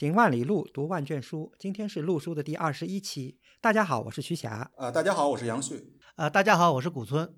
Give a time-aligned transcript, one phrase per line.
[0.00, 1.52] 行万里路，读万卷书。
[1.58, 3.36] 今天是录书的第二十一期。
[3.60, 4.70] 大家好，我是徐霞。
[4.78, 5.92] 呃，大家好，我是杨旭。
[6.16, 7.34] 呃，大家好，我是古村。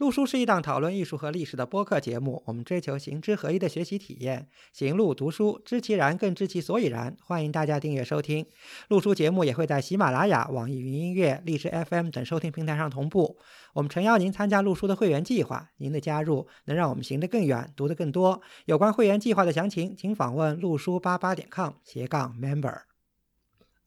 [0.00, 4.48] 路书是一档讨论艺术和历史的播客节目，我们追求行知合一的学习体验。
[4.72, 7.14] 行路读书，知其然，更知其所以然。
[7.22, 8.46] 欢迎大家订阅收听。
[8.88, 13.36] 路书节目也会在喜马拉雅、网易云音乐、荔枝 FM 等收听平台上同步。
[13.74, 18.40] 我们诚邀您参加路书的会员计划，您的加入能让我们行得更远，读得更多。
[18.64, 22.89] 有关会员计划的详情，请访问路书八八点 com 斜杠 member。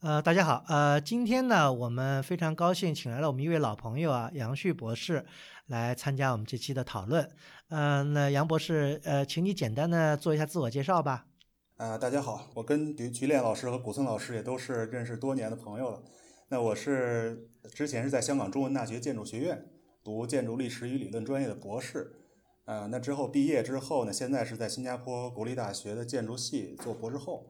[0.04, 5.24] 呃，大家好，呃，今天呢，我们非常高兴请来了我们一位老朋友啊，杨旭博士
[5.68, 7.26] 来参加我们这期的讨论。
[7.70, 11.24] 嗯，那杨博士，呃，请你简单的做一下自我介绍吧。
[11.78, 16.02] 呃，大家好，我跟徐徐炼老师和古村老师也都是认识多年的朋友了。
[16.48, 19.70] 那我是之前是在香港中文大学建筑学院
[20.04, 22.12] 读建筑历史与理论专业的博士。
[22.66, 27.46] 呃，那之后毕业之后呢，现在是在新加坡国立大学的建筑系做博士后。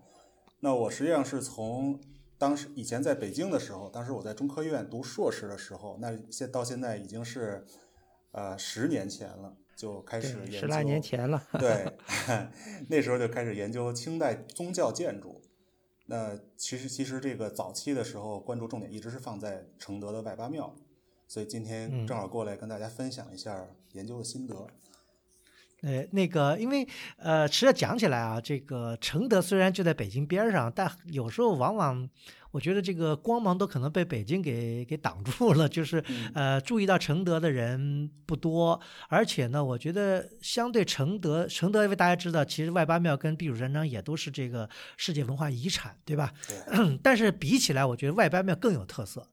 [0.60, 2.00] 那我实际上是从
[2.36, 7.64] 当时以前在北京的时候，当时我在中科院读硕士的时候，那现到现在已经是
[8.32, 11.46] 呃十年前了，就开始研究十来年前了。
[11.58, 11.96] 对，
[12.90, 15.40] 那时候就开始研究清代宗教建筑。
[16.06, 20.74] 那其实其实这个早期的时候，关注重点一直是放在承德的外八庙，
[21.26, 24.66] 所以今天正好过来跟大家分享一下研究的心得。
[25.84, 26.86] 呃，那个，因为
[27.18, 32.08] 呃，其实讲起来啊，这个承德虽然就在北京边上，但有时候往往
[32.52, 36.02] 我觉得这个光芒都可能被北京给给挡住了，就是
[36.34, 46.32] 呃，注意到承德的人不多，而且呢，我觉得相对承德，承德因为大家知道，其实外八庙跟避暑山庄也都是这个世界文化遗产，对吧？
[46.48, 46.96] 对。
[47.02, 49.28] 但是比起来，我觉得外八庙更有特色。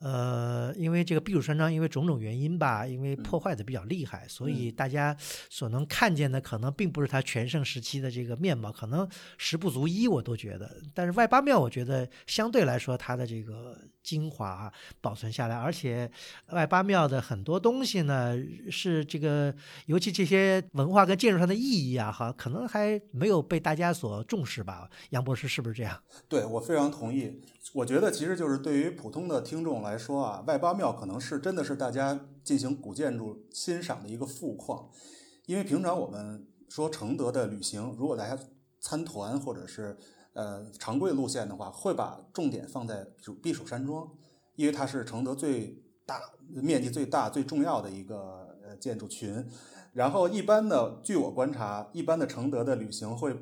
[0.00, 5.16] 呃，因为这个避暑山庄，因为种种原因吧，因为破坏的比较厉害，所以大家
[5.50, 10.80] 所能看见的可能并不是它全盛时期的这个面貌，可能十不足一，我都觉得。
[10.94, 16.08] 但是外八庙，我觉得相对来说它的这个精华保存下来，而且
[16.52, 18.36] 外八庙的很多东西呢，
[18.70, 19.52] 是这个
[19.86, 24.88] 尤其这些文化跟建筑上的意义啊，哈，可能还没有被大家所重视吧？
[25.10, 26.00] 杨博士是不是这样？
[26.28, 27.40] 对我非常同意。
[27.74, 34.88] 我觉得其实就是对于普通的听众来说啊，外八庙可能是真的是大家进行古建筑欣赏的一个富矿，
[35.44, 38.42] 因为平常我们说承德的旅行，如果大家
[38.80, 39.98] 参团或者是
[40.32, 43.06] 呃常规路线的话，会把重点放在
[43.42, 44.08] 避暑山庄，
[44.56, 49.46] 因为它是承德最大面积最大最重要的一个呃建筑群。
[49.92, 53.36] 然后一般的，据我观察，一般的承德的旅行会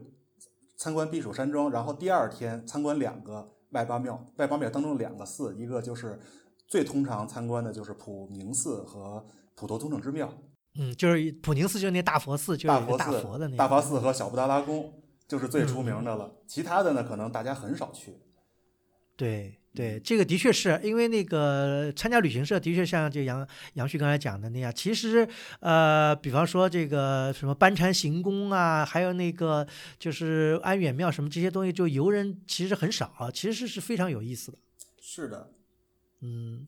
[0.76, 3.52] 参观避暑山庄，然后第二天参观两个。
[3.70, 6.18] 外八庙，外八庙当中两个寺，一个就是
[6.66, 10.32] 最通常参观的，就是普宁寺和普陀通正之庙。
[10.78, 12.66] 嗯，就是普宁寺，就是那大佛寺，就是
[12.96, 14.92] 大佛的那大佛寺和小布达拉宫，
[15.26, 16.30] 就是最出名的了。
[16.46, 18.16] 其他的呢，可能大家很少去。
[19.16, 19.58] 对。
[19.76, 24.72] 对，这个的确是因为那个参加旅行社，的确像这杨杨旭刚才讲的那样。
[24.74, 25.28] 其实，
[25.60, 29.66] 呃，比方说这个什么班禅行宫啊，还有那个
[29.98, 34.56] 就是安远庙什么这些东西，就游人其实很少，其实是非常有意思的。
[34.98, 35.50] 是的，
[36.22, 36.66] 嗯，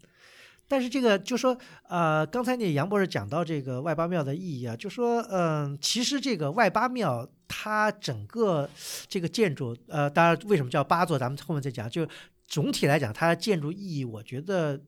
[0.69, 1.57] 但是这个就说，
[1.89, 8.69] 呃，刚才那杨博士讲到这个外八庙的意义啊，就说，嗯，其实这个外八庙它整个
[9.09, 12.07] 这个建筑，呃，当然为什么叫八座，咱们后面再讲，就。
[12.49, 14.81] 总体来讲，它的建筑意义，我觉得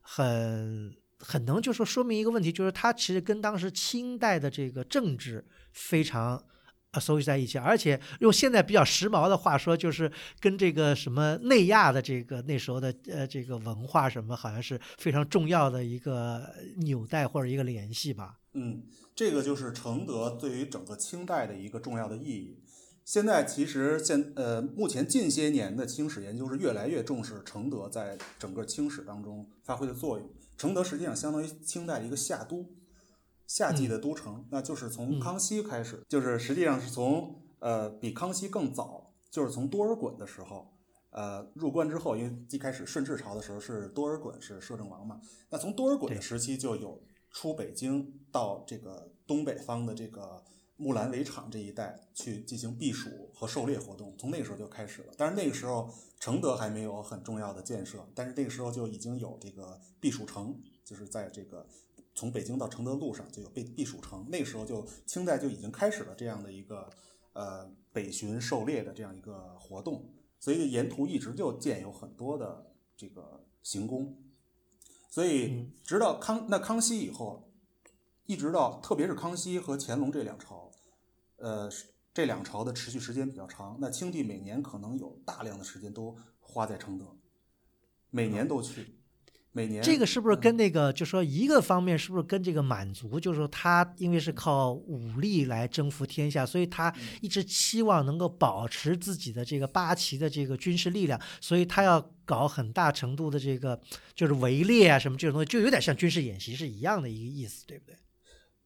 [0.00, 6.42] 很很能，就说说明一个问题，就是它其实跟当时清代的这个政治非常
[6.92, 18.38] 啊收集在一起，而且用现在比较时髦的话说，就是跟这个什么内亚的这个那时候的呃这个文化什么，好像是非常重要的一个纽带或者一个联系吧。
[18.54, 18.82] 嗯，
[19.14, 22.61] 这个就是承德对于整个清代的一个重要的意义。
[23.04, 30.30] 现在其实现呃，目前近些年的清史研究是越来越重视承德在整个清史当中发挥的作用。
[30.56, 32.64] 承德实际上相当于清代的一个夏都，
[33.48, 40.72] 夏季的都城，那就是从康熙开始，就是实际上是从呃比康熙更早，就是从多尔衮的时候，
[41.10, 45.20] 呃入关之后，因为一开始顺治朝的时候是多尔衮是摄政王嘛，
[45.50, 47.02] 那从多尔衮的时期就有
[47.32, 50.44] 出北京到这个东北方的这个。
[50.82, 55.14] 木兰围场这一带去进行避暑和狩猎活动，从那个时候就开始了。
[55.16, 55.88] 但是那个时候
[56.18, 61.64] 承德还没有很重要的建设，但是那个时候就已经有这个避暑城，就是在这个
[62.16, 64.26] 从北京到承德路上就有避避暑城。
[64.28, 66.90] 那个时候就清代就已经开始了这样的一个
[67.32, 74.18] 呃北巡狩猎的这样一个活动，所以沿途一直就建有很多的这个行宫。
[75.08, 77.48] 所以直到康那康熙以后，
[78.26, 80.71] 一直到特别是康熙和乾隆这两朝。
[81.42, 81.68] 呃，
[82.14, 83.76] 这两朝的持续时间比较长。
[83.80, 87.16] 那清帝每年可能有大量的时间都花在承德，
[88.10, 88.94] 每年都去。
[89.54, 96.90] 每年这个是不是跟那个，就说一个方面是不是跟这个满族，就是说他因为是靠武力来征服天下，所以他
[97.20, 103.78] 一直期望能够保持自己的这个八旗的这个军事力量，所以他要搞很大程度的这个
[104.14, 107.96] 就是围猎啊什么这种东西，就有点像军事演习是一样的一个意思，对不对？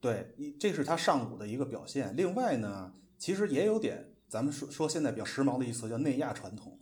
[0.01, 2.17] 对，这是他上古的一个表现。
[2.17, 6.79] 另外呢，其实也有点咱们说说现在比较时髦的一词叫内亚传统，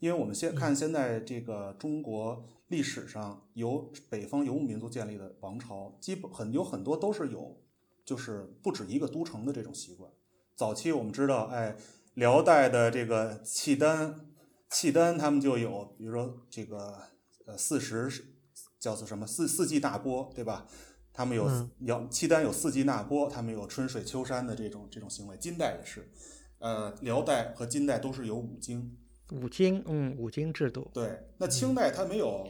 [0.00, 2.46] 因为我们先看现在这个中国。
[2.68, 7.62] 历史上由北方游牧民族建立的王朝，基本很有很多都是有，
[8.04, 10.10] 就是不止一个都城的这种习惯。
[10.56, 11.76] 早期我们知道，哎，
[12.14, 14.18] 辽代的这个契丹，
[14.68, 17.02] 契丹他们就有，比如说这个
[17.46, 18.10] 呃四时
[18.80, 20.66] 叫做什么四四季大波，对吧？
[21.16, 21.48] 他们有
[21.78, 25.34] 辽契丹有四季纳波，他们有春水秋山的这种这种行为。
[25.38, 26.06] 金代也是，
[26.58, 28.94] 呃，辽代和金代都是有五经。
[29.32, 30.90] 五经，嗯，五经制度。
[30.92, 32.46] 对，那清代它没有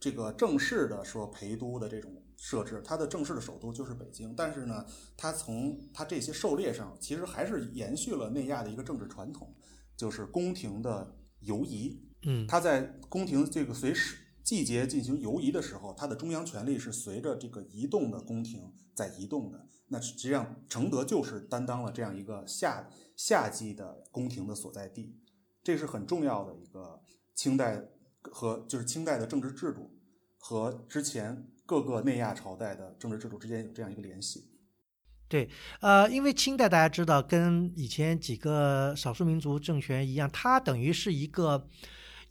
[0.00, 4.34] 这个正式的说陪都的这种设置，它的正式的首都就是北京。
[4.34, 9.54] 但是呢，它从它这些狩猎上，其实还是延续了内亚的一个政治传统，
[9.94, 12.00] 就是宫廷的游移。
[12.22, 19.66] 嗯，它在宫廷这个随时季节进行游移的时候，它的中央权力是随着这个移动的宫廷在移动的。
[19.88, 25.18] 那实际上，承德就是担当了这样一个夏夏季的宫廷的所在地。
[25.62, 27.00] 这是很重要的一个
[27.34, 27.82] 清代
[28.20, 29.90] 和就是清代的政治制度
[30.38, 34.50] 和之前各个内亚朝代的政治制度之间有这样一个联系。
[35.26, 35.48] 对，
[35.80, 41.66] 呃，因为清代大家知道跟以前几个少数民族政权一样，它等于是一个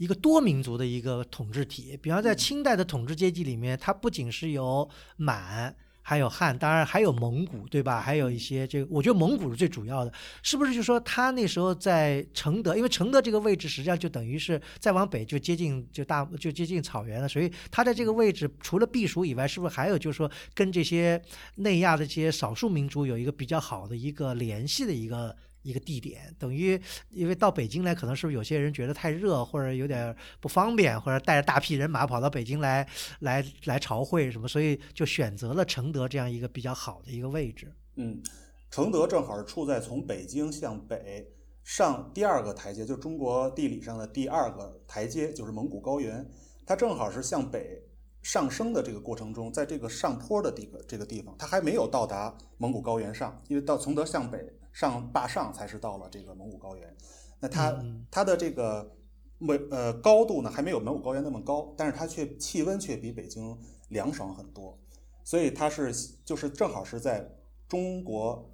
[0.04, 1.98] 一个多民族的一个统治体。
[2.02, 5.74] 比方在清代的统治阶级里面，它不仅是有满。
[6.06, 8.02] 还有汉，当然还有蒙古，对吧？
[8.02, 10.12] 还有一些这个，我觉得蒙古是最主要的，
[10.42, 10.74] 是不是？
[10.74, 21.22] 就说他那时候在承德，因为承德这个位置实际上就等于是再往北就接近就大就接近草原了，所以他在这个位置除了避暑以外，是不是还有就是说跟这些
[21.56, 25.34] 内亚的这些少数民族有一个比较好的一个联系的一个？
[25.64, 26.80] 一个地点等于，
[27.10, 32.88] 因为到北京来，可能是不是有些人觉得太热，或者有点不方便，或者带着大批人马跑到北京来，
[33.22, 37.72] 来来朝会什么，所以就选择了承德这样一个比较好的一个位置。
[37.96, 38.22] 嗯，
[38.70, 41.26] 承德正好处在从北京向北
[41.64, 46.30] 上第二个台阶，就中国地理上的第二个台阶，就是蒙古高原，
[46.66, 47.82] 它正好是向北
[48.22, 54.40] 上升的这个过程中，在这个上坡的这个这个地方，它还没有到达蒙古高原上，因为到承德向北。
[54.74, 56.98] 上坝上才是到了这个蒙古高原，
[57.40, 58.92] 那它它的这个
[59.38, 63.56] 没呃高度呢还没有蒙古高原那么高，但是它却气温却比北京
[63.90, 64.76] 凉爽很多，
[65.24, 65.94] 所以它是
[66.26, 67.30] 就是正好是在
[67.68, 68.52] 中国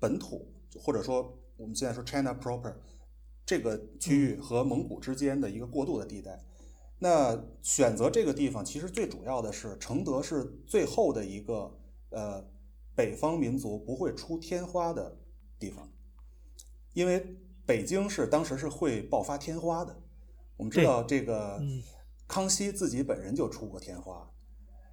[0.00, 2.74] 本土或者说我们现在说 China proper
[3.46, 6.44] 这个区域和蒙古之间的一个过渡的地带。
[6.98, 11.72] 那选择这个地方其实最主要的是承德是最后的一个
[12.10, 12.44] 呃
[12.94, 15.16] 北方民族不会出天花的。
[15.60, 15.88] 地方，
[16.94, 19.96] 因为北京是当时是会爆发天花的。
[20.56, 21.62] 我们知道这个
[22.26, 24.28] 康熙自己本人就出过天花。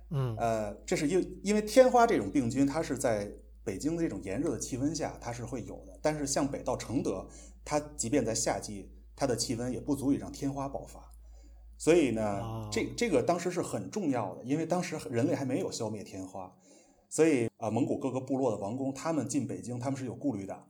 [0.10, 3.32] 嗯，呃，这是因因为天花这种病菌，它是在
[3.64, 5.98] 北京的这种炎热的气温下，它是会有的。
[6.02, 7.28] 但是向北到承德，
[7.66, 11.12] 它即便在夏季，它的气温也不足以让天花爆发。
[11.78, 16.56] 所以呢，这这个当时是很重要的，因为当时人类还没有消灭天花。
[17.10, 20.68] 所以啊，蒙古各个部落的王公，他们进北京，他们是有顾虑的，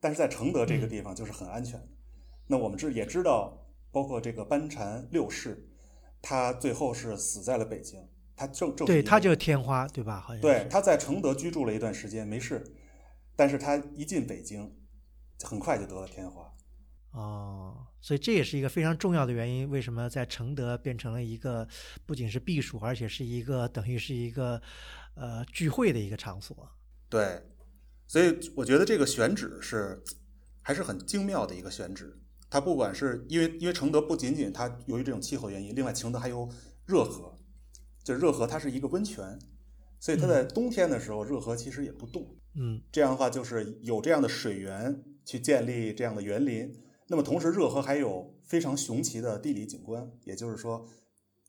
[0.00, 1.88] 但是在承德这个地方就是很安全的。
[2.48, 3.56] 那我们知也知道，
[3.92, 5.70] 包括这个班禅六世，
[6.20, 8.00] 他最后是死在了北京，
[8.34, 10.20] 他正正对他就是天花，对吧？
[10.20, 12.74] 好像对他在承德居住了一段时间没事，
[13.36, 14.74] 但是他一进北京，
[15.44, 16.52] 很快就得了天花。
[17.12, 21.66] 哦，所以这也是一个非常重要的原因，为什么在承德变成了一个
[22.04, 24.60] 不仅是避暑，而且是一个等于是一个。
[25.20, 26.66] 呃，聚会的一个场所，
[27.10, 27.42] 对，
[28.06, 30.02] 所以我觉得这个选址是
[30.62, 32.18] 还是很精妙的一个选址。
[32.48, 36.48] 它不管是因为因为承德不仅仅它由于这种气候原因，另外承德还有
[36.86, 37.36] 热河，
[38.02, 39.38] 就热河它是一个温泉，
[40.00, 42.34] 所以它在冬天的时候热河其实也不冻。
[42.54, 46.82] 嗯，这样的话就是有这样的水源去建立这样的园林。
[47.08, 50.88] 那么同时热河还有非常雄奇的地理景观，也就是说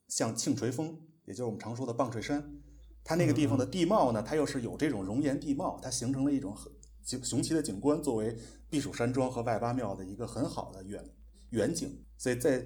[0.09, 2.60] 像庆垂峰，也就是我们常说的棒槌山。
[3.03, 6.72] 它那个地方的地貌呢，它又是有这种熔岩地貌，它形成了一种很
[7.03, 8.38] 雄雄奇的景观，作为
[8.70, 11.03] 避暑山庄和外八庙的一个很好的远
[11.50, 12.65] 远景，所以在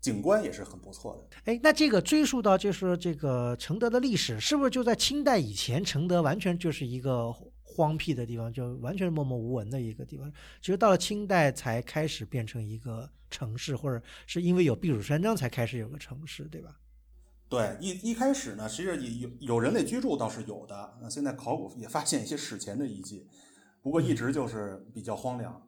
[0.00, 1.36] 景观也是很不错的。
[1.52, 10.30] 哎，那这个追溯到就是这个承德的历史，是不是就在清代以前，承德完全就是一个荒僻的地方，就完全默默无闻的一个地方。
[10.60, 16.76] 其实到了清代才开始变成一个城市，或者是因为有避暑山庄才开始有个城市，对吧？
[17.54, 20.98] 对，一一开始呢，实际上有有人类居住倒是有的。
[21.00, 23.28] 那现在考古也发现一些史前的遗迹，
[23.80, 25.64] 不过一直就是比较荒凉。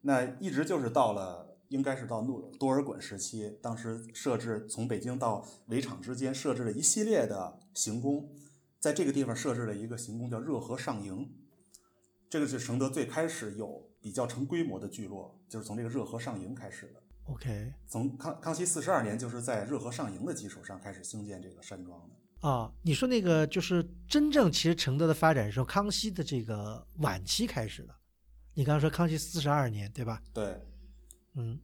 [0.00, 8.28] 那一直就是到了，应该是到诺多尔衮时期，当时设置从北京到围场之间设置了一系列的行宫，
[8.80, 11.32] 在这个地方设置了一个行宫叫热河上营，
[12.28, 17.01] 这个是承德最开始有比较成规模的聚落，就是从这个热河上营开始的。
[17.24, 22.48] OK，从康康熙四十二年，就是在热河上营的基础上开始兴建这个山庄的。
[22.48, 27.94] 啊，你说那个就是真正其实承德的发展是从康熙的这个晚期开始的。
[28.54, 30.20] 你刚刚说康熙四十二年，对吧？
[30.34, 30.60] 对，
[31.36, 31.60] 嗯，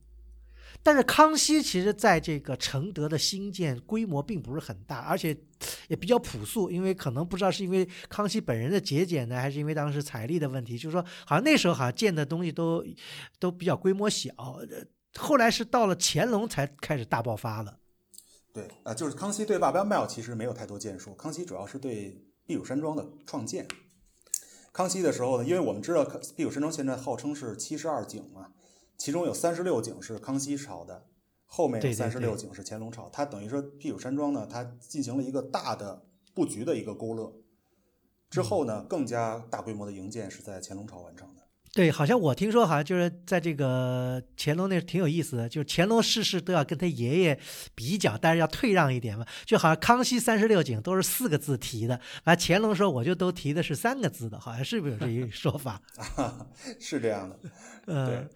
[0.83, 5.37] 但是康熙其实在这个承德的兴建规模并不是很大，而且
[5.89, 12.83] 也比较朴素，因为可能不知道是因为康熙本人的节俭呢，还是因为当时财力的问题，就是说好像那时候好像建的东西都
[13.41, 14.67] 都比较规模小，呃
[15.17, 17.79] 后来是到了乾隆才开始大爆发了。
[18.53, 23.67] 对，啊、就是康熙对八八庙其实没有太多建树，康熙主要是对避暑山庄的创建。
[24.73, 26.05] 康熙的时候呢，因为我们知道
[26.37, 28.53] 避暑山庄现在号称是七十二景嘛，
[28.97, 31.07] 其中有三十六景是康熙朝的，
[31.47, 33.09] 后面三十六景是乾隆朝。
[33.13, 37.33] 它等于说避暑山庄呢，它进行了一个大的布局的一个勾勒。
[38.31, 41.38] 之后呢，更加大规模的营建是在乾隆朝完成的。
[41.79, 47.39] 对，好像我听说，好像就是在这个乾隆那挺有意思的，就是乾隆事事都要跟他爷爷
[47.73, 49.25] 比较，但是要退让一点嘛。
[49.45, 55.81] 就好像康熙三十六景都是四个字提的，完乾隆说我就都提的是三个字的，好像是不是有这一说法？
[56.81, 57.39] 是这样的，
[57.87, 58.29] 呃，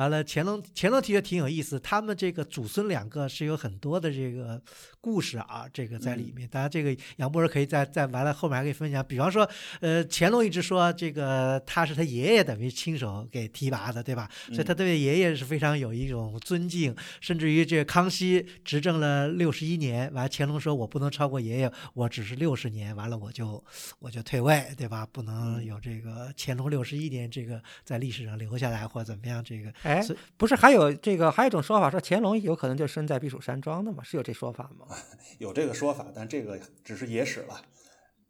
[0.00, 4.58] 完了，乾隆乾隆提的挺有意思，他们这个祖孙两个是有很多的这个
[4.98, 6.48] 故事啊，这个在里面。
[6.48, 9.04] 当然，这个杨博士可以在在完了后面还可以分享。
[9.06, 9.46] 比方说，
[9.80, 14.26] 呃，乾隆一直说这个他是他爷爷等于亲手给提拔的，对吧？
[14.46, 23.62] 所以他对爷爷是非常有一种尊敬，甚至于这个康熙执政了六十一年，完了乾隆说我不能超过爷爷，我只是六十年，完了我就
[23.98, 25.06] 我就退位，对吧？
[25.12, 29.70] 不能有这个乾隆六十一年这个在历史上留下来或怎么样这个。
[29.90, 30.06] 哎，
[30.36, 34.02] 不是还有这个还有一种说法说乾隆有可能就生在避暑山庄的吗？
[34.04, 34.86] 是有这说法吗？
[35.38, 37.54] 有这个说法，但这个只是野史了。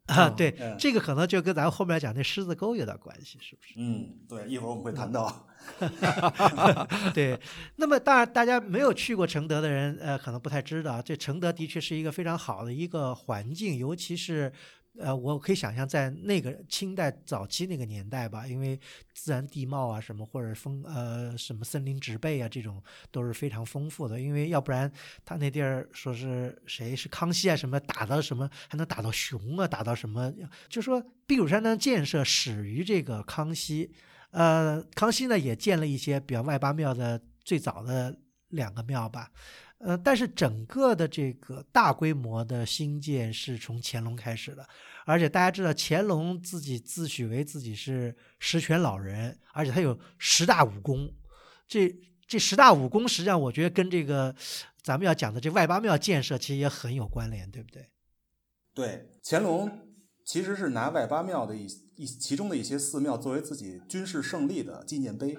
[0.07, 3.75] 啊，嗯对，嗯这个可能就跟咱们后面讲那狮子沟有点关系，是不是？
[3.77, 5.47] 嗯，对，一会儿我们会谈到。
[7.15, 7.39] 对，
[7.77, 14.53] 那么当然，大家没有去过承德的人，呃，可能不太知道，这承德的确是一个非常好的一个环境，尤其是。
[14.99, 18.79] 呃，我可以想象，在那个清代早期那个年代吧，因为
[19.15, 24.21] 自然地貌啊什么，或者风呃什么森林植被啊，这种都是非常丰富的。
[24.21, 24.93] 因为要不然
[25.25, 30.33] 他那地儿说是谁是康熙啊什么打到什么，还能打到熊啊，打到什么，
[30.69, 33.91] 就说避暑山庄建设始于这个康熙，
[34.33, 38.19] 呃，康熙呢也建了一些比较外八庙的最早的
[38.49, 39.31] 两个庙吧，
[39.81, 44.69] 呃，但是整个的这个大规模的兴建是从乾隆开始的，
[45.07, 51.11] 而且大家知道乾隆自己自诩为自己是十全老人，而且他有十大武功，
[51.67, 51.91] 这
[52.27, 54.35] 这十大武功实际上我觉得跟这个
[54.83, 57.89] 咱们要讲的这外八庙建设其实也很有关联，对不对？
[58.75, 59.97] 对，乾隆
[60.27, 65.39] 其实是拿外八庙的一一其中的一些寺庙作为自己军事胜利的纪念碑。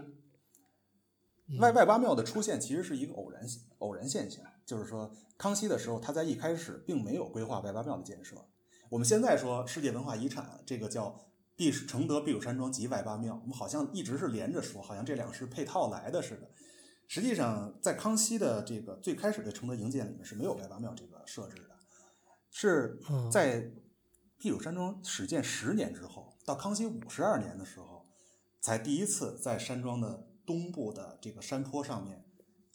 [1.60, 3.46] 外外八庙的出现其实是一个偶然
[3.79, 8.36] 偶然现象，就是说康熙的时候，他在一开始并没有规划外八庙的建设。
[8.89, 16.50] 我们现在说世界文化遗产，这个叫避暑承德避暑山庄及外八庙，我们好像一直是连着说，好像这两个是配套来的似的。
[17.08, 21.75] 实际上，在康熙的这个最开始的承德营建里面是没有外八庙这个设置的，
[22.50, 23.72] 是在
[24.38, 28.05] 避暑山庄始建十年之后，到康熙五十二年的时候，
[28.62, 32.25] 才第一次在山庄的东部的这个山坡上面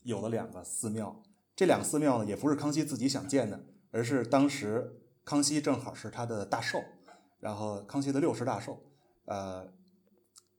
[0.05, 1.23] 有了两个寺庙。
[1.55, 6.83] 这两个寺庙呢，也不是康熙自己想建的，而是当时康熙正好是他的大寿，
[7.39, 8.79] 然后康熙的六十大寿，
[9.27, 9.69] 呃，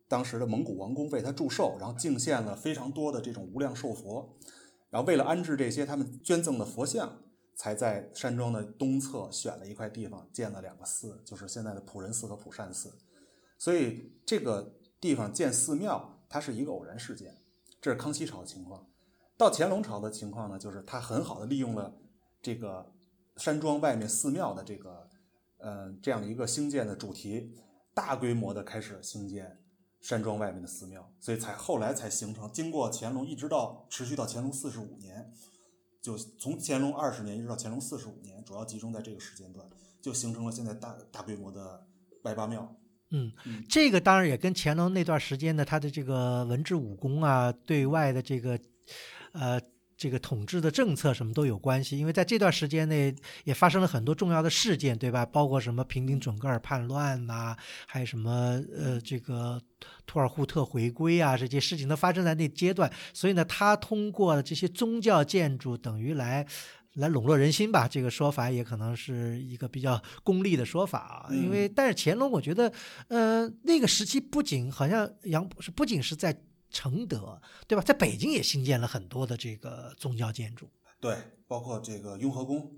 [0.08, 4.38] 当时的蒙古王公为他祝寿，然后敬献了非常多的这种无量寿佛，
[4.92, 7.20] 然后为了安置这些他们捐赠的佛像，
[7.56, 12.94] 才在山庄的东侧选了一块地方建了两个寺，就是现在的普仁寺和普善寺。
[13.60, 17.36] 所以这个地方建寺庙，它是一个偶然事件。
[17.80, 18.88] 这是康熙朝的情况。
[19.38, 21.94] 到乾隆朝的情况呢，就是他很好的利用了
[22.42, 22.92] 这个
[23.36, 25.08] 山庄外面寺庙的这个
[25.60, 27.54] 呃这样一个兴建的主题，
[27.94, 29.62] 大规模的开始兴建
[30.02, 32.52] 山庄外面的寺庙，所以才后来才形成。
[32.52, 35.32] 经过乾隆一直到持续到乾隆四十五年，
[36.02, 39.70] 就从乾隆二十年一直到乾隆四十五年，主要集中在这个时间段，
[40.02, 41.86] 就形成了现在大大规模的
[42.24, 42.76] 外八庙。
[43.12, 48.60] 嗯嗯，这个当然也跟乾隆那段时间的他的这个文治武功啊，对外的这个
[49.32, 49.60] 呃
[49.96, 51.98] 这个统治的政策什么都有关系。
[51.98, 55.26] 因为在这段时间内也发生了很多重要的事件，对吧？
[55.26, 59.62] 包括什么平定准噶尔叛乱呐、还有什么呃这个
[60.06, 62.92] 土尔扈特回归啊，这些事情都发生在那阶段。
[63.14, 66.46] 所以呢，他通过这些宗教建筑，等于来。
[66.98, 71.30] 来笼络人心吧，这个说法也可能是一个比较功利的说法啊。
[71.32, 72.72] 因为，但是乾隆，我觉得，
[73.08, 76.36] 呃，那个时期不仅好像杨博士不仅是在
[76.70, 77.82] 承德，对吧？
[77.82, 80.70] 在北京也新建了很多的这个宗教建筑。
[81.00, 81.16] 对，
[81.48, 82.72] 包括这个雍和宫，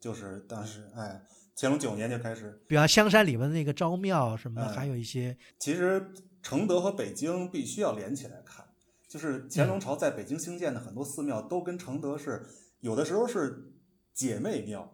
[0.00, 1.20] 就是当时哎，
[1.56, 2.62] 乾隆九年就开始。
[2.68, 6.12] 比方香山里面的那个昭庙什么还有一些，其实
[6.42, 8.64] 承德和北京必须要连起来看，
[9.08, 12.46] 就是乾隆朝在北京兴建的很多寺庙都跟承德是
[12.84, 13.72] 有的时候是
[14.12, 14.92] 姐妹庙，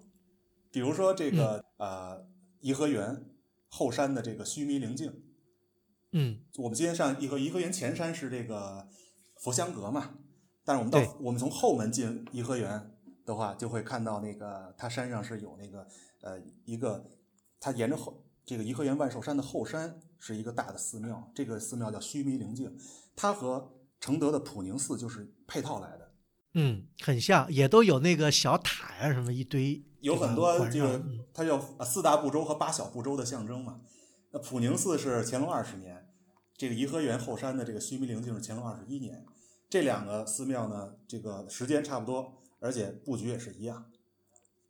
[0.70, 2.24] 比如说这个呃
[2.60, 3.28] 颐和园
[3.68, 5.12] 后山的这个须弥灵境，
[6.12, 8.86] 嗯，我们今天上颐和颐和园前山是这个
[9.40, 10.14] 佛香阁嘛，
[10.64, 15.84] 但是我们到我们从后门进颐和园的话，就会看到那个它山上是有那个
[16.20, 17.10] 呃一个，
[17.58, 22.72] 它沿着后这个颐和园万寿山的后山是一个大的寺庙，这个寺庙叫须弥灵境，
[23.16, 25.99] 它和承德的普宁寺就是配套来的，
[26.54, 31.02] 嗯，很像，也都有那个小塔呀、什么一堆，有很多环这个
[31.32, 33.80] 它叫呃四大部洲和八小部洲的象征嘛。
[34.32, 36.08] 那普宁寺是乾隆二十年，
[36.56, 39.24] 这个颐和园后山的这个须弥灵就是乾隆二十一年。
[39.68, 43.90] 这两个寺庙呢，这个时间差不多，而且布局也是一样，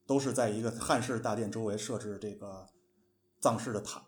[0.06, 2.66] 都是在一个汉式大殿周围设置这个
[3.40, 4.02] 藏式的塔。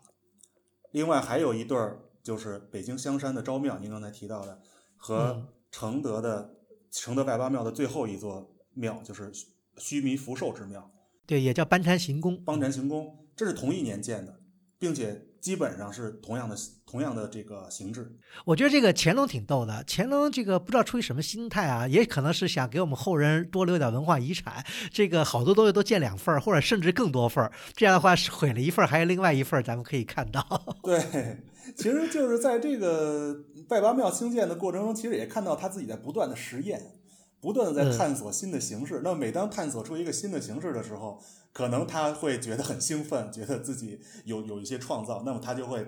[0.91, 4.61] 另外还有一对儿就是北京香山的昭庙，您刚才提到的，
[4.95, 6.55] 和嗯承德的
[6.93, 9.31] 承德外八庙的最后一座庙，就是
[9.77, 10.89] 须弥福寿之庙。
[11.25, 12.41] 对，也叫班禅行宫。
[12.43, 14.39] 班禅行宫，这是同一年建的，
[14.77, 18.15] 并且基本上是同样的同样的这个形制。
[18.45, 24.63] 我觉得这个乾隆挺逗的，乾隆这个不知道出于什么心态啊，也可能是想给我们后人多留点文化遗产。
[24.91, 30.45] 这个好多东西都建两份儿，或者甚至更多份儿，这样的话毁了一份儿，还有另外一份儿，咱们可以看到。
[30.83, 31.37] 对，
[31.75, 36.99] 其实就是在这个拜八庙兴建的过程中，其实也看到他自己在不断的实验，
[37.39, 39.01] 不断的在嗯探索新的形式。
[39.03, 41.21] 那每当探索出一个新的形式的时候，
[41.51, 45.85] 可能他会觉得很兴奋，觉得自己有有一些创造，那么他就会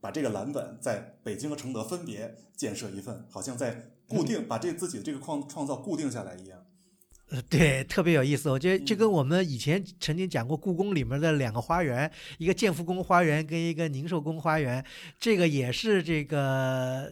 [0.00, 6.63] 把这个蓝本在北京和承德分别建设一份，好像在固定、把这自己的这个创创造固定下来一样。
[7.30, 8.50] 呃，对，特别有意思。
[8.50, 14.84] 我觉得就跟我们以前曾经讲过故宫里面的两个花园，一个建福宫花园跟一个宁寿宫花园，
[15.18, 17.10] 这个也是这个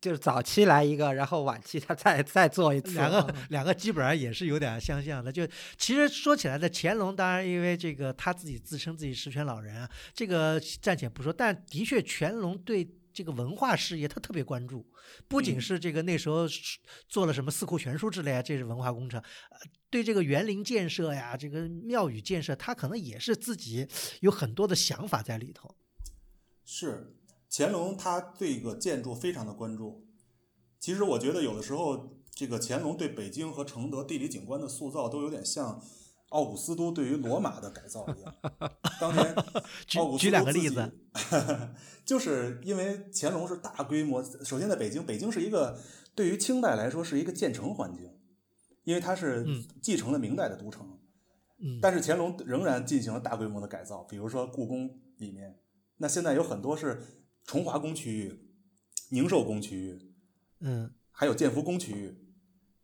[0.00, 2.94] 就是早期来一个，然后晚期他再再做一次。
[2.94, 5.30] 两个嗯两个基本上也是有点相像的。
[5.30, 12.88] 就其实说起来的，乾隆当然因为这个他自己自称自己十全老人啊，这个暂且不说，但的确乾隆对。
[13.12, 14.86] 这个文化事业他特别关注，
[15.28, 16.46] 不仅嗯是这个那时候
[17.08, 19.58] 做了什么四库全书之类啊，这是文化工程，呃，
[19.90, 23.86] 对这个园林建设呀，这个庙宇建设，他可能也是自己
[24.20, 25.74] 有很多的想法在里头。
[26.64, 27.14] 是
[27.50, 30.06] 乾隆他对这个建筑非常的关注。
[30.80, 35.84] 其实我觉得有的时候，这个乾隆对北京和承德地理景观的塑造，都有点像
[36.32, 38.34] 奥古斯都对于罗马的改造一样。
[39.00, 39.34] 当年
[39.86, 41.68] 举奥古斯举两都自己个例子，
[42.04, 45.78] 就是因为乾隆是大规模，首先在北京，北京是一个
[46.14, 48.10] 对于清代来说是一个建成环境，
[48.84, 50.98] 因为它是嗯继承了明代的都城。
[51.64, 55.60] 嗯，但是乾隆仍然进行了大规模的改造，比如说故宫里面，
[55.98, 57.00] 那现在有很多是
[57.44, 58.48] 崇华宫区域、
[59.10, 60.12] 宁寿宫区域，
[60.60, 62.18] 嗯还有建福宫区域，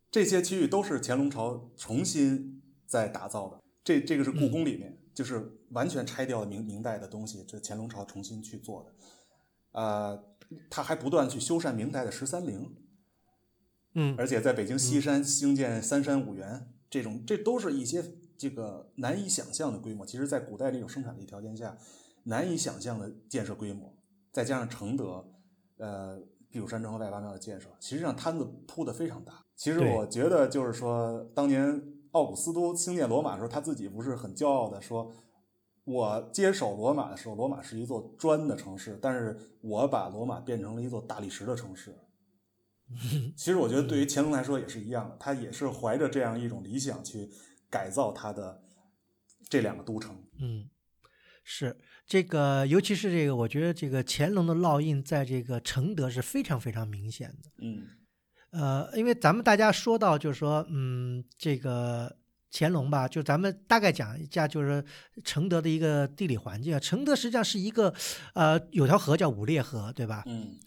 [0.09, 2.58] 这些区域都是乾隆朝重新
[2.89, 3.61] 在打造的。
[3.83, 8.93] 这这个是故宫里面，就是完全拆掉了明明代的东西，这乾隆朝重新去做的。
[9.71, 10.23] 呃，
[10.69, 12.75] 他还不断去修缮明代的十三陵，
[13.93, 18.03] 嗯而且在北京西山兴建三山五园，这种这都是一些
[18.37, 20.05] 这个难以想象的规模。
[20.05, 21.77] 其实，在古代这种生产力条件下，
[22.23, 23.95] 难以想象的建设规模，
[24.31, 25.25] 再加上承德，
[25.77, 29.45] 呃，避暑山庄和外八庙的建设，其实际上摊子铺的非常大。
[29.55, 35.11] 其实我觉得，就是说，当年奥古斯都兴建罗马的时候，他自己不是很骄傲的说。
[35.85, 41.97] 我接手罗马的时候，罗马是一座砖的城市，但是我把罗马变成了一座大理石的城市。
[43.35, 47.27] 其实我觉得对于乾隆来说也是一样的，他也是怀着这样一种理想去
[47.71, 48.61] 改造他的
[49.49, 50.15] 这两个都城。
[50.39, 50.69] 嗯，
[51.43, 57.49] 是这个，尤其是这个，我觉得这个乾隆的烙印在这个承德是非常非常明显的。
[57.61, 57.87] 嗯
[58.51, 62.15] 呃，因为咱们大家说到，就是说，嗯，这个
[62.51, 64.83] 乾隆吧，就咱们大概讲一下，就是
[65.23, 66.79] 承德的一个地理环境啊。
[66.79, 67.93] 承德实际上是一个，
[68.33, 70.23] 呃，有条河叫五列河，对吧？
[70.25, 70.57] 嗯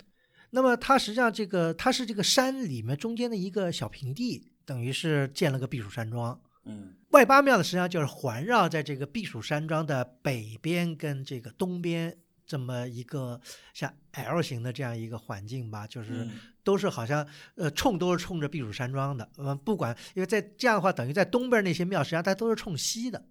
[0.55, 6.39] 那么它实际上这个它是这个山里面中间的一个小平地，等于是建了个避暑山庄。
[6.67, 12.17] 嗯外八庙呢，实际上就是环绕在这个避暑山庄的北边跟这个东边
[12.53, 13.41] 这么一个
[13.73, 23.25] 像 L 型的这样一个环境吧，就是嗯都是好像呃冲都是冲着避暑山庄的，呃不管因为在这样的话，等于在东边那些庙实际上它都是冲西的，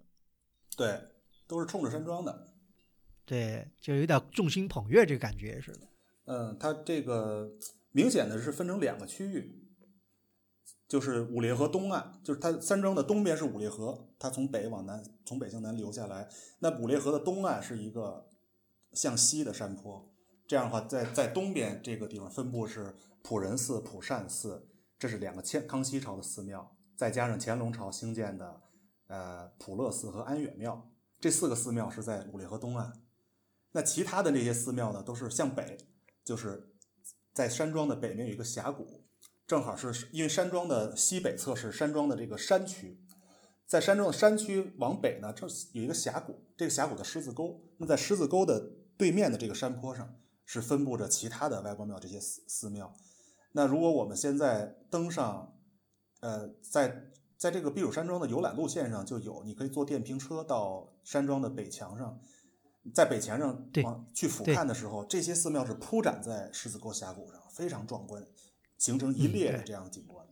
[0.76, 1.00] 对，
[1.46, 2.48] 都是冲着山庄的。
[3.24, 5.86] 对，就有点众星捧月这个感觉似的。
[6.24, 7.48] 嗯，它这个
[7.92, 9.62] 明显的是分成两个区域，
[10.88, 16.28] 就是五列河东岸，就是它山庄的东边是五列河，它从北往南，从北向南流下来。
[16.58, 18.28] 那五列河的东岸是一个
[18.92, 20.12] 向西的山坡，
[20.46, 28.60] 这样的话，在在东边这个地方分布是普仁寺、普善寺，这是两个乾康熙朝的寺庙，再加上乾隆朝兴建的
[29.06, 32.92] 呃普乐寺和安远庙，这四个寺庙是在五里河东岸。
[33.72, 35.78] 那其他的那些寺庙呢，都是向北，
[36.24, 36.68] 就是
[37.32, 39.04] 在山庄的北面有一个峡谷，
[39.46, 43.00] 正好是因为山庄的西北侧是山庄的这个山区，
[43.66, 47.62] 在山庄的山区往北呢，这有一个峡谷，这个峡谷的狮子沟。
[47.78, 48.70] 那在狮子沟的
[49.02, 50.14] 对面的这个山坡上，
[50.46, 52.94] 是分布着其他的外国庙这些寺寺庙。
[53.50, 55.58] 那如果我们现在登上，
[56.20, 62.20] 呃，在在这个避暑山庄的游览路线上就有，你可以坐电瓶车到山庄的北墙上，
[62.94, 68.24] 在北墙上往去俯瞰的时候，这些寺庙是铺展在狮子沟峡谷上，非常壮观，
[68.78, 70.24] 形成一列的这样的景观。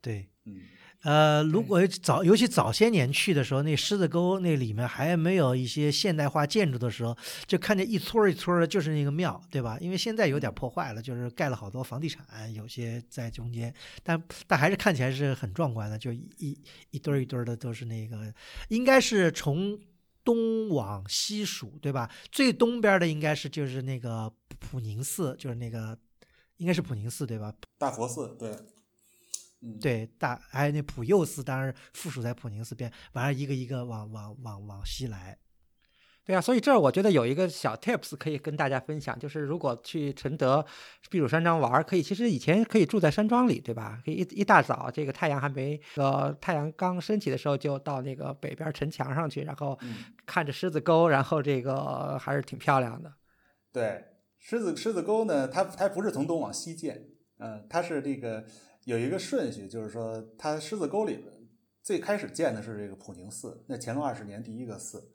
[0.00, 0.62] 对，嗯，
[1.02, 9.78] 呃，如果早，尤其早些年去的时候，那狮子沟那里面还没有一些现代化建筑的时候，就看见一撮儿一撮儿的，就是那个庙，对吧？
[9.80, 16.58] 因为现在有点破坏了，就是盖了好多房地产，有些在中间，但但还是看起来是很壮观的，就一一
[16.90, 18.34] 一堆儿一堆儿的都是那个，
[18.68, 19.78] 应该是从
[20.24, 22.10] 东往西数，对吧？
[22.32, 25.96] 最东边的应该是就是那个普宁寺，就是那个
[26.56, 27.54] 应该是普宁寺，对吧？
[27.78, 28.50] 大佛寺对，
[29.60, 35.38] 嗯，对，大还有那普佑寺，当然附属在普宁寺边，完了一个一个往往往往西来。
[36.24, 40.62] 对啊，所以这儿我觉得有一个小 tips 可以跟大家分享，就是如果去承德
[41.10, 43.98] 避暑山庄玩儿，可以其实以前可以住在山庄里，对吧？
[44.04, 53.10] 可以一一大早这个太阳还没呃太阳刚升起的时候，就到那个北边城墙上去，然后嗯看着狮子沟，然后这个还是挺漂亮的。
[53.72, 54.04] 对，
[54.38, 58.44] 狮子狮子沟呢，它它不是从东往西建，嗯、它是这个
[58.88, 61.22] 有一个顺序，就是说它狮子沟里
[61.82, 65.12] 最开始建的是这个普宁寺，那乾隆二十年第一个寺，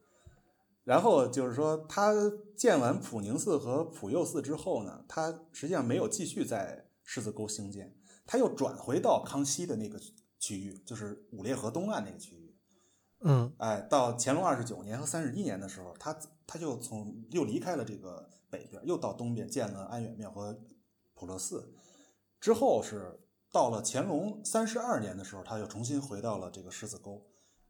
[0.84, 2.14] 然后就是说他
[2.56, 10.00] 建完普宁寺和普佑寺之后呢，他实际上没有继续在狮子沟兴建，他又转回到康熙的那个
[10.38, 12.56] 区域，就是五列河东岸那个区域。
[13.22, 20.62] 嗯哎，到乾隆二十九年和三十一年的时候，他他就从又离开了这个北边，又到东边建了安远庙和
[21.16, 21.74] 普乐寺。
[22.40, 23.20] 之后是
[23.54, 27.24] 到了乾隆三十二年的时候，他又重新回到了这个狮子沟。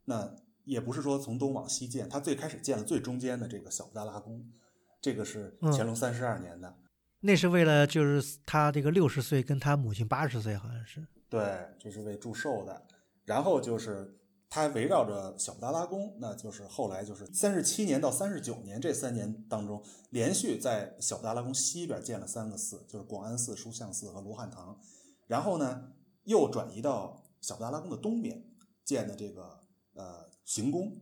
[0.05, 4.49] 那也不是说从东往西建，他最开始建了最中间的这个小布达拉宫，
[5.01, 6.73] 这个是嗯乾隆三十二年的。
[7.19, 11.05] 那是为了就是他这个六十岁跟他母亲八十岁好像是。
[11.27, 12.81] 对，这是为祝寿的。
[13.25, 14.17] 然后就是
[14.49, 24.79] 他围绕着小布达拉宫，那就是后来就是三十七年到三十九年这三年当中，连续在小布达拉宫西边建了三个寺，就是广安寺、书相寺和罗汉堂。
[25.27, 25.91] 然后呢，
[26.23, 28.43] 又转移到小布达拉宫的东边
[28.83, 29.59] 建的这个
[29.93, 30.95] 呃行宫、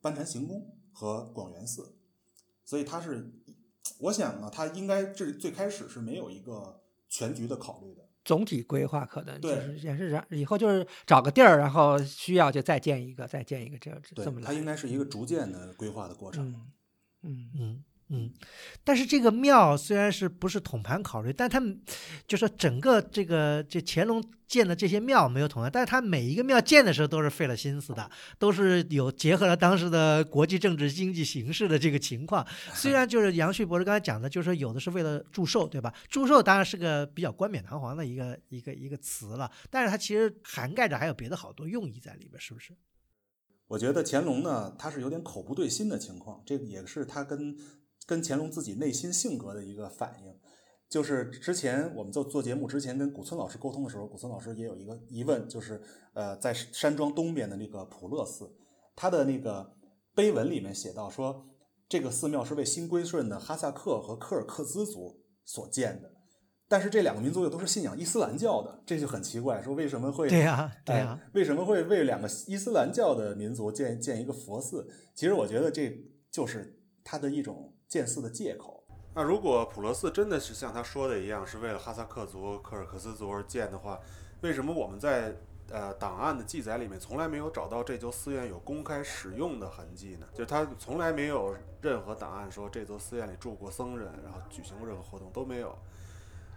[0.00, 1.96] 班禅行宫和广元寺。
[2.64, 3.32] 所以它是，
[4.00, 8.08] 我想啊，它应该这最开始是没有一个全局的考虑的。
[8.24, 14.52] 总体规划可能就对是也是然以后就是找个地儿，然后需要就再建一个，再建一个，这对这么，来它。
[14.52, 16.48] 应该是一个逐渐的规划的过程。
[16.48, 16.72] 嗯
[17.22, 18.32] 嗯嗯嗯，
[18.84, 21.80] 但是这个庙虽然是不是统盘考虑，但他们
[22.28, 32.46] 就说整个这个这乾隆建的这些庙没有统盘，但是他每一个庙建的时候都是费了心思的，都是有结合了当时的国际政治经济形势的这个情况。
[32.72, 35.92] 虽然就是杨旭博士刚才讲的，就是说有的是为了祝寿，对吧？
[36.08, 42.72] 祝寿当然是个比较冠冕堂皇的一个一个一个词了，但是它其实涵盖着还有别的好多用意在里边，是不是？
[43.66, 47.56] 我觉得乾隆呢，他是有点口不对心的情况，这个也是他跟
[48.06, 50.34] 跟乾隆自己内心性格的一个反应。
[50.88, 55.82] 就是之前我们做做节目之前跟古村老师沟通的时候，古村老师也有一个疑问，就是
[56.14, 58.54] 呃，在山庄东边的那个普乐寺，
[58.94, 59.74] 他的那个
[60.14, 61.44] 碑文里面写到说，
[61.88, 66.12] 这个寺庙是为新归顺的哈萨克和柯尔克孜族所建的。
[66.68, 74.88] 但是这两个民族又都是信仰伊斯兰教的，这就很奇怪，说为什么会对呀、对呀、哎为什么会为两个伊斯兰教的民族建建一个佛寺？
[75.14, 75.96] 其实我觉得这
[76.30, 78.82] 就是他的一种建寺的借口。
[79.14, 83.98] 那如果普罗寺真的是像他说的一样，是为了哈萨克族、柯尔克斯族而建的话，
[84.42, 85.34] 为什么我们在
[85.70, 90.26] 呃档案的记载里面从来没有找到这座寺院有公开使用的痕迹呢？
[90.32, 95.76] 就是他从来没有任何档案说这座寺院里住过僧人，然后举行过任何活动都没有。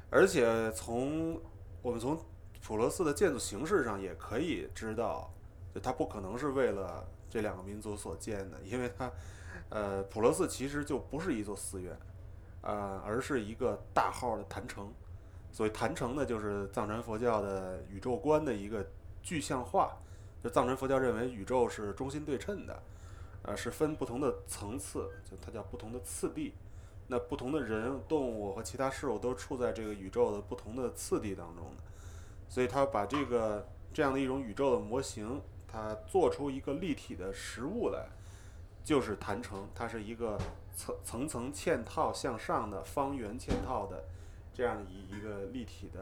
[0.09, 1.39] 而且从
[1.81, 2.19] 我们从
[2.61, 5.33] 普罗寺的建筑形式上也可以知道，
[5.73, 9.09] 就它不可能是为了这两个民族所建的，因为它
[9.69, 11.97] 呃普罗寺其实就不是一座寺院。
[12.61, 14.91] 呃，而是一个大号的坛城。
[15.49, 18.85] 所谓坛城呢，就是藏传佛教的宇宙观的一个
[19.23, 19.97] 具象化。
[20.43, 22.83] 就藏传佛教认为宇宙是中心对称的，
[23.43, 26.53] 呃，是分不同的层次，就它叫不同的次第。
[27.07, 31.81] 那不同的人、动物和其他事物都处在这个宇宙的不同的次第当中的，
[32.49, 38.07] 所以他把这个这样的一种宇宙的模型，它做出一个立体的实物来，
[38.83, 40.37] 就是坛城，它是一个
[40.75, 44.03] 层层层嵌套向上的方圆嵌套的
[44.53, 46.01] 这样一一个立体的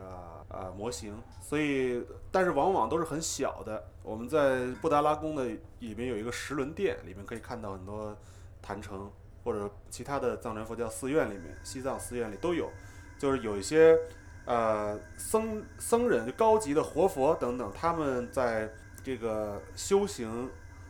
[0.50, 3.84] 呃模型，所以但是往往都是很小的。
[4.04, 5.46] 我们在布达拉宫的
[5.80, 8.16] 里面有一个石轮殿，里面可以看到很多
[8.62, 9.12] 坛城，
[9.44, 12.72] 或者其他的藏传佛教寺院里面，西藏寺院里都有，
[13.20, 13.98] 就是有一些
[14.46, 18.72] 呃僧僧人、高级的活佛等等，他们在
[19.04, 20.50] 这个修行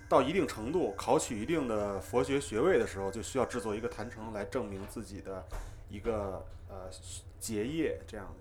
[0.10, 5.46] 到一定程度，考取一定的佛学学位的时候，就需要制作一个坛城来证明自己的
[5.90, 6.90] 一个呃
[7.40, 8.34] 结业，这样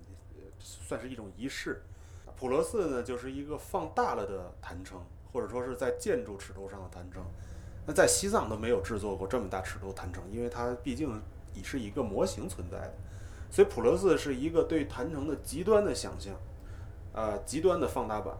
[0.59, 1.83] 算是一种仪式。
[2.37, 5.01] 普罗寺呢，就是一个放大了的坛城，
[5.33, 7.21] 或者说是在建筑尺度上的坛城。
[7.85, 11.21] 那在西藏都没有制作过这么大尺度坛城，因为它毕竟
[11.53, 12.93] 已是一个模型存在的，
[13.49, 16.33] 所以普罗寺是一个对坛城的极端的想象，
[17.13, 18.37] 呃，极端的放大版。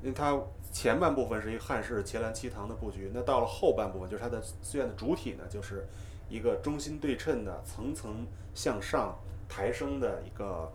[0.00, 0.40] 因为它
[0.78, 5.84] 前半部分是一个汉式伽蓝七堂的布局，那到了后半部分，就是它的寺院的主体呢，就是
[6.28, 10.70] 一个中心对称的、层层向上抬升的一个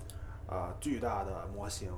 [0.46, 1.90] 啊、巨大的模型，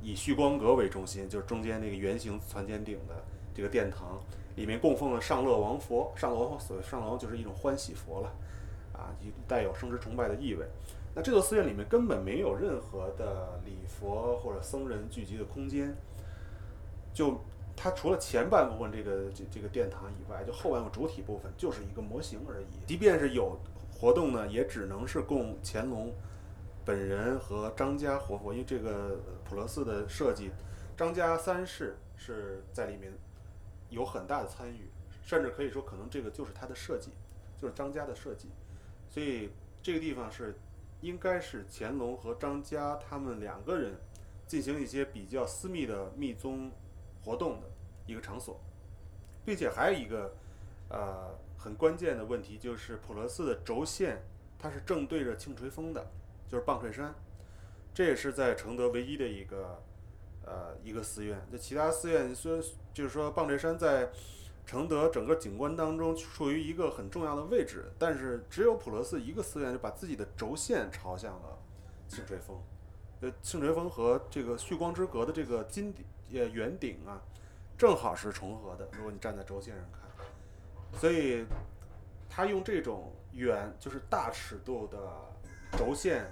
[0.00, 3.22] 以旭光阁为中心，就是中间那个圆形攒尖顶的
[3.54, 4.18] 这个殿堂，
[4.56, 6.10] 里面供奉了上乐王佛。
[6.16, 8.32] 上乐王所上乐就是一种欢喜佛了，
[8.94, 10.64] 啊，一带有生殖崇拜的意味。
[11.14, 15.94] 那这座寺院里面根本没有任何的礼佛或者僧人聚集的空间，
[17.12, 17.40] 就
[17.76, 22.66] 它除了前半部分这个这这个殿堂以外，就后半部主体部分就是一个模型而已。
[22.86, 23.58] 即便是有
[23.92, 26.12] 活动呢，也只能是供乾隆
[26.84, 30.50] 本人和张家活佛，因为这个普罗寺的设计，
[30.96, 33.12] 张家三世是在里面
[33.88, 34.88] 有很大的参与，
[35.22, 37.10] 甚至可以说可能这个就是他的设计，
[37.58, 38.48] 就是张家的设计，
[39.08, 39.50] 所以
[39.82, 40.54] 这个地方是
[41.00, 43.94] 应该是乾隆和张家他们两个人
[44.46, 46.70] 进行一些比较私密的密宗
[47.22, 47.66] 活动的
[48.06, 48.60] 一个场所，
[49.44, 50.34] 并且还有一个
[50.88, 54.22] 呃很关键的问题，就是普罗寺的轴线
[54.58, 56.10] 它是正对着庆垂峰的，
[56.48, 57.14] 就是棒槌山，
[57.92, 59.82] 这也是在承德唯一的一个
[60.44, 61.40] 呃一个寺院。
[61.50, 64.10] 那其他寺院虽然就是说棒槌山在
[64.66, 71.58] 承德整个景观当中处于一个很重要的位置，但是只有普罗寺一个寺院就把自己的轴线朝向了
[72.08, 72.56] 庆垂峰。
[73.20, 77.22] 呃，庆垂峰和这个旭光之阁的这个金顶呃圆顶啊，
[77.76, 78.88] 正好是重合的。
[78.92, 81.44] 如果你站在轴线上看，所以
[82.28, 84.98] 他用这种圆就是大尺度的
[85.78, 86.24] 轴线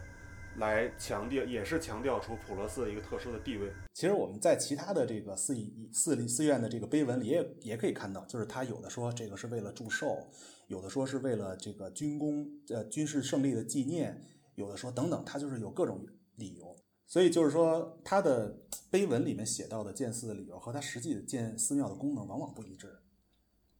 [0.56, 3.72] 来强调，也是强调出普罗斯的一个特殊的地位。
[3.94, 5.54] 其实我们在其他的这个寺
[5.92, 10.28] 寺寺院的这个碑文里也也可以看到，就是他有的说这个是为了祝寿，
[10.68, 14.20] 有的说是为了这个军功呃军事胜利的纪念，
[14.54, 16.06] 有的说等等，他就是有各种
[16.36, 16.76] 理由。
[17.08, 18.54] 所以就是说，他的
[18.90, 22.86] 碑文里面写到的建寺的理由和他实际的建寺庙的功能往往不一致。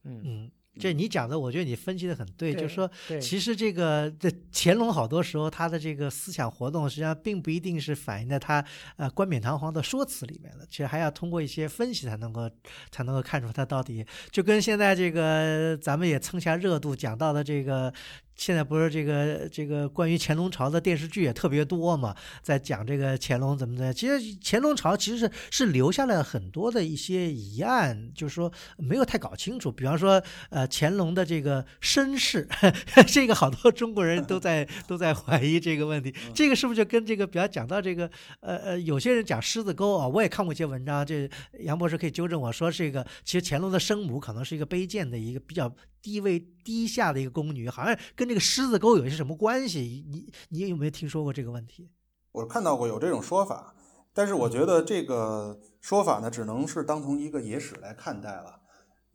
[0.03, 2.89] 嗯，嗯，这你讲的，我觉得你分析的很对，对就是说，
[3.21, 8.65] 其实这个这乾隆好多时候他的这个思想活动，实际上并不一定是反映在他
[8.97, 12.49] 呃冠冕堂皇的说辞里面的，其实还要通过一些分析才能够
[12.89, 17.93] 才能够看出他到底就跟现在这个咱们也蹭下热度讲到的这个。
[18.39, 23.93] 现在不是这个这个关于乾隆朝的电视剧也特别多嘛，在讲这个乾隆怎么的。
[23.93, 29.69] 其实乾隆朝其实是是留下了很多的一些疑案，就是说没有太搞清楚。
[29.69, 32.47] 比方说，呃，乾隆的这个身世，
[33.07, 36.15] 这个好多中国人都在都在怀疑这个问题。
[36.33, 45.69] 这个是不是就跟这个比方讲到这个呃呃，有些人讲狮子沟啊，我也看过一些文章，这杨博士可以纠正我说，这个其实乾隆的生母可能是一个卑贱的一个比较
[46.01, 50.05] 地位低下的一个宫女，好像跟这个狮子沟有些什么关系？
[50.09, 51.89] 你你有没有听说过这个问题？
[52.31, 53.75] 我看到过有这种说法，
[54.13, 58.61] 但是我觉得这个说法呢，只能是当从一个野史来看待了，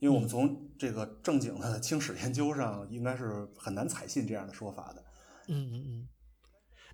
[0.01, 5.05] 因为我们从这个正经的清史研究上，应该是很难采信这样的说法的。
[5.49, 6.09] 嗯嗯嗯。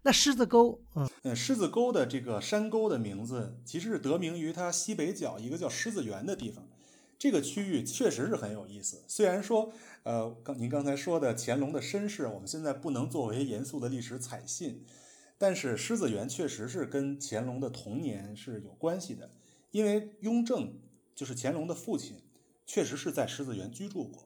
[0.03, 6.67] 那狮子沟，嗯，嗯，狮子沟的这个山沟的名字，其实是得名于它西北角一个叫狮子园的地方。
[7.21, 9.05] 这个区域确实是很有意思。
[9.07, 9.71] 虽然说，
[10.05, 14.87] 呃，刚您刚才说的乾隆的身世，我们现在不能作为严肃的历史采信，
[15.37, 19.31] 但是狮子园确实是跟乾隆的童年是有关系的。
[19.71, 20.81] 因为雍正
[21.15, 22.23] 就是乾隆的父亲，
[22.65, 24.25] 确实是在狮子园居住过。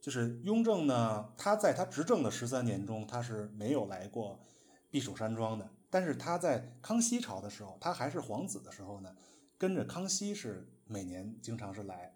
[0.00, 4.40] 就是雍正呢，他在他执政的十三年中，他是没有来过。
[4.90, 9.16] 避暑山庄的，但是他在康熙朝的时候，他还是皇子的时候呢，
[9.56, 12.12] 跟着康熙是每年经常是来，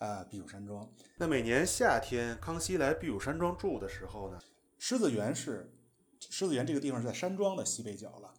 [0.00, 0.90] 呃，避暑山庄。
[1.16, 4.38] 那每年夏天康熙来避暑山庄住的时候呢，
[4.78, 5.72] 狮子园是
[6.18, 8.34] 狮子园这个地方是在山庄的西北角了，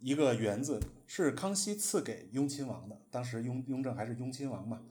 [0.00, 4.82] 一个园子是康熙赐给雍亲王的，当时雍雍正还是雍亲王嘛，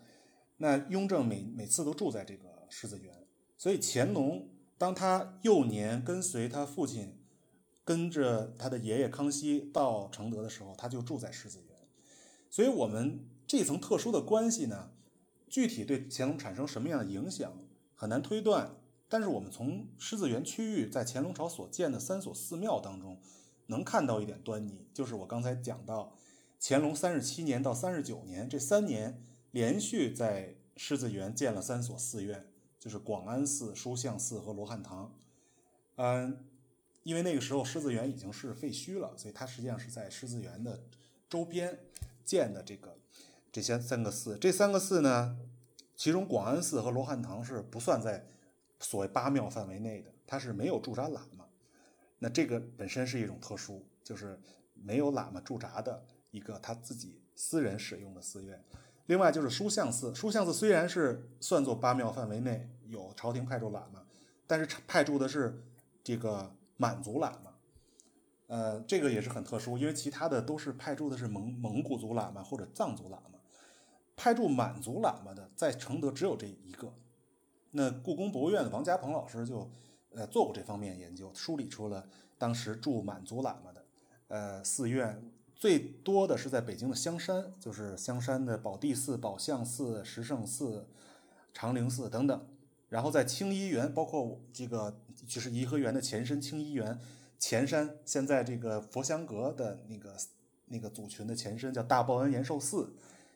[0.57, 3.25] 那雍正每每次都住在这个狮子园，
[3.57, 7.21] 所以乾隆当他幼年跟随他父亲。
[7.87, 11.77] 跟着他的爷爷康熙到承德的时候，他就住在狮子园，
[12.49, 14.89] 所以我们这层特殊的关系呢，
[15.47, 17.57] 具体对乾隆产生什么样的影响
[17.95, 18.77] 很难推断。
[19.07, 23.19] 但是我们从狮子园区域在乾隆朝所建的三所寺庙当中，
[23.67, 26.15] 能看到一点端倪，就是我刚才讲到，
[26.59, 32.47] 乾隆三十七年到三十九年这三年，连续在狮子园建了三所寺院，
[32.79, 35.13] 就是广安寺、书相寺和罗汉堂，
[35.95, 36.45] 嗯。
[37.03, 40.85] 因为那个时候狮子园已经是废墟了，所以它实际上是在狮子园的
[41.29, 41.77] 周边
[42.25, 42.97] 建的这个
[43.55, 44.37] 这些三个寺。
[44.37, 45.37] 这三个寺呢，
[45.95, 48.27] 其中广安寺和罗汉堂是不算在
[48.81, 51.45] 所谓八庙范围内的，它是没有驻扎喇嘛。
[52.19, 54.37] 那这个本身是一种特殊，就是
[54.73, 58.61] 没有喇嘛驻扎的一个他自己私人使用的寺院。
[59.05, 64.05] 另外就是书相寺，书相寺虽然是算作八庙范围内有朝廷派驻喇嘛，
[64.45, 65.63] 但是派驻的是
[66.03, 66.53] 这个。
[66.77, 67.53] 满族喇嘛，
[68.47, 73.34] 呃，这个也是很特殊，因为其他的都是派驻的是蒙蒙古族喇嘛或者藏族喇嘛，
[74.15, 76.93] 派驻满族喇嘛的在承德只有这一个。
[77.71, 79.69] 那故宫博物院的王家鹏老师就
[80.11, 83.85] 呃做过这方面研究，梳理出了当时驻满族喇嘛的
[84.27, 85.21] 呃寺院
[85.55, 90.87] 最多的是在北京的香山，就是香山的宝地寺、宝相寺、石圣寺、
[91.53, 92.47] 长陵寺等等。
[92.89, 96.97] 然后在清漪园，包括这个就是颐和园的前身清漪园
[97.39, 100.15] 前山，现在这个佛香阁的那个
[100.67, 102.93] 那个祖群的前身叫大报恩延寿寺，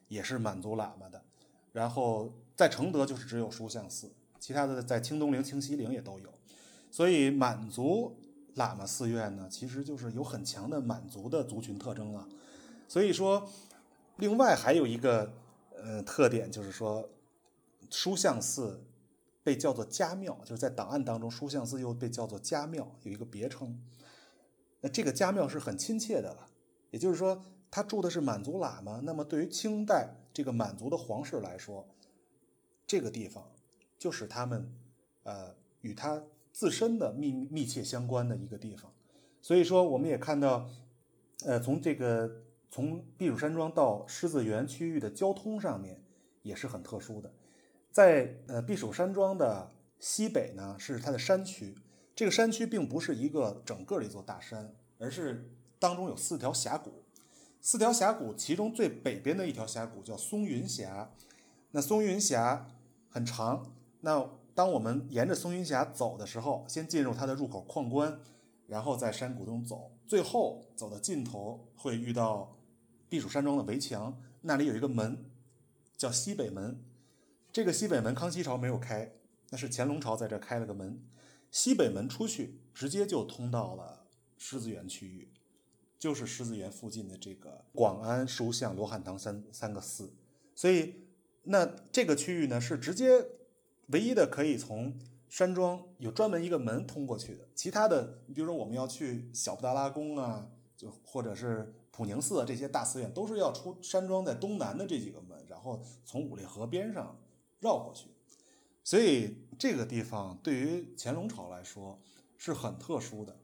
[0.10, 1.24] 也是满族喇嘛的。
[1.72, 6.30] 然后在承德就是只有书相寺，其他的在清东陵、清西陵也都有。
[6.92, 8.18] 所以满族
[8.56, 12.28] 喇嘛寺院呢，其实就是有很强的满族的族群特征啊。
[12.90, 13.50] 所以说，
[14.18, 15.32] 另外还有一个
[15.82, 17.08] 呃特点就是说，
[17.90, 18.84] 书相寺。
[19.42, 23.82] 被叫做家庙，就是在档案当中，书相寺又被叫做家庙，有一个别称。
[24.82, 26.50] 那这个家庙是很亲切的了，
[26.92, 29.02] 也就是说，他住的是满族喇嘛。
[29.04, 31.88] 那么对于清代这个满族的皇室来说，
[32.88, 33.52] 这个地方
[33.98, 34.74] 就是他们
[35.24, 38.92] 呃与他自身的密密切相关的一个地方。
[39.42, 40.70] 所以说，我们也看到，
[41.46, 46.04] 呃，从这个从避暑山庄到狮子园区域的交通上面
[46.42, 47.32] 也是很特殊的。
[47.92, 51.76] 在呃避暑山庄的西北呢，是它的山区。
[52.16, 57.04] 这个山区并不是一个整个的一座大山，而是当中有四条峡谷。
[57.62, 61.12] 四条峡谷，其中最北边的一条峡谷叫松云峡。
[61.72, 62.68] 那松云峡
[63.10, 63.74] 很长。
[64.02, 68.20] 那当我们沿着松云峡走的时候，先进入它的入口矿关，
[68.68, 72.58] 然后在山谷中走，最后走到尽头会遇到
[73.10, 75.26] 避暑山庄的围墙，那里有一个门，
[75.98, 76.84] 叫西北门。
[77.52, 79.12] 这个西北门，康熙朝没有开，
[79.50, 81.02] 那是乾隆朝在这开了个门。
[81.52, 84.06] 西北门出去，直接就通到了
[84.38, 85.30] 狮子园区域，
[86.00, 90.12] 就是狮子园附近的这个广安、书相、罗汉堂三三个寺。
[90.56, 90.96] 所以，
[91.44, 93.24] 那这个区域呢，是直接
[93.88, 97.48] 唯一的可以从山庄有专门一个门通过去的。
[97.54, 107.16] 其他的，你比如说我们要去小布达拉宫啊，就或者是普宁寺啊这些大寺院，都是要出山庄在东南的这几个门，然后从五里河边上。
[107.62, 108.08] 绕过去，
[108.86, 112.00] 所以这个地方对于乾隆朝来说
[112.38, 113.38] 是很特殊的。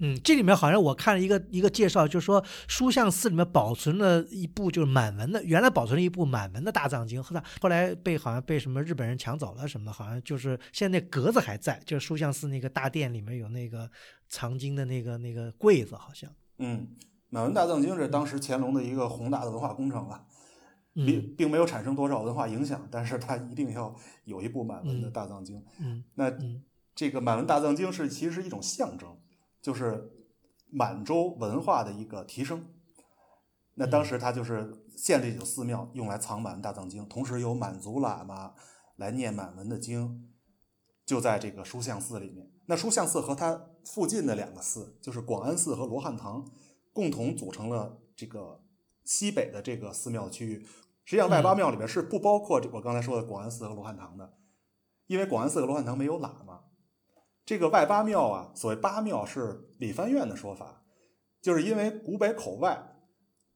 [0.00, 13.90] 嗯，这里面好像我看了一个一个介绍，就是说书相寺里面保存了一部就是满文的，原来保存了一部满文的大藏经，后来后来被好像被什么日本人抢走了什么的，好像就是现在那格子还在，就是书相寺那个大殿里面有那个
[14.28, 16.30] 藏经的那个那个柜子，好像。
[16.58, 16.88] 嗯，
[17.28, 20.24] 满文大藏经是当时乾隆的一个宏大的文化工程了，
[20.94, 23.94] 并嗯并没有产生多少文化影响，但是它一定要
[24.24, 25.60] 有一部满文的嗯大藏经。
[25.80, 26.62] 嗯那嗯
[26.94, 29.08] 这个满文大藏经是其实是一种象征，
[29.68, 30.10] 就是
[30.70, 32.64] 满洲文化的一个提升。
[33.74, 38.54] 那当时他就是建立有寺庙用来藏满大藏经，同时有满族喇嘛
[38.96, 40.32] 来念满文的经，
[41.04, 42.50] 就在这个书相寺里面。
[42.64, 46.50] 那书相寺和它附近的两个寺，就是广安寺和罗汉堂，
[46.94, 48.62] 共同组成了这个
[49.04, 50.66] 西北的这个寺庙区域。
[51.04, 54.32] 实际上，外八庙里边是不包括我刚才说的广安寺和罗汉堂的，
[55.08, 56.60] 因为广安寺和罗汉堂没有喇嘛。
[57.48, 60.84] 这个外八庙啊，所谓八庙是理藩院的说法，
[61.40, 63.00] 就是因为古北口外，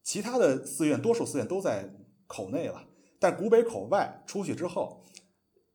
[0.02, 1.94] 其他的寺院多数寺院都在
[2.26, 2.88] 口内了，
[3.20, 5.04] 但古北口外出去之后，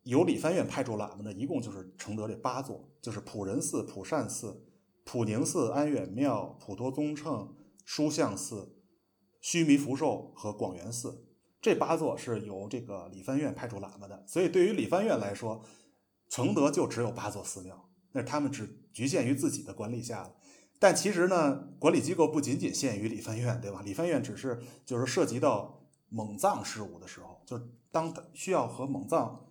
[0.01, 4.65] 由理藩院派驻喇嘛的，一共就是承德这八座，就是普仁寺、普善寺、
[5.05, 7.55] 普宁寺、安远庙、普陀宗乘、
[7.85, 8.79] 书相寺、
[9.41, 11.23] 须弥福寿和广元寺。
[11.61, 15.61] 这八座是由这个理藩院派驻喇嘛的，所以对于理藩院来说，
[16.27, 20.33] 承德就只有八座寺庙，那他们只局限于自己的管理下。
[20.79, 23.81] 但其实呢，管理机构不仅仅限于理藩院，对吧？
[23.81, 29.47] 理藩院只是就是涉及到蒙藏事务的时候，就是当需要和蒙藏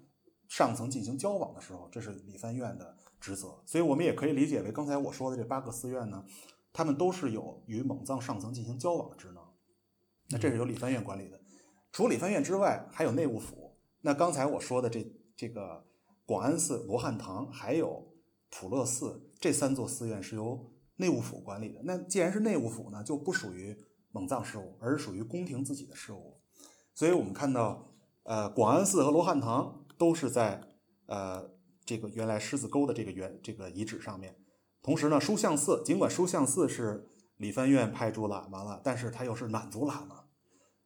[0.48, 3.60] 上层进行交往的时候，这是理藩院的职责。
[3.66, 6.24] 所以我们也可以理解为刚才我说的这八个寺院呢，
[6.72, 9.42] 他们都是有与蒙藏上层进行交往的职能。
[10.28, 11.40] 那这是由理藩院管理的。
[11.90, 13.76] 除理藩院之外，还有内务府。
[14.02, 15.04] 那刚才我说的这
[15.36, 15.84] 这个
[16.24, 18.05] 广安寺、罗汉堂，还有
[18.50, 21.80] 普乐寺这三座寺院是由内务府管理的。
[21.84, 23.76] 那既然是内务府呢，就不属于
[24.12, 26.40] 蒙藏事务，而是属于宫廷自己的事务。
[26.94, 27.92] 所以我们看到，
[28.22, 30.62] 呃，广安寺和罗汉堂都是在
[31.06, 31.50] 呃
[31.84, 34.34] 这个原来狮子沟的这个原这个遗址上面。
[34.82, 40.24] 同时呢，书相寺尽管书相寺是理藩院派驻喇嘛了，但是它又是满族喇嘛，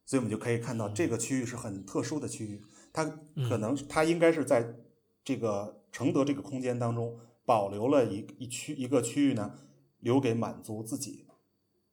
[0.05, 2.61] 所以我们就可以看到这个区域是很特殊的区域。
[2.91, 3.05] 它
[3.47, 4.75] 可能它应该是在
[5.23, 7.17] 这个承德这个空间当中
[7.51, 9.59] 保留了一一区一个区域呢，
[9.99, 11.27] 留给满族自己。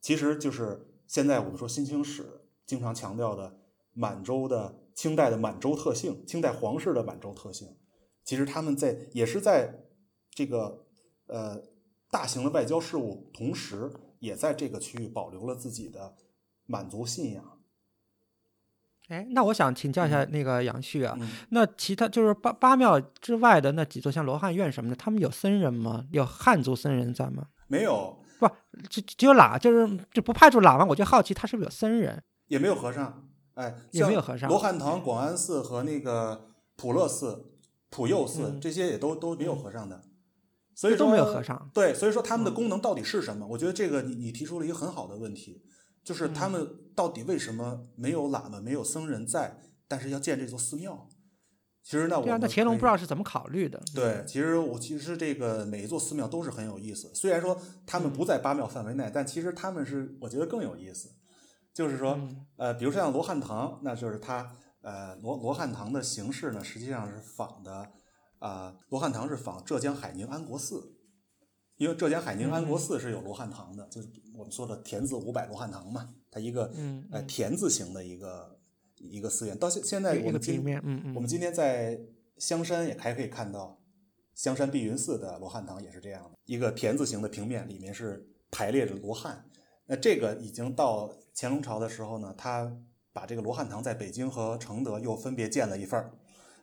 [0.00, 3.58] 其实就是现在我们说新清史经常强调的
[3.92, 7.76] 满洲的清代的满洲特性，清代皇室的满洲特性。
[8.22, 9.82] 其实他们在也是在
[10.30, 10.86] 这个
[11.26, 11.60] 呃
[12.08, 16.14] 大型的外交事务，同时也在这个区域保留了自己的
[16.66, 17.57] 满族信仰。
[19.08, 26.04] 哎，那我想请教一下那个杨旭啊，嗯那其他就是八八庙之外的那几座，像罗汉院什么的，他们有僧人吗？
[26.12, 27.46] 有汉族僧人在吗？
[27.68, 28.48] 没有，不
[28.88, 32.22] 只只有喇，就是就不派驻喇嘛，我就好奇他是不是有僧人？
[32.48, 36.46] 也没有和尚，哎，也没有和尚罗汉堂、广安寺和那个
[36.76, 37.52] 普乐寺、
[37.90, 40.02] 普佑寺、嗯这些也都都没有和尚的，
[40.74, 41.70] 所以说都没有和尚。
[41.72, 43.46] 对，所以说他们的嗯功能到底是什么？
[43.46, 45.62] 我觉得这个你你提出了一个很好的问题，
[46.08, 51.06] 就是他嗯们到底为什么没有喇嘛、没有僧人在，但是要建这座寺庙？
[51.82, 53.78] 其实呢，我对啊，那乾隆不知道是怎么考虑的。
[53.94, 57.14] 对，其实我其实这个每一座寺庙都是很有意思。
[57.14, 61.10] 虽然说他们不在八庙范围内，但其实他们是我觉得更有意思。
[61.74, 64.50] 就是说，嗯呃，比如说像罗汉堂，那就是它
[64.80, 67.90] 呃罗罗汉堂的形式呢，实际上是仿的
[68.38, 70.94] 啊、罗汉堂是仿浙江海宁安国寺，
[71.78, 76.70] 因为浙江海宁安国寺是有罗汉堂的，就是我们说的田字五百罗汉堂嘛，它一个
[77.10, 78.58] 呃田字形的一个
[78.96, 79.56] 一个寺院。
[79.56, 80.62] 到现现在我们今
[81.14, 81.98] 我们今天在
[82.36, 83.80] 香山也还可以看到，
[84.34, 89.44] 香山碧云寺的罗汉堂也是这样的，一个田字形的平面，里面是排列着罗汉。
[89.86, 92.76] 那这个已经到乾隆朝的时候呢，他
[93.12, 96.12] 把这个罗汉堂在北京和承德又分别建了一份儿，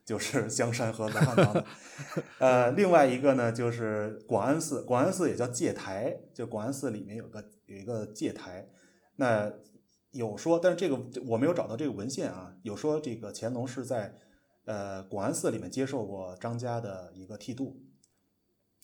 [0.05, 1.65] 就是 香山和罗汉堂的。
[2.39, 8.69] 呃，另外一个呢就是广安寺，广安寺也叫戒台，就广安寺里面有个有一个戒台。
[9.15, 9.51] 那
[10.11, 10.97] 有说，但是这个
[11.27, 14.15] 我没有找到这个文献啊，有说这个乾隆是在
[14.65, 17.81] 呃广安寺里面接受过张家的一个剃度，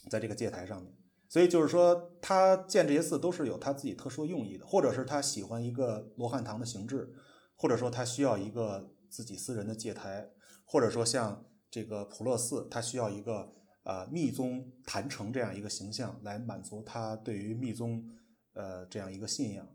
[0.10, 0.94] 在这个戒台上面。
[1.30, 7.14] 所以就是说，他建这些寺都是有他自己特殊用意的，或者是他喜欢一个罗汉堂的形制，
[7.56, 10.30] 或者说他需要一个自己私人的戒台，
[10.72, 13.52] 或者说像这个普乐寺，它需要一个
[13.84, 18.10] 呃密宗坛城这样一个形象来满足他对于密宗
[18.54, 19.68] 呃这样一个信仰。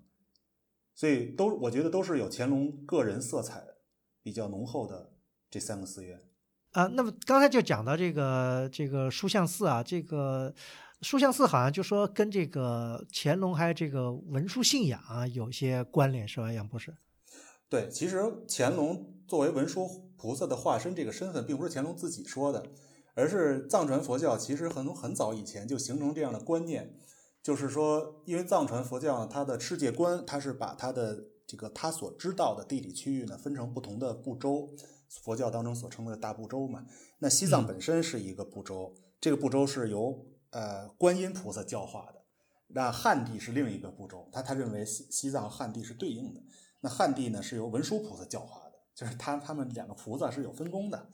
[0.94, 3.62] 所以都我觉得都是有乾隆个人色彩
[4.22, 5.12] 比较浓厚的
[5.50, 6.18] 这三个寺院。
[6.70, 10.54] 啊，那么刚才就讲到这个这个书相寺啊，这个
[11.02, 16.96] 书相寺好像就说跟这个乾隆还有这个文殊信仰啊有些关联，是吧，杨博士？
[17.68, 22.66] 对，其实乾隆作为文殊菩萨的化身这个身份，并不是乾隆自己说的，
[23.14, 26.98] 而是藏传佛教其实很很早以前就形成这样的观念，
[27.42, 34.68] 就是说，因为藏传佛教呢，它的世界观，它是把它的这个它所知道的地理区域呢分成不同的部洲，
[35.22, 36.84] 佛教当中所称的大部洲嘛。
[37.20, 42.22] 那西藏本身是一个部洲，这个部洲是由呃观音菩萨教化的。
[42.68, 46.42] 那汉地是另一个部洲，他他认为西西藏汉地是对应的。
[46.80, 48.65] 那汉地呢是由文殊菩萨教化的，
[48.96, 51.08] 就是他他们两个菩萨是有分工的。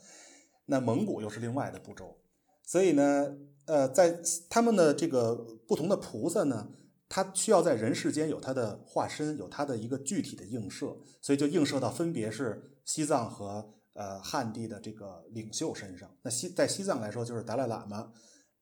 [0.64, 2.16] 那蒙古又是另外的部洲，
[2.64, 3.36] 所以呢。
[3.64, 4.20] 呃，在
[4.50, 5.36] 他们的这个
[5.68, 6.68] 不同的菩萨呢，
[7.08, 16.10] 他需要在人世间有他的化身，有他的一个具体的映射，所以就映射到分别是西藏和呃汉地的这个领袖身上。
[16.22, 18.12] 那西在西藏来说就是达赖喇嘛，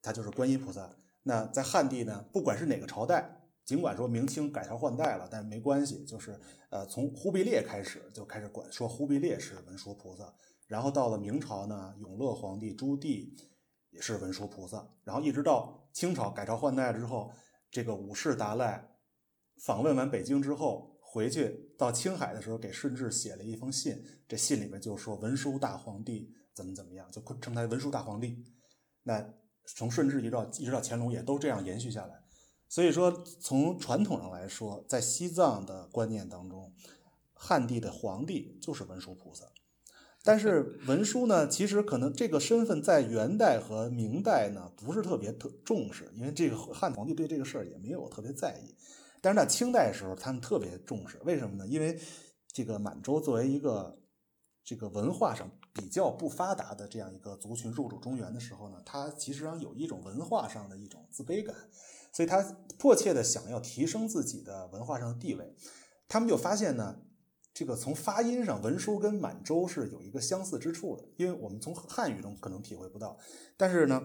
[0.03, 0.95] 他就是观音菩萨。
[1.23, 3.40] 那在汉地呢，不管是哪个朝代，
[3.71, 6.37] 尽管说明清改朝换代了，但是没关系，就是
[6.71, 10.35] 呃从忽必烈开始就开始管说忽必烈是文殊菩萨，
[10.67, 13.31] 然后到了明朝呢，永乐皇帝朱棣。
[13.91, 17.33] 也是文殊菩萨，然后一直到清朝改朝换代之后，
[17.71, 18.89] 这个五世达赖
[19.65, 28.45] 访问完北京之后，回去到青海的时候，给顺治写了一封信，这信里面就说文殊大皇帝怎么怎么样，就称他文殊大皇帝。
[29.03, 29.25] 那
[29.77, 32.15] 从顺治一直到一直到乾隆，也都这样延续下来。
[32.71, 33.11] 所以说，
[33.41, 36.73] 从传统上来说，在西藏的观念当中，
[37.35, 39.45] 汉地的皇帝就是文殊菩萨。
[40.23, 48.77] 但是文殊呢，其实可能这个身份在元代和明代呢不是特别特重视，因为这个汉皇帝对这个事儿也没有特别在意。
[49.21, 51.67] 但是在清代的时候，他们特别重视，为什么呢？
[51.67, 51.99] 因为
[52.53, 53.99] 这个满洲作为一个
[54.63, 61.57] 这个文化上比较不发达的这样一个族群入主中原的时候呢，他其实上有一种文化上的一种自卑感，
[62.13, 62.43] 所以他
[62.79, 65.55] 迫切的想要提升自己的文化上的地位。
[66.09, 67.01] 他们就发现呢。
[67.53, 73.19] 这个从发音上，文殊跟满洲是有一个相似之处的，因为我们从汉语中可能体会不到。
[73.57, 74.01] 但是呢，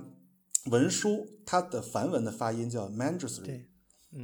[0.71, 3.67] 文殊它的梵文的发音叫 Manjusri，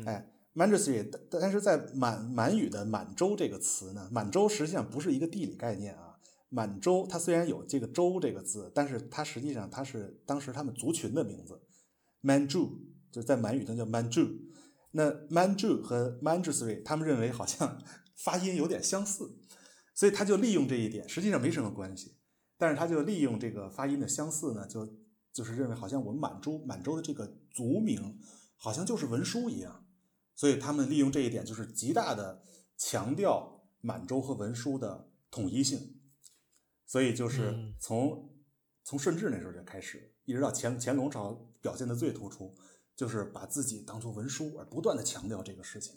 [0.06, 6.18] 哎，Manjusri，但是在满满语的满洲这个词呢，满洲实际上不是一个地理概念啊。
[6.50, 11.62] 满洲它虽然有这个洲这个字，但是它实际上它是当时他们族群的名字
[12.24, 12.72] ，Manju
[13.12, 14.40] 就是在满语中叫 Manju。
[14.92, 17.82] 那 Manju 和 Manjusri，他们认为好像。
[18.24, 19.36] 发音有点相似，
[19.96, 22.18] 所以他就利用这一点，实际上没什么关系，
[22.56, 24.88] 但是他就利用这个发音的相似呢，就
[25.34, 28.20] 就是认为好像我们满洲满洲的这个族名
[28.58, 29.88] 好像就是文书一样，
[30.36, 32.44] 所以他们利用这一点，就是极大的
[32.78, 36.00] 强调满洲和文书的统一性，
[36.86, 38.36] 所以就是从
[38.84, 42.56] 从顺治那时候就开始，一直到乾乾隆朝表现的最突出，
[42.96, 45.96] 就是把自己当做文殊而不断的强调这个事情，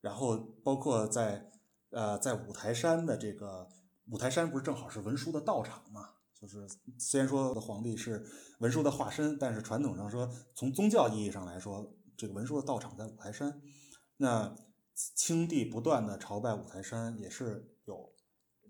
[0.00, 1.50] 然后包括在。
[1.90, 3.66] 呃，在五台山的这个
[4.10, 6.10] 五台山不是正好是文殊的道场嘛？
[6.34, 6.66] 就是
[6.98, 8.26] 虽然说的皇帝是
[8.58, 13.62] 文殊的化身，但是传统上说，从宗教意义上来说，这个文殊的道场在五台山。
[14.16, 14.54] 那
[14.94, 18.12] 清帝不断的朝拜五台山，也是有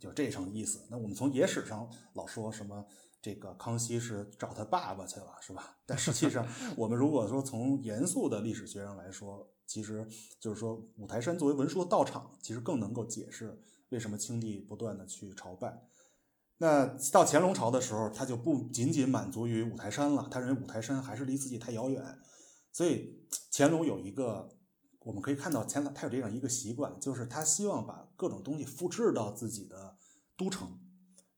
[0.00, 0.86] 有这层意思。
[0.90, 2.86] 那我们从野史上老说什么
[3.26, 5.76] 这个康熙是找他爸爸去了，是吧？
[5.84, 6.46] 但实际上，
[6.76, 10.06] 我们如果说从严肃的历史学上来说，其实
[10.38, 15.88] 就是说，五台山作为文殊的道场，其实更能够解释为什么清帝不断的去朝拜。
[16.58, 22.20] 那到乾隆朝的时候，他就不仅仅满足于五台山了，他认为五台山还是离自己太遥远。
[22.70, 24.56] 所以乾隆有一个，
[25.00, 29.96] 我们可以看到乾隆他有这样一个习惯，就是他希望把各种东西复制到自己的
[30.36, 30.78] 都城，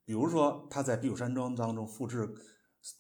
[0.09, 2.34] 比如说他在避暑山庄当中复制。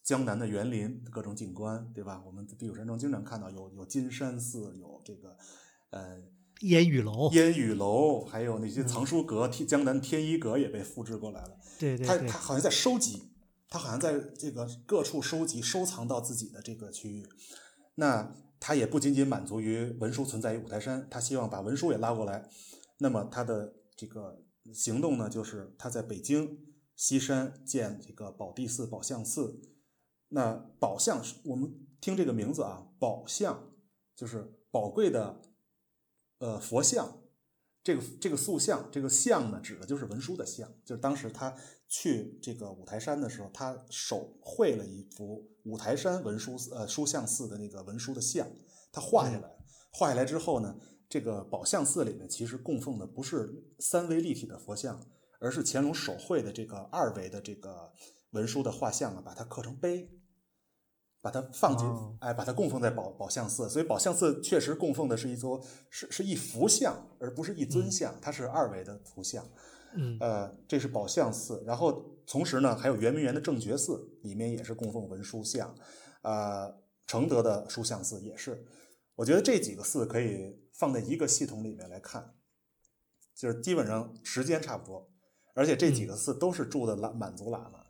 [0.04, 2.20] 江南的园林各种景观，对吧？
[2.26, 5.36] 我们在避暑山庄经常看到有有金山寺，有这个
[5.90, 6.20] 呃
[6.62, 11.56] 烟雨楼，烟雨楼，还有那些藏书阁，天江南天一阁也被复制过来了。
[11.78, 13.30] 对对，他他好像在收集，
[13.70, 17.24] 他好像在这个各处收集收藏到自己的这个区域。
[17.94, 22.46] 那他也不仅仅满足于文书存在于五台山，他希望把文书也拉过来。
[22.98, 24.42] 那么他的这个
[24.74, 26.58] 行动呢，就是他在北京。
[26.98, 29.62] 西山建这个宝地寺、宝相寺，
[30.30, 33.72] 那宝相我们听这个名字啊，宝相
[34.16, 35.40] 就是宝贵的
[36.38, 37.22] 呃佛像，
[37.84, 48.44] 这个这个塑像，这个像呢，指的就是文殊的像，就是当时他去这个五台山的时候，他手绘了一幅五台山文殊呃书像寺的那个文殊的像，
[48.90, 49.56] 他画下来，
[49.92, 50.76] 画下来之后呢，
[51.08, 55.08] 这个宝相寺里面其实供奉的不是三维立体的佛像。
[55.38, 57.92] 而是乾隆手绘的这个二维的这个
[58.30, 60.10] 文书的画像啊，把它刻成碑，
[61.20, 61.86] 把它放进，
[62.20, 63.68] 哎，把它供奉在宝宝相寺。
[63.68, 69.46] 所以宝相寺确实供奉的是一座是是一幅像，而不是一尊像，它是二维的图像。
[69.94, 71.62] 嗯，呃，这是宝相寺。
[71.66, 75.74] 然后同时呢，还有圆明园的正觉寺，里面也是供奉文殊像。
[76.22, 78.66] 呃，承德的书相寺也是。
[79.14, 82.34] 我觉得这几个寺可以放在一个系统里面来看，
[83.34, 85.10] 就是基本上时间差不多，
[85.58, 87.80] 而且这几个寺都是住的喇满族喇嘛。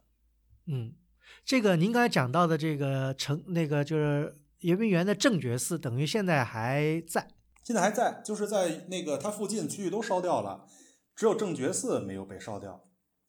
[0.65, 0.95] 嗯，
[1.45, 7.29] 这个您刚才讲到的这个成，那个就是圆明园的正觉寺，等于现在还在。
[7.63, 10.67] 现在还在，就是在那个它附近区域都烧掉了，
[11.15, 12.83] 只有正觉寺没有被烧掉，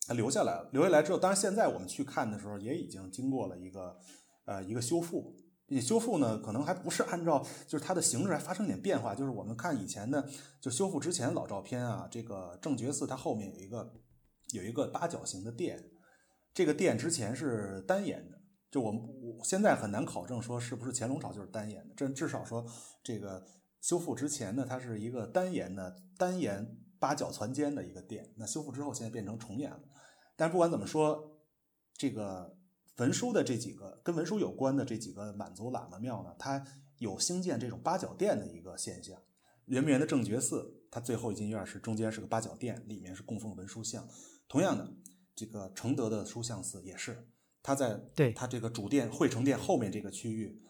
[0.08, 0.70] 它留下来了。
[0.72, 4.00] 留下来之后，当然现在我们去看的时候，也已经经过了一个
[4.46, 5.36] 呃一个修复。
[5.68, 9.14] 你修复呢，可能还不是按照，就是它的形式还发生点变化。
[9.14, 10.28] 就是我们看以前的，
[10.60, 13.94] 就修复之前老照片啊，这个正觉寺它后面有一个
[14.52, 15.91] 有一个八角形的殿，
[16.54, 18.41] 这个殿之前是单檐的，
[18.72, 22.66] 就我们我现在很难考证说是不是乾隆朝就是单檐的，这至少说
[23.04, 23.45] 这个。
[23.82, 28.34] 修复之前呢，它是一个单檐的单檐八角攒尖的一个殿。
[28.36, 29.80] 那修复之后，现在变成重檐了。
[30.36, 31.39] 但不管怎么说，
[31.93, 32.58] 这个
[32.97, 36.62] 文殊的这几个跟文殊有关的这几个满族喇嘛庙呢，它
[36.97, 39.18] 有兴建这种八角殿的一个现象。
[39.68, 44.06] 圆明园的正觉寺，它最后一进院是中间是个八角殿，里面是供奉文殊像。
[44.50, 44.91] 同样的，
[45.34, 47.30] 这个承德的书相寺也是，
[47.64, 50.62] 它在对它这个主殿惠成殿后面这个区域，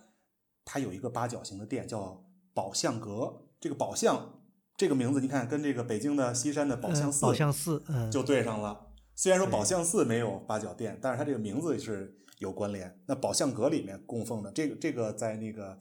[0.63, 2.23] 它有一个八角形的殿叫。
[2.51, 4.41] 宝相阁，这个宝相
[4.75, 8.87] 这个名字，你看跟这个北京的西山的宝相寺，宝相寺，嗯，就对上了。
[9.15, 12.99] 虽然说宝相寺没有八角殿，但是它这个名字是有关联。
[13.05, 15.77] 那宝相阁里面供奉的这个这个，在那个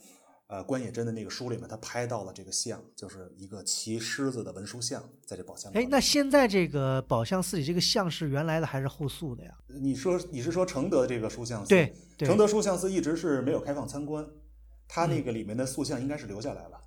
[0.49, 5.73] 呃关野真的那个书里面，他拍到了这个像，就是一个骑狮子的文殊像，在这宝相。
[5.73, 9.55] 哎，那现在这个宝相寺里这个像是原来的还是后塑的呀？
[9.69, 11.69] 你说你是说承德这个书像寺？
[11.69, 14.27] 对，承德书像寺一直是没有开放参观。
[14.89, 16.81] 它那个里面的塑像应该是留下来了。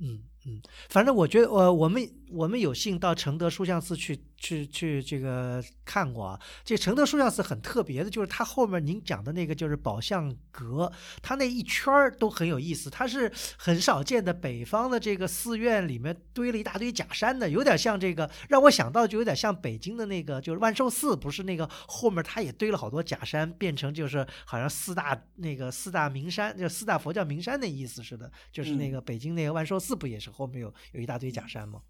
[0.00, 4.24] 嗯嗯，反正我觉得，呃，我们我们有幸到承德书像寺去。
[4.36, 31.80] 去去这个看过啊，这承德书像寺很特别的，就是它后面您讲的那个就是宝相阁，它那一圈儿都很有意思，它是很少见的北方的这个寺院里面堆了一大堆假山的，有点像这个让我想到就有点像北京的那个就是万寿寺，不是那个后面它也堆了好多假山，变成就是好像四大那个四大名山，就四大佛教名山的意思似的，就是那个北京那个万寿寺不也是后面有有一大堆假山吗？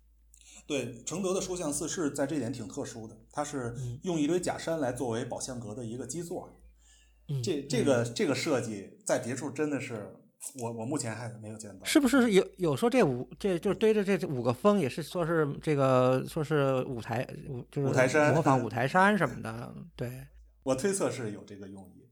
[0.67, 6.49] 对，承德的书像寺是在这点挺特殊的，它是用一堆假山来作为宝相阁的一个基座。
[7.43, 10.15] 这这个这个设计在别处真的是
[10.61, 11.85] 我我目前还没有见到。
[11.85, 19.75] 是不是有有说这五这就是堆着这五个峰也是说是这个说是五台五就是五台山模仿五台山什么的？
[19.97, 20.27] 对，
[20.63, 22.11] 我推测是有这个用意，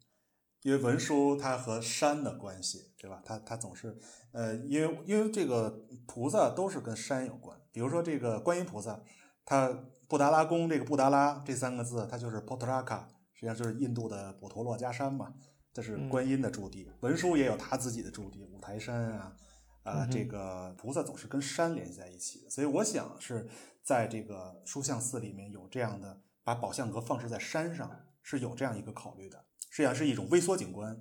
[0.63, 3.23] 因为文殊它和山的关系，对吧？
[3.25, 3.99] 它它总是
[4.33, 7.59] 呃，因为因为这个菩萨都是跟山有关。
[7.73, 9.01] 比如说这个观音菩萨，
[9.45, 9.69] 他
[10.07, 15.33] 布达拉宫这个布达拉这三个字，它就是 Potraka，实际上就是印度的普陀洛迦山嘛，
[15.73, 16.91] 这是观音的驻地。
[17.01, 19.37] 文殊也有他自己的驻地，五台山啊，
[19.83, 23.49] 啊，这个菩萨总是跟山联系在一起的，所以我想是
[23.83, 27.91] 在这个书像寺里面有这样的把宝相阁放置在山上，
[28.23, 31.01] 是有这样一个考虑的，实际上是一种微缩景观。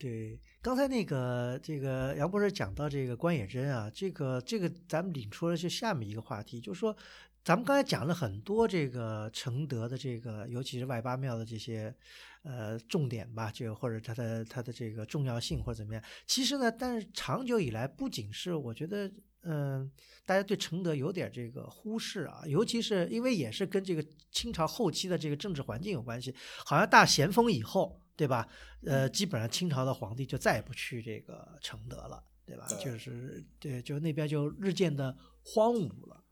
[0.00, 0.40] 对。
[0.62, 6.96] 刚才那个这个杨博士讲到这个关野真啊，这个这个咱们领出了就下面一个话题，就是说，
[7.44, 11.94] 咱们刚才讲了很多这个承德的这个，尤其是外八庙的这些
[12.42, 16.02] 呃重点吧，就或者它的它的这个重要性或者怎么样。
[16.26, 19.10] 其实呢，但是长久以来，不仅是我觉得，
[19.42, 19.90] 嗯，
[20.24, 26.34] 大家对承德有点这个忽视啊，尤其是因为也是跟这个清朝后期的这个政治环境有关系，
[26.64, 28.00] 好像大咸丰以后。
[28.20, 28.46] 对吧？
[28.84, 32.66] 呃，基本上清朝的皇帝就再也不去这个承德了，对吧？
[32.78, 36.22] 就是对，就那边就日渐的荒芜了。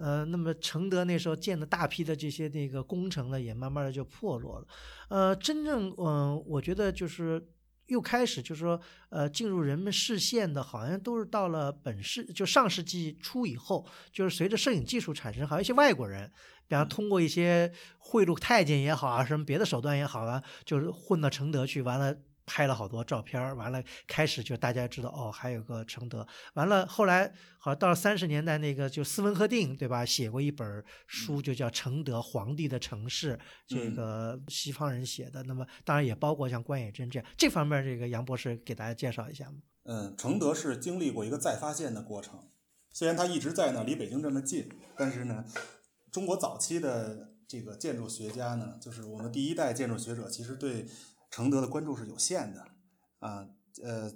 [0.00, 4.66] 呃，那么承德那时候建的大批的这些那个工程呢，也慢慢的就破落了。
[5.10, 7.46] 呃，真正嗯，我觉得就是
[7.86, 8.80] 又开始就是说，
[9.10, 16.30] 呃，进入人们视线的，好像都是到了本世就上世纪初以后，就是随着摄影技术产生，好像一些外国人。
[16.66, 22.16] 比方通过一些贿赂太监也好啊，什么别的手段也好啊，就是混到承德去，完了
[22.46, 33.36] 拍了好多照片，完了开始就大家知道哦，还有个承德，完了后来好像到了三十年代，那个就斯文赫定对吧，写过一本书，就叫《承德皇帝的城市》，
[33.66, 39.58] 这个西方人写的，那么当然也包括像关野真这样，这方面这个杨博士给大家介绍一下吗？
[39.84, 42.48] 嗯，承德是经历过一个再发现的过程，
[42.92, 45.44] 虽然它一直在呢，离北京这么近，但是呢。
[46.12, 50.86] 中国早期的这个建筑学家呢，就是我们第一代建筑学者，其实对
[51.34, 52.64] 承德的关注是有限的
[53.18, 53.48] 啊。
[53.82, 54.08] 呃，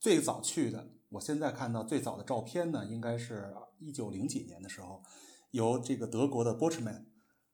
[0.00, 5.04] 最早去的，我现在看到最早的照片呢，应该是一九零几年的时候，
[5.52, 7.06] 由这个德国的 b o c h m a n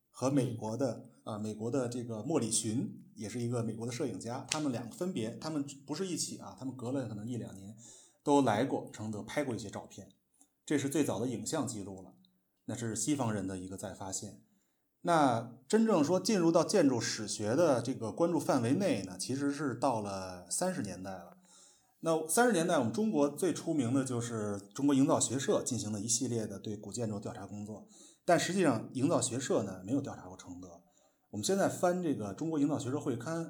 [0.08, 7.76] 和美国的啊美国的这个莫里寻，也是一个美国的摄影家，他们两个分别，他们不是一起啊，他们隔了可能一两年，
[8.24, 10.08] 都来过承德拍过一些照片，
[10.64, 12.14] 这是最早的影像记录了。
[12.64, 14.40] 那是西方人的一个再发现。
[15.02, 21.38] 那真正说进入到建筑史学的这个关注范围内呢，其实是到了三十年代了。
[22.00, 27.86] 那三十年代，我们中国最出名的就是中国营造学社进行了一系列的对古建筑调查工作，
[28.24, 30.82] 但实际上营造学社呢没有调查过承德。
[31.30, 33.46] 我们现在翻这个《中国营造学社会刊》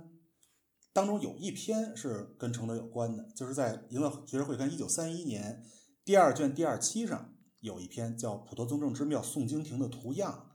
[0.92, 5.64] 当中有一篇是跟承德有关的，就是在《营造学社会刊》一九三一年
[6.05, 10.46] 第二卷第二期上有一篇叫《普陀宗正之庙诵经亭的图样》。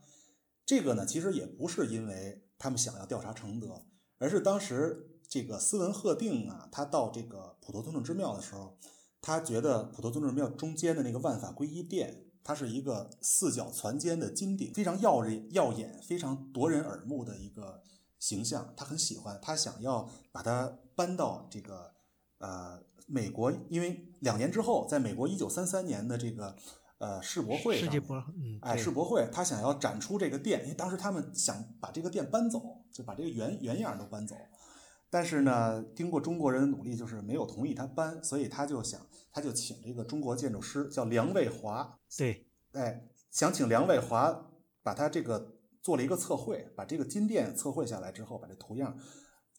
[0.66, 3.84] 这个呢，其实也不是因为他们想要调查承德，
[4.18, 8.76] 而是当时这个斯文赫定啊，他到这个普陀宗正之庙的时候，
[9.20, 17.84] 他觉得普陀宗正庙中间的那个万法归一殿，它是一个四角攒尖的金顶，非常耀人耀眼、非常夺人耳目的一个
[18.18, 21.92] 形象，他很喜欢，他想要把它搬到这个
[22.38, 26.56] 呃美国，因为两年之后，在美国一九三三年的这个。
[26.98, 34.34] 呃，世博会世界博，嗯，哎，世博会，他想要展出这个店，因为当时他们想把这个店搬走，就把这个原原样都搬走。
[35.10, 44.50] 但是呢，经过中国人的努力，就是没有同意他搬，所以他就想，他就请这个中国建筑师叫梁卫华，对，哎，想请梁卫华
[44.82, 48.98] 把他这个做了一个测绘，把这个金店测绘下来之后，把这图样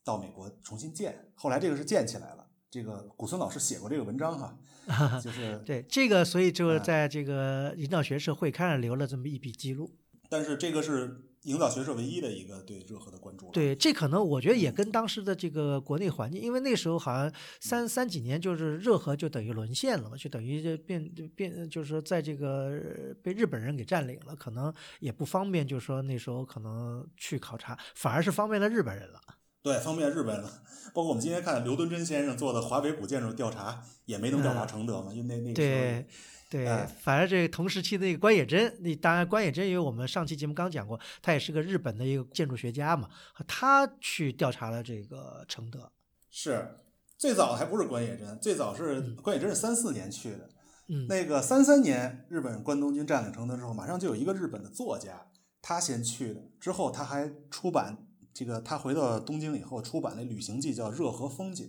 [0.03, 1.31] 到美国重新建。
[1.35, 2.46] 后来这个是建起来了。
[2.69, 4.57] 这个古村老师写过这个文章哈，
[5.23, 9.89] 就是对这个，所以就在这个引导学社会刊上留了这么一笔记录。
[10.29, 13.49] 但是这个是引导学社唯一的一个对热河的关注。
[13.51, 22.77] 对，这可能我觉得也跟当时的这个国内环境，因为那时候好像三三几年就是热河就等于沦陷了嘛，就等于就变变，就是说在这个
[23.23, 29.21] 被日本人给占领了，可能也不方便，就是说那时候可能去考察，反而是方便了日本人了。
[29.61, 30.63] 对，方便日本了。
[30.93, 36.07] 包括我们今天看刘敦桢先生做的华北古建筑调查，也没能调查承德嘛，因为那那个对
[36.49, 36.65] 对，
[37.01, 43.09] 反正这同时期的那个关野真，那当然关野真，因为我们上期节目刚讲过，他也是个日本的一个建筑学家嘛，
[43.45, 45.91] 他去调查了这个承德。
[46.31, 46.79] 是
[47.17, 50.49] 最早还不是关野真，最早是关野真是三四年去的。
[50.87, 55.27] 嗯，那个三三年日本关东军占领承德之后，马上就有一个日本的作家，
[55.61, 58.06] 他先去的，之后他还出版。
[58.37, 61.67] 这个他回到东京以后出版的旅行记叫《热河风景》，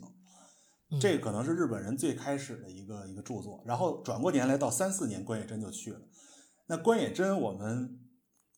[1.00, 3.62] 这可能是日本人最开始的一个一个著作。
[3.64, 6.00] 然后转过年来到三四年，关野真就去了。
[6.66, 7.98] 那关野真我们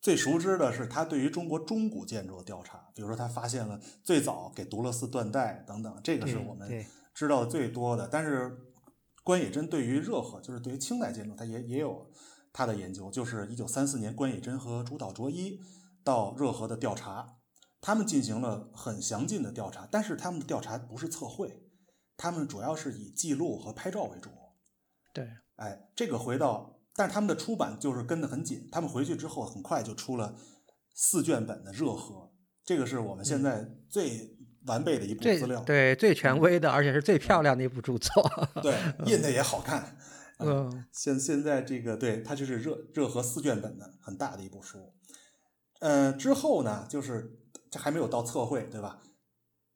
[0.00, 6.68] 最熟知的是他对于中国中古建筑的调查，比如说他发现了最早给独乐寺断代等等，这个是我们
[7.14, 8.08] 知道的最多的。
[8.08, 8.58] 但是
[9.22, 12.10] 关野真对于热河，就是对于清代建筑，他也也有
[12.52, 15.60] 他的研究，就是一九三四年关野真和竹岛卓一
[16.02, 17.36] 到热河的调查。
[17.82, 21.62] 他们进行了很详尽的调查，但是他们的调查不是测绘，
[22.16, 24.28] 他们主要是以记录和拍照为主。
[25.14, 25.26] 对，
[25.56, 28.68] 哎，这个回到，但是他们的出版就是跟得很紧。
[28.70, 30.36] 他们回去之后，很快就出了
[30.94, 32.16] 四卷本的《热河》，
[32.64, 38.30] 这个是我们现在最完备的一部资料，对，最权威的，而且是最漂亮的一部著作。
[38.62, 38.76] 对，
[39.10, 39.96] 印的也好看。
[40.38, 44.92] 嗯，现现在这个，对，它就是《热热河》四卷本的很大的一部书。
[45.80, 47.38] 嗯，之后呢，就是。
[47.70, 49.02] 这还没有到测绘，对吧？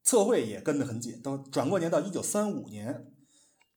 [0.02, 1.22] 测绘也跟得很紧。
[1.22, 3.12] 到转过年到一九三五年，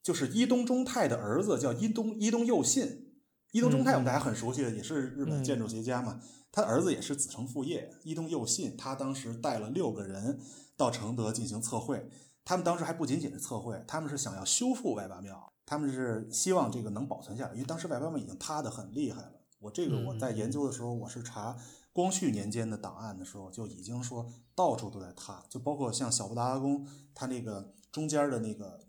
[0.02, 3.06] 就是伊东忠太的儿子叫伊东伊东佑信。
[3.52, 6.20] 伊东忠太我们大家很熟悉的，也是日本建筑学家嘛。
[6.52, 8.76] 他儿子也是子承父业，伊东佑信。
[8.76, 10.38] 他当时带了六个人
[10.76, 12.10] 到承德进行测绘。
[12.44, 19.32] 他们当时还不仅仅是测绘，他们是想要修复外八庙，他们是希望这个能保存下来，因为当时外八庙已经塌得很厉害了。
[19.60, 21.56] 我这个我在研究的时候，我是查。
[21.92, 28.80] 光绪年间的档案的时候，就已经说到处都在塌，就包括像小布达拉宫，它那个中间的那个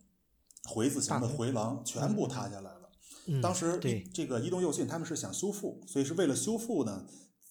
[0.66, 2.90] 回字形的回廊全部塌下来了。
[3.42, 3.80] 当时
[4.14, 7.06] 这个伊东佑信他们是想修复，所以是为了修复呢，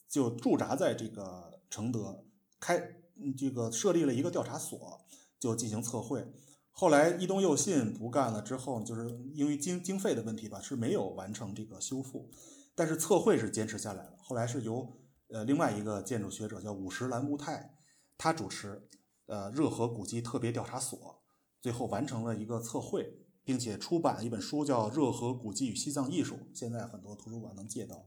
[0.09, 2.24] 就驻扎在这个承德，
[2.59, 2.96] 开
[3.36, 5.01] 这个设立了一个调查所，
[5.38, 6.26] 就进行测绘。
[6.72, 12.30] 后来伊东佑信不干了之后，就是因为经经费的问题吧，是没有完成这个修复，
[12.74, 14.16] 但是测绘是坚持下来了。
[14.20, 14.97] 后来是由
[15.28, 17.74] 呃，另外一个建筑学者叫五十兰木泰，
[18.16, 18.88] 他主持
[19.26, 21.22] 呃热河古迹特别调查所，
[21.60, 28.06] 最后完成了一个测绘，并且出版了一本书叫《热河古迹与西藏艺术》，现在很多图书馆能借到。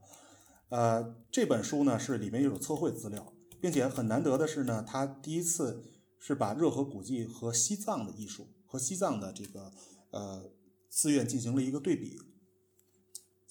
[0.68, 5.84] 呃，这本书呢是里面有测绘资料，并且很难得的是呢，他第一次
[6.18, 9.70] 是把热河古迹和西藏的艺术和西藏的这个
[10.10, 10.50] 呃
[10.90, 12.18] 寺院进行了一个对比。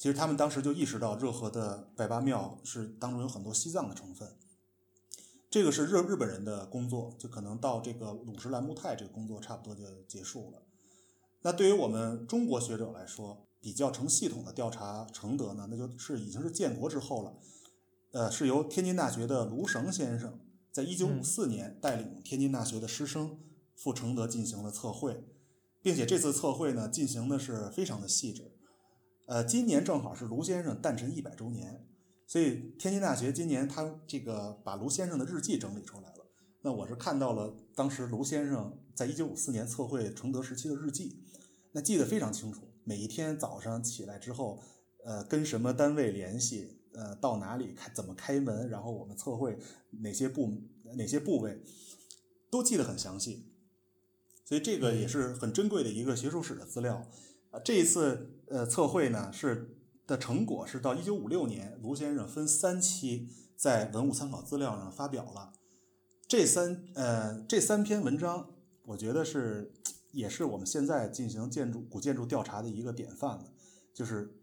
[0.02, 4.36] 其实他们当时就意识到热河的百八庙是当中有很多西藏的成分，
[5.48, 10.64] 这个是日日本人的工作，就可能到这个鲁什兰木泰这个工作差不多就结束了。
[11.44, 17.36] 那对于我们中国学者来说，比较成系统的调查承德呢，那就是已经是建国之后了。
[18.10, 20.40] 呃，是由天津大学的卢绳先生
[20.72, 23.38] 在一九五四年带领天津大学的师生
[23.76, 25.24] 赴承德进行了测绘，
[25.80, 28.58] 并且这次测绘呢进行的是非常的细致。
[29.32, 31.88] 呃，今年正好是卢先生诞辰一百周年，
[32.28, 36.26] 所以天津大学今年他这个把卢先生的日记整理出来了。
[36.64, 41.24] 那我是看到了当时卢先生在一九五四年测绘承德时期的日记，
[41.72, 42.64] 那记得非常清楚。
[42.84, 44.62] 每一天早上起来之后，
[45.06, 49.58] 呃，跟什么单位联系，呃，到哪里开，怎么开门，然后我们测绘
[50.02, 50.52] 哪些部
[50.98, 51.64] 哪些部位，
[52.50, 53.46] 都记得很详细。
[54.44, 57.08] 所以这个也是很珍贵的一个学术史的资料。
[57.52, 65.54] 啊，这一次呃测绘呢是的成果是到一九五六年，卢先生分三期在文物参考资料上发表了。
[66.28, 69.74] 这三呃这三篇文章，我觉得是
[70.12, 73.54] 也是我们现在进行建筑古建筑调查的一个典范了。
[73.94, 74.34] 就是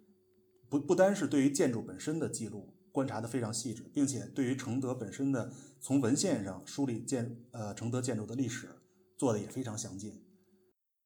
[0.68, 5.50] 不不单是对于建筑本身的记录观察的非常细致，并且对于承德本身的
[5.80, 8.68] 从文献上梳理建呃承德建筑的历史
[9.16, 10.12] 做的也非常详尽。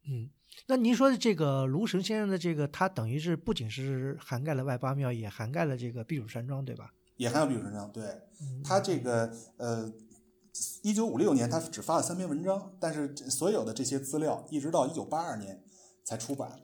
[0.09, 0.31] 嗯，
[0.67, 6.93] 那您说的这个卢神先生的这个，他等于是不仅是涵盖了外八庙，也涵盖了这个避暑山庄，对吧？
[7.17, 7.91] 也涵盖避暑山庄。
[7.93, 8.05] 对，
[8.65, 9.93] 他这个呃。
[10.83, 15.59] 一九五六年，他只发了三篇文章，但是所有的这些资料一直到一九八二年
[16.05, 16.61] 才出版。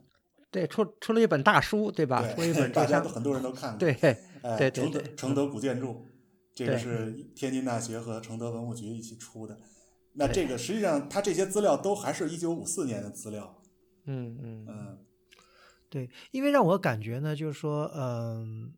[0.51, 2.21] 对，出出了一本大书，对吧？
[2.35, 3.79] 出了一本 大家都很多人都看过。
[3.79, 3.93] 对，
[4.43, 6.05] 哎，承德承德古建筑，
[6.53, 9.57] 这个是天津大学和承德文物局一起出的。
[10.13, 13.58] 那这个实际上，他这些资料都还是一九五四年的资料。
[14.09, 14.97] 嗯嗯嗯，
[15.89, 18.73] 对，因为让我感觉呢，就是说，嗯，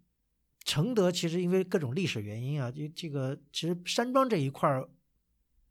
[0.65, 4.89] 承德其实因为各种历史原因啊，就这个其实山庄这一块儿。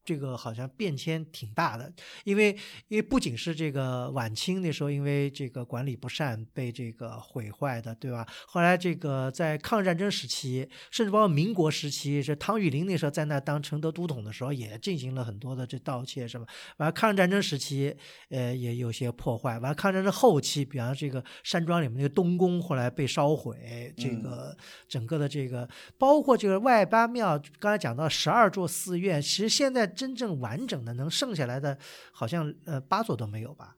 [0.02, 1.92] 这个好像变迁挺大的，
[2.24, 2.56] 因为
[2.88, 8.26] 因为不仅是这个晚清那时候，因为这个管理不善被这个毁坏的，对吧？
[8.46, 16.46] 后来这个在抗日战争时期，甚至包括民国时期，是汤玉麟那时候在那当承德都统的时候，也进行了很多的这盗窃，什么。
[16.78, 17.94] 完了，抗日战争时期，
[18.30, 19.58] 呃，也有些破坏。
[19.58, 24.56] 完了，抗战争后期，比方这个山庄里面那个东宫后来被烧毁，这个
[24.88, 29.89] 整个的这个，包括这个外八庙，刚才讲到十二座寺院，其实现在。
[29.90, 31.76] 真正完整的能剩下来的，
[32.12, 33.76] 好像呃八座都没有吧？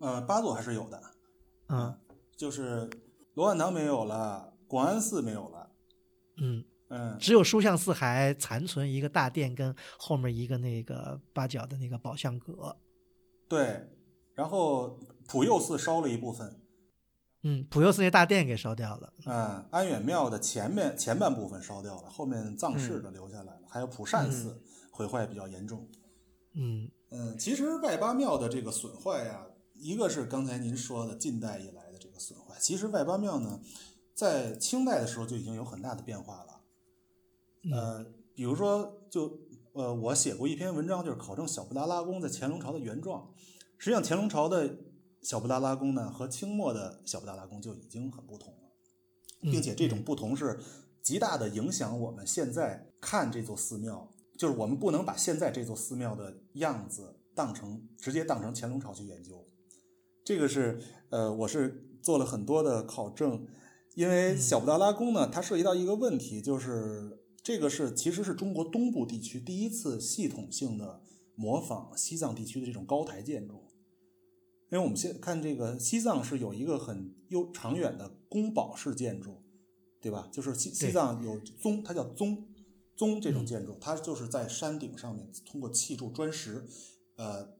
[0.00, 1.00] 呃，八座还是有的，
[1.68, 1.98] 嗯，
[2.36, 2.90] 就是
[3.34, 5.70] 罗汉堂没有了，广安寺没有了，
[6.36, 12.76] 嗯嗯，只有书相寺还残存一个大殿跟后面一个那个八角的那个宝相阁。
[13.48, 13.88] 对，
[14.34, 16.60] 然后普佑寺烧了一部分。
[17.46, 19.12] 嗯，普佑寺那大殿给烧掉了。
[19.26, 23.62] 嗯，安远庙的前面前半部分烧掉了，后面藏式的留下来了。
[23.68, 24.62] 还有普善寺
[24.94, 25.86] 毁坏比较严重。
[26.54, 33.60] 嗯嗯，其实外八庙的这个损坏呀，一个是刚才您说的近代以来的这个损坏，其实外八庙呢，
[34.14, 36.60] 在清代的时候就已经有很大的变化了。
[37.72, 39.40] 呃，比如说，就
[39.72, 43.34] 呃，我写过一篇文章，就是考证小布达拉宫在乾隆朝的原状。
[43.76, 44.78] 实际上，乾隆朝的。
[45.24, 48.68] 小布达拉宫呢，和清末的小布达拉宫就已经很不同了，
[49.40, 50.60] 并且这种不同是
[51.00, 54.06] 极大的影响我们现在看这座寺庙。
[54.36, 59.46] 就是我们不能把现在这座寺庙的样子当成直接当成乾隆朝去研究。
[60.24, 60.80] 这个是
[61.10, 63.46] 呃，我是做了很多的考证，
[63.94, 71.02] 因为小布达拉宫呢，它涉及到一个问题，就是这个是其实是中国东部地区第一次系统性的
[71.34, 73.66] 模仿西藏地区的这种高台建筑。
[74.70, 79.42] 因为我们现看这个西藏是有一个很悠长远的宫堡式建筑，
[80.00, 80.28] 对吧？
[80.32, 82.48] 就是西西藏有宗，它叫宗
[82.96, 86.66] 宗这种建筑，它就是在山顶上面通过砌筑砖石，
[87.16, 87.54] 呃，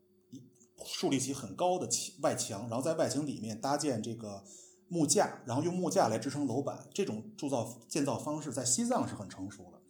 [0.85, 1.89] 树立起很高的
[2.23, 4.45] 外墙，然后在外墙里面搭建这个
[4.89, 6.87] 木架，然后用木架来支撑楼板。
[6.93, 9.81] 这种铸造建造方式在西藏是很成熟的，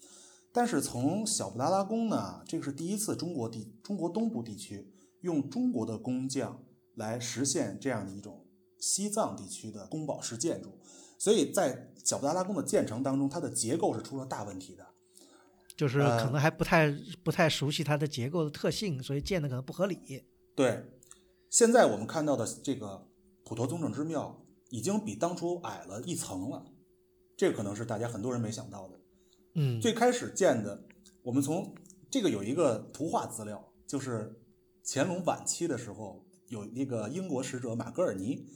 [0.53, 6.61] 但是从小布达拉宫呢，这个是第一次中国地中国东部地区用中国的工匠。
[6.97, 8.47] 来实现这样的一种
[8.79, 10.79] 西藏地区的宫堡式建筑，
[11.19, 14.87] 所以在小布达拉宫的建成当中，它的结构是出了大问题的，
[15.77, 16.91] 就是可能还不太
[17.23, 20.25] 不太熟悉它的结构的特性，所以建的可能不合理。
[20.55, 20.85] 对，
[21.51, 23.09] 现在我们看到的这个
[23.45, 26.65] 普陀宗正之庙已经比当初矮了一层了，
[27.37, 29.01] 这个可能是大家很多人没想到的。
[29.55, 30.85] 嗯，最开始建的，
[31.23, 31.75] 我们从
[32.11, 34.41] 这个有一个图画资料，就是
[34.85, 36.25] 乾隆晚期的时候。
[36.49, 38.47] 有那个英国使者马格尔尼，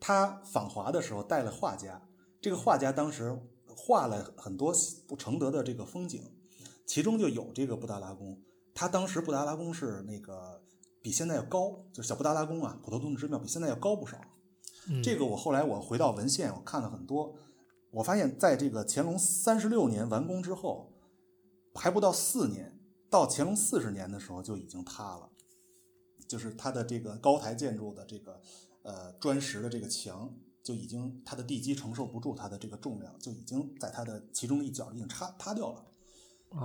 [0.00, 2.02] 他访华的时候带了画家，
[2.40, 4.72] 这个画家当时画了很多
[5.06, 6.24] 不承德的这个风景，
[6.86, 8.40] 其中就有这个布达拉宫。
[8.74, 10.62] 它当时布达拉宫是那个
[11.00, 14.20] 比现在要高，就是小布达拉宫啊，普陀宗正之庙比现在要高不少。
[14.88, 17.34] 嗯这个我后来我回到文献，我看了很多，
[17.90, 20.92] 我发现在这个乾隆三十六年完工之后，
[21.74, 22.78] 还不到四年，
[23.08, 25.30] 到乾隆四十年的时候就已经塌了，
[26.26, 28.40] 就是它的这个高台建筑的这个
[28.82, 35.86] 呃砖石的这个墙就已经它的地基承受不住它的这个重量，就已经在它的其中的一角已经塌塌掉了。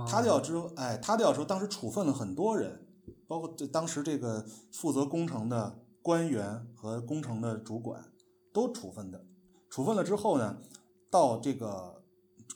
[0.06, 2.86] 塌掉之后，哎，塌掉的时候，当时处分了很多人，
[3.26, 8.04] 包括这当时这个负责工程的官员和工程的主管
[8.52, 9.24] 都处分的。
[9.68, 10.58] 处分了之后呢，
[11.10, 12.02] 到这个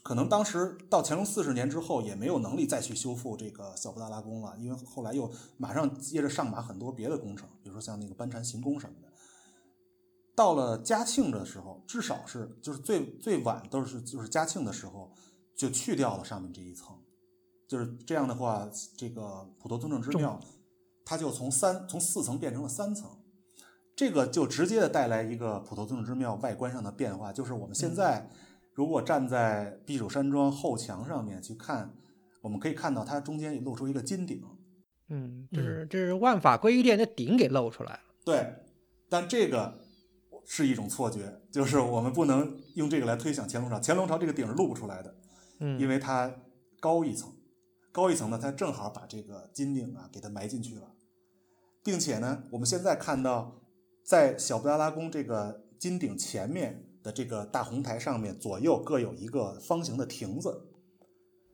[0.02, 9.08] 可能当时到乾隆四十年之后，也没有能力再去修复这个小布达拉宫了，因为后来又马上接着上马很多别的工程，比如说像那个班禅行宫什么的。
[10.34, 15.12] 到了嘉庆的时候，至少是就是最最晚都是就是嘉庆的时候
[15.54, 16.96] 就去掉了上面这一层。
[17.66, 20.38] 就是这样的话，这个普陀宗正之庙，
[21.04, 23.10] 它就从三从四层变成了三层，
[23.96, 28.28] 这个就直接的带来一个普陀宗正之庙外观上的变化，就是我们现在
[28.74, 31.94] 如果站在避暑山庄后墙上面去看，
[32.42, 34.42] 我们可以看到它中间也露出一个金顶，
[35.08, 38.00] 嗯，这是这是万法归一殿的顶给露出来了。
[38.24, 38.54] 对，
[39.08, 39.80] 但这个
[40.44, 45.14] 是一种错觉，就是我们不能用这个来推想乾隆朝，乾隆朝这个顶是露不出来的，
[45.60, 46.34] 嗯，因为它
[46.80, 47.32] 高一层，
[47.94, 50.96] 高一层呢，它正好把这个金顶啊给它埋进去了，
[51.84, 53.62] 并且呢，我们现在看到
[54.02, 60.66] 在小布达拉宫这个金顶前面的这个大红台上面，左右各有一个方形的亭子，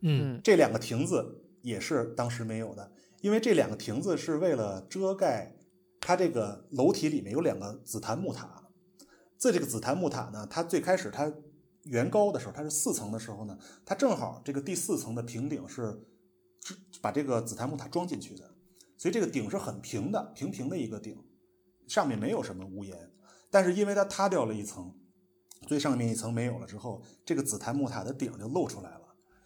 [0.01, 0.37] 嗯。
[0.37, 0.41] 嗯。
[0.43, 5.55] 这两个亭子也是当时没有的，因为这两个亭子是为了遮盖
[6.01, 8.71] 它这个楼体里面有两个紫檀木塔。
[9.37, 11.31] 这这个紫檀木塔呢，它最开始它
[11.85, 16.01] 原高的时候，它是四层的时候呢，它正好这个第四层的平顶是是
[17.01, 18.55] 把这个紫檀木塔装进去的，
[18.97, 21.17] 所以这个顶是很平的，平平的一个顶，
[21.89, 23.11] 上面没有什么屋檐。
[23.51, 24.95] 但是因为它塌掉了一层，
[25.67, 29.01] 最上面一层没有了之后，这个紫檀木塔的顶就露出来了。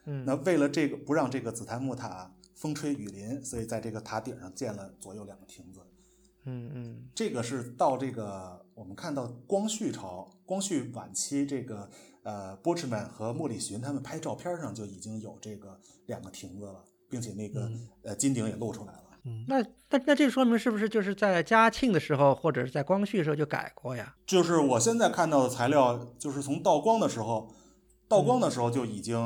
[0.06, 5.80] 嗯，那为了这个不让这个紫檀木塔风吹雨淋，所以在这个塔顶上建了左右两个亭子。
[6.46, 11.88] 嗯嗯这个是到这个我们看到光绪朝、光绪晚期这个
[12.22, 16.84] 呃波士曼和莫里逊他们拍照片上就已经有这个两个亭子了，
[17.14, 19.04] 并且那个、嗯呃金顶也露出来了。
[19.24, 24.16] 嗯那那那这说明是不是就是在嘉庆的时候，或者是在光绪的时候就改过呀？
[24.26, 27.54] 就是我现在看到的材料，就是从道光的时候，
[28.08, 29.16] 道光的时候就已经、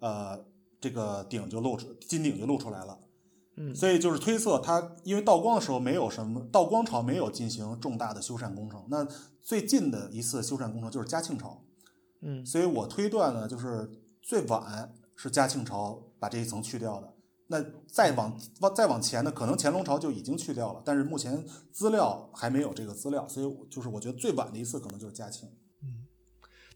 [0.00, 0.44] 呃
[0.80, 2.98] 这个顶就露出金顶就露出来了。
[3.56, 9.06] 嗯，所以就是推测它，因为道光的时候没有什么，道光朝没有进行重大的修缮工程，那
[9.40, 11.62] 最近的一次修缮工程就是嘉庆朝，
[12.22, 13.88] 嗯所以我推断呢，就是
[14.20, 17.12] 最晚是嘉庆朝把这一层去掉的，
[17.48, 25.48] 那再往往再往前呢，可能乾隆朝就已经去掉了，但是目前资料还没有这个资料，所以就是我觉得最晚的一次可能就是嘉庆。
[25.82, 26.06] 嗯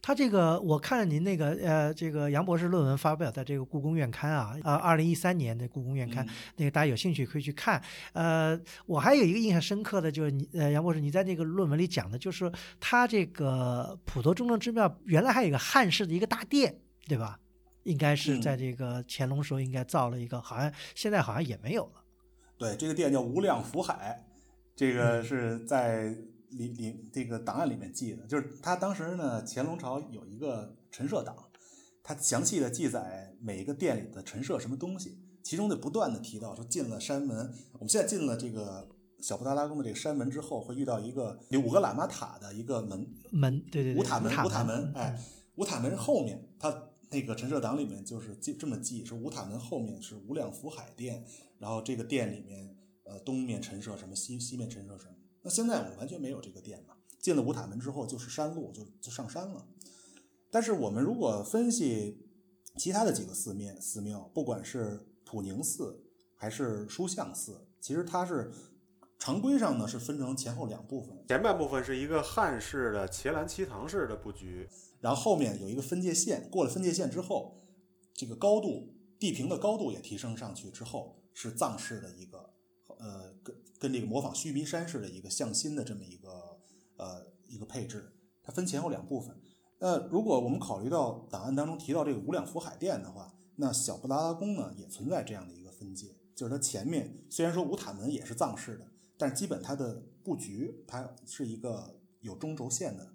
[0.05, 7.81] 他这个我看您那个呃，这个杨博士论文发表在这个故宫院刊啊，呃，二零一三年的故宫院刊，嗯那个大家有兴趣可以去看。
[8.13, 17.39] 呃，我还有一个印象深刻的就是你呃，杨博士你在那个论文里讲的，就是说他这个普陀中正之庙原来还有一个汉式的一个大殿，对吧？
[17.85, 18.59] 应该是在嗯。
[18.59, 22.03] 这个乾隆时候应该造了一个，好像现在好像也没有了。
[22.59, 24.25] 对，这个店叫无量福海，
[24.77, 26.15] 这个是在
[26.51, 31.35] 里里这个档案里面记的，就是他当时呢，乾隆朝有一个陈设档，
[32.05, 38.89] 他详细的记载每一个店里的陈设什么东西，其中就不断的提到说进了山门，我们现在进了这个
[39.21, 45.19] 小布达拉宫的这个山门之后，会遇到一个有五个喇嘛塔的一个门，门，对对对，五塔门，五塔门，哎，
[45.57, 46.52] 五塔门后面，它
[47.13, 51.25] 那个陈设档里面就是记这么记，是五塔门后面是无量福海殿，
[51.59, 55.15] 然后这个殿里面，呃，东面陈设什么，西西面陈设什么。
[55.43, 59.69] 那现在我们完全没有这个殿嘛，进了五塔门之后就是山路，就就上山了。
[60.51, 62.27] 但是我们如果分析
[62.79, 66.03] 其他的几个寺面寺庙，不管是普宁寺
[66.37, 68.51] 还是书相寺，其实它是
[69.23, 74.69] 常规上呢是分成前后两部分，前半部分是一个汉式的伽蓝七堂式的布局，
[75.01, 77.63] 然后后面有一个分界线，过了分界线之后，
[78.13, 82.51] 这个高度地平的高度也提升上去之后，是藏式的一个
[82.99, 86.59] 呃跟跟这个模仿须弥山式的一个向心的这么一个
[86.97, 88.13] 呃一个配置，
[88.43, 89.41] 它分前后两部分。
[89.79, 98.89] 那如果我们考虑到档案当中提到这个无量福海殿的话，那小布达拉宫呢也存在这样的一个分界，就是它前面虽然说五塔门也是藏式的，
[99.23, 103.15] 但是基本它的布局它是一个有中轴线的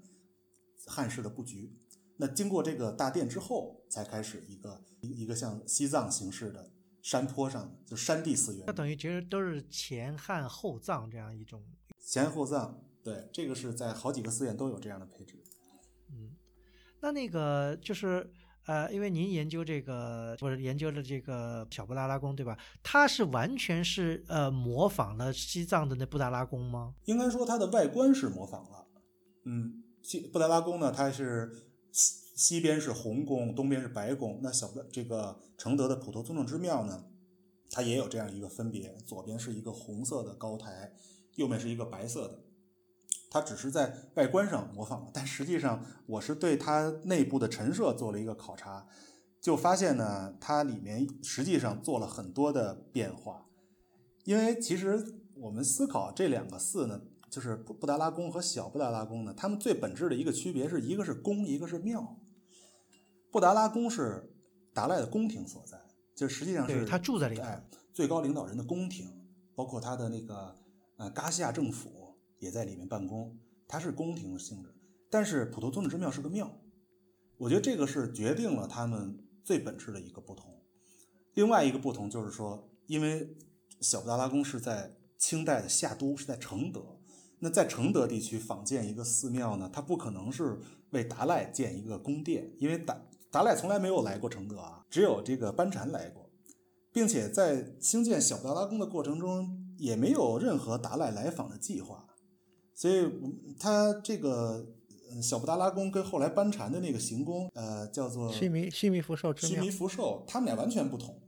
[0.86, 1.78] 汉式的布局。
[2.16, 8.72] 那经过这个大殿之后，才开始一个一一个像西藏形式的山坡上，就山地寺院那。
[8.72, 11.62] 等于其实都是前汉后藏这样一种。
[12.00, 15.44] 前后藏，对，这个是在好几个寺院都有这样的配置。
[16.10, 16.38] 嗯
[17.02, 18.32] 那那个就是
[18.68, 22.58] 呃，因为您研究这个或者研究了这个小布达拉宫对吧？
[22.84, 26.94] 它是完全是呃模仿了西藏的那布达拉宫吗？
[27.06, 28.88] 应该说它的外观是模仿了，
[29.46, 31.50] 嗯，西布达拉宫呢，它是
[31.92, 34.42] 西西边是红宫，东边是白宫。
[34.44, 37.06] 那小的这个承德的普陀宗正之庙呢，
[37.72, 40.92] 它也有这样一个分别，左边是一个红色的高台，
[41.36, 42.44] 右面是一个白色的。
[43.40, 48.88] 它只是在外观上模仿了，但实际上我是对它内部的陈设做了一个考察，
[49.40, 53.46] 就发现呢，它里面实际上做了很多的变化。
[54.24, 62.18] 因为其实我们思考这两个寺呢，就是布布达拉宫和小布达拉宫呢，它们最本质的一个区别是一个是宫，一个是庙。
[63.32, 64.34] 布达拉宫是
[64.74, 65.78] 达赖的宫廷所在，
[66.16, 67.64] 就实际上是对他住在里面哎，
[67.94, 69.08] 最高领导人的宫廷，
[69.54, 70.56] 包括他的那个
[70.98, 72.07] 呃嘎西亚政府
[72.40, 74.74] 也在里面办公，它是宫廷性质。
[75.10, 76.52] 但是普陀宗正之庙是个庙，
[77.38, 80.62] 我觉得这个是决定了他们最本质的一个不同。
[81.34, 83.38] 另外一个不同就是说，因为
[83.80, 87.00] 小布达拉宫是在清代的夏都，是在承德。
[87.40, 90.60] 那在承德地区仿建一个寺庙呢，它不可能是
[90.90, 96.32] 为达赖建一个宫殿，因为达达赖从来没有来过承德啊，只有这个班禅来过，
[96.92, 102.07] 并且在兴建小布达拉宫的过程中，也没有任何达赖来访的计划，
[102.78, 103.12] 所以
[103.60, 104.64] 他这个
[105.10, 111.20] 呃小布达拉宫跟后来班禅的那个行宫，呃，叫做须弥须弥福寿之庙须弥，福寿，他们俩完全不同。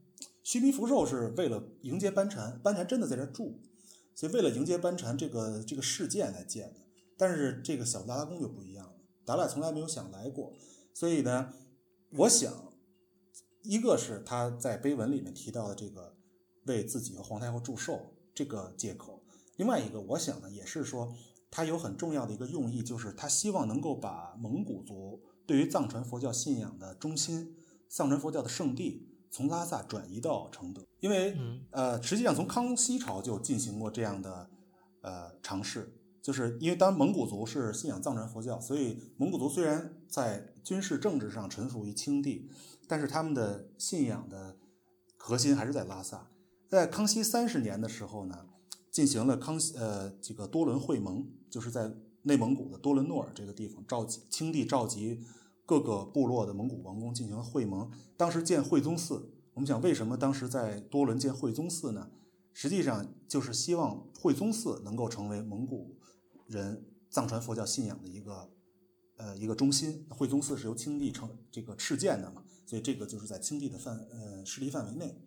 [0.44, 3.60] 须弥福寿是为了迎接班禅，班禅真的在这儿住，
[4.14, 6.82] 所以为了迎接班禅这个这个事件来建的。
[7.18, 8.94] 但是这个小布达拉宫就不一样了，
[9.26, 10.54] 达赖从来没有想来过，
[10.94, 11.52] 所以呢，
[12.12, 12.72] 我想，
[13.64, 16.16] 一个是他在碑文里面提到的这个
[16.66, 19.24] 为自己和皇太后祝寿这个借口，
[19.58, 21.14] 另外一个我想呢，也是说
[21.52, 27.56] 他有很重要的一个用意，就是他希望能够把蒙古族对于藏传佛教信仰的中心、
[27.88, 31.66] 藏传佛教的圣地从拉萨转移到承德，因为嗯。
[31.72, 34.50] 呃，实际上从康熙朝就进行过这样的
[35.02, 42.50] 呃尝试，就是因为当蒙古族是信仰藏传佛教，所以蒙古族虽然在军事政治上臣服于清帝，
[42.88, 44.58] 但是他们的信仰的
[45.16, 46.32] 核心还是在拉萨。
[46.68, 48.48] 在康熙三十年的时候呢，
[48.92, 51.92] 进行了康熙呃这个多伦会盟，就是在
[52.24, 55.24] 内蒙古的多伦诺尔这个地方召集清帝召集
[55.66, 57.90] 各个部落的蒙古王公进行会盟。
[58.18, 62.12] 当时建惠宗寺，我们讲为什么当时在多伦建惠宗寺呢？
[62.52, 65.96] 实际上就是希望惠宗寺能够成为蒙古
[66.48, 68.52] 人藏传佛教信仰的一个
[69.16, 70.06] 呃一个中心。
[70.10, 75.22] 惠宗寺是由清帝成这个敕建的嘛，所以这个就是在清帝的范呃势力范围内。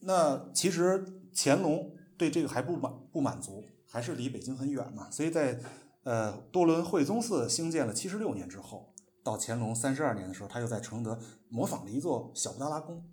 [0.00, 3.64] 那其实乾隆对这个还不满不满足，
[3.94, 5.60] 还是离北京很远嘛，所以在
[6.02, 8.92] 呃多伦惠宗寺兴建了七十六年之后，
[9.22, 11.16] 到乾隆三十二年的时候，他又在承德
[11.48, 13.04] 模仿了一座小布达拉宫，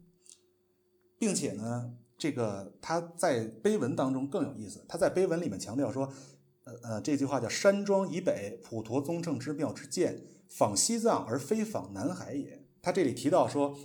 [1.19, 6.11] 并且呢，这个他在碑文当中更有意思，他在碑文里面强调说，
[6.63, 12.65] 呃呃，这句话叫“山庄以北，普陀宗正之庙之建，仿西藏而非仿南海也”。
[12.81, 13.77] 他这里提到说，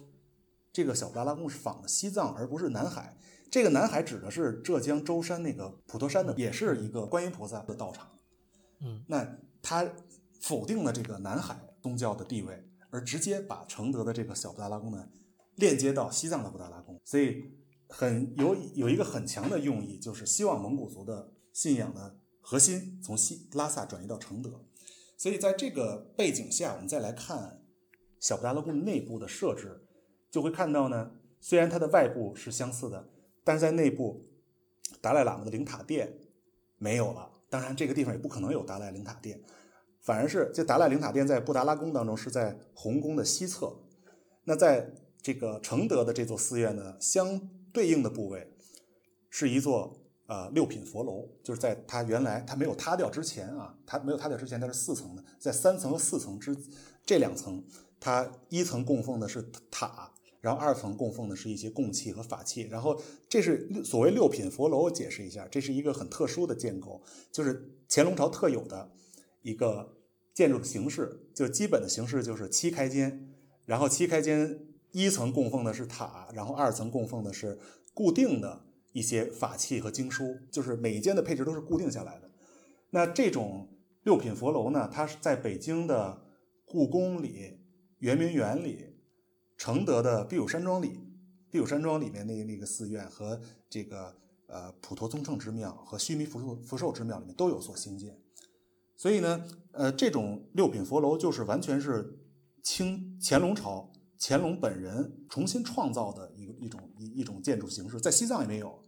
[0.72, 3.18] 这个小布达拉宫是仿的西藏，而不是南海。
[3.50, 8.08] 这个南海指的是浙江舟山那个普陀山的，也是一个观音菩萨的道场。
[8.80, 9.88] 嗯，那他
[10.40, 15.08] 否定了这个南海宗教的地位，而直接把承德的这个小布达拉宫呢
[15.54, 17.44] 链接到西藏的布达拉宫，所以
[17.88, 24.60] 很有有一个很强的用意，就是希望蒙古族的信仰的核心从西拉萨转移到承德。
[25.16, 27.62] 所以在这个背景下，我们再来看
[28.20, 29.86] 小布达拉宫内部的设置，
[30.30, 33.08] 就会看到呢，虽然它的外部是相似的，
[33.46, 34.26] 但是在内部，
[35.00, 36.18] 达赖喇嘛的灵塔殿
[36.78, 37.30] 没有了。
[37.48, 39.40] 当然，这个地方也不可能有达赖灵塔殿，
[40.00, 43.72] 反而是这达赖灵塔殿在布达拉宫当中是在红宫的西侧。
[44.42, 44.92] 那在
[45.22, 47.40] 这个承德的这座寺院呢，相
[47.72, 48.52] 对应的部位
[49.30, 49.96] 是一座
[50.26, 56.56] 呃六品佛楼，就是在它原来它没有塌掉之前啊，它没有塌掉之前它是四层的，在三层和四层之
[57.04, 57.64] 这两层，
[58.00, 59.40] 它一层供奉的是
[59.70, 60.12] 塔。
[60.46, 64.88] 然后二层供奉的是一些供器和法器，然后这是所谓六品佛楼。
[64.88, 67.02] 解释一下，这是一个很特殊的建构，
[67.32, 68.92] 就是乾隆朝特有的
[69.42, 69.96] 一个
[70.32, 73.28] 建筑的形式，就基本的形式就是七开间，
[73.64, 74.60] 然后七开间
[74.92, 77.58] 一层供奉的是塔，然后二层供奉的是
[77.92, 82.30] 固定的一些法器和经书，就是每一间的配置都是固定下来的。
[82.90, 83.68] 那这种
[84.04, 86.22] 六品佛楼呢，它是在北京的
[86.64, 87.58] 故宫里、
[87.98, 88.94] 圆明园里。
[89.56, 91.00] 承德的避暑山庄里
[91.50, 94.16] 避暑山庄里面那那个寺院和这个
[94.46, 98.18] 呃普陀宗乘之庙和须弥福寿福寿之庙里面都有所兴建。
[98.96, 102.18] 所以呢，呃，这种六品佛楼就是完全是
[102.62, 108.82] 清乾隆朝乾隆本人重新创造的一个一种一一种建筑形式，在西藏也没有，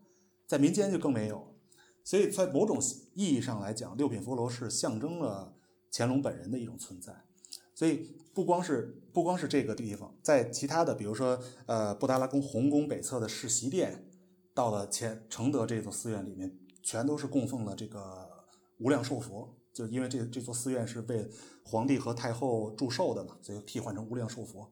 [0.47, 1.55] 在民间就更没有。
[2.03, 2.79] 所以在某种
[3.15, 5.55] 意义上来讲，六品佛楼是象征了
[5.93, 7.15] 乾隆本人的一种存在。
[7.75, 11.37] 所以不光是不光是这个地方，在其他的，比如说
[11.67, 14.09] 呃布达拉宫红宫北侧的世袭殿，
[14.55, 18.31] 到了前承德这座寺院里面，全都是供奉了这个
[18.79, 19.57] 无量寿佛。
[19.73, 21.29] 就因为这这座寺院是为
[21.65, 24.71] 皇帝和太后祝寿的嘛，所以替换成无量寿佛，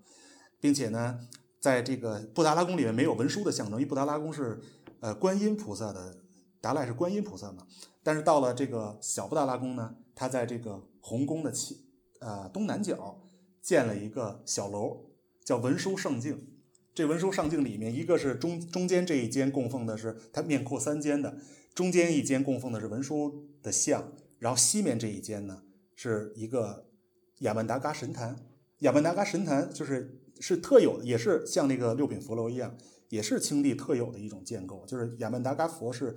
[0.60, 1.18] 并且呢，
[1.58, 4.60] 在这个布达拉宫里面没有文殊的象征，因为布达拉宫是
[5.00, 6.16] 呃观音菩萨的，
[6.60, 7.66] 达赖是观音菩萨嘛。
[8.04, 11.84] 但是到了这个小布达拉宫呢，它在这个红宫的起
[12.20, 13.20] 呃东南角
[13.66, 15.06] 建了一个小楼，
[15.44, 16.46] 叫文殊圣境。
[16.94, 21.36] 这文殊圣境里面，一个是中中间这一间供奉的是它面阔三间的，
[21.74, 24.12] 中间一间供奉的是文殊的像。
[24.38, 25.64] 然后西面这一间呢，
[25.96, 26.86] 是一个
[27.40, 28.36] 雅曼达嘎神坛。
[28.78, 32.78] 雅曼达嘎神坛就是是特有的，也是像那个六品佛楼一样，
[33.08, 34.86] 也是清帝特有的一种建构。
[34.86, 36.16] 就是雅曼达嘎佛是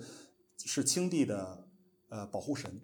[0.63, 1.67] 是清帝的
[2.09, 2.79] 呃保护神。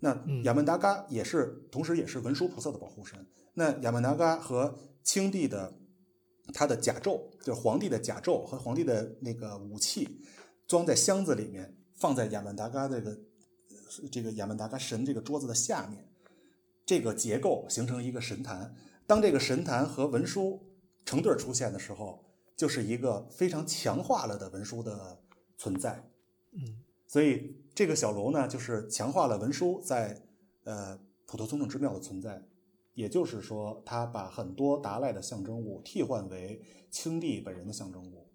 [0.00, 3.26] 那亚曼达嘎也是，同时也是文殊菩萨的保护神。
[3.54, 5.74] 那亚曼达嘎和清帝的
[6.52, 10.20] 他的甲胄，就是皇帝的甲胄和皇帝的那个武器，
[10.66, 13.18] 装在箱子里面，放在亚曼达嘎这个。
[14.10, 16.08] 这个亚曼达嘎神这个桌子的下面，
[16.84, 18.74] 这个结构形成一个神坛。
[19.06, 20.60] 当这个神坛和文殊
[21.04, 22.24] 成对出现的时候，
[22.56, 25.20] 就是一个非常强化了的文殊的
[25.56, 26.10] 存在。
[26.54, 30.22] 嗯，所以这个小楼呢，就是强化了文殊在
[30.64, 32.42] 呃普陀宗正之庙的存在。
[32.94, 36.62] 也就是说，他把很多达赖的象征物替换为
[36.92, 38.30] 清帝本人的象征物。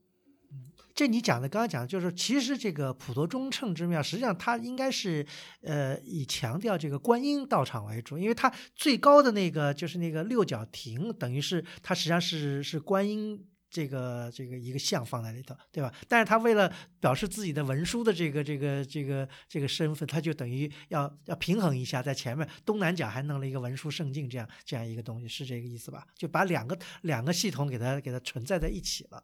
[0.94, 5.26] 这你讲的，刚刚讲的就是，其实这个普陀中称之庙，实际上它应该是，
[5.62, 15.94] 呃，以强调这个观音道场为主，因为它最高的那个就是那个六角亭，等于是它实际上是是观音这个这个一个像放在里头，对吧？
[16.08, 26.06] 但是他为了表示自己的文书的这个这个这个这个身份，他就等于要要平衡一下，在前面东南角还弄了一个文书圣境，这样这样一个东西，是这个意思吧？
[26.16, 29.24] 就把两个两个系统给它给它存在在一起了。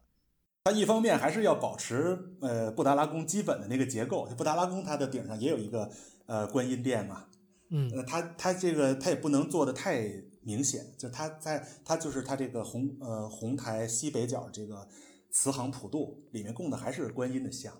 [0.64, 5.90] 它一方面还是要保持呃布达拉宫基本的那个结构，布达拉宫它的顶上也有一个
[6.26, 7.26] 呃观音殿嘛，
[7.70, 10.08] 嗯，呃它它这个它也不能做的太
[10.46, 14.86] 明显，就它在它就是它这个红呃红台西北角这个
[15.28, 17.74] 慈航普渡里面供的还是观音的像，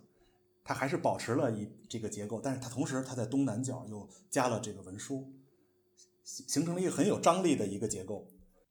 [0.64, 5.32] 它还是保持了一这个结构，但是它同时它在东南角又加了这个文书，
[6.24, 8.26] 形形成了一个很有张力的一个结构。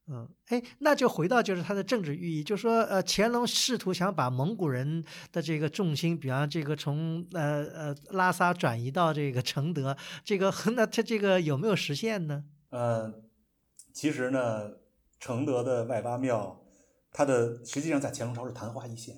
[0.08, 12.44] 嗯，哎，那就回到就是它的政治寓意，就说呃，乾隆试图想把蒙古人的这个重心，比方这个从呃呃拉萨转移到这个承德，这个 那他这个有没有实现呢？
[12.70, 13.12] 呃，
[13.96, 14.74] 其实呢，
[15.20, 16.62] 承德的外八庙，
[17.12, 19.16] 它的实际上在乾隆朝是昙花一现。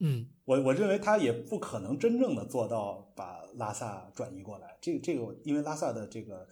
[0.00, 6.48] 嗯，我我认为他也不可能真正的做到把拉萨转移过来，这个这个因为拉萨的这个。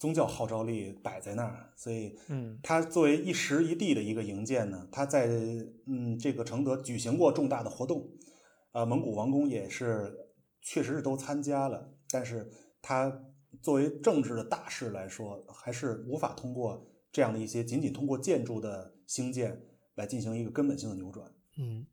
[0.00, 5.26] 宗教号召力摆在那儿，所以，嗯，他作为一时一地的一个营建呢，他在
[5.88, 8.08] 嗯这个承德举行过重大的活动，
[8.70, 10.16] 呃，蒙古王宫也是
[10.62, 12.48] 确实是都参加了，但是
[12.80, 13.10] 他
[13.62, 19.60] 作为政治的大事来说，还是无法通过这样的一些仅仅通过建筑的兴建
[19.94, 21.86] 来进行一个根本性的扭转，嗯。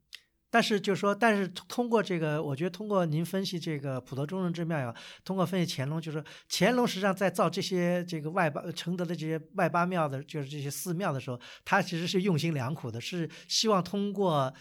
[0.48, 14.54] 但是就是说，但是通过这个，我觉得通过您分析这个普陀中正之庙呀，通过分析乾隆，就是乾隆实际上在造这些这个外八承德的这些外八庙的，就是这些寺庙的时候，他其实是用心良苦的，是希望通过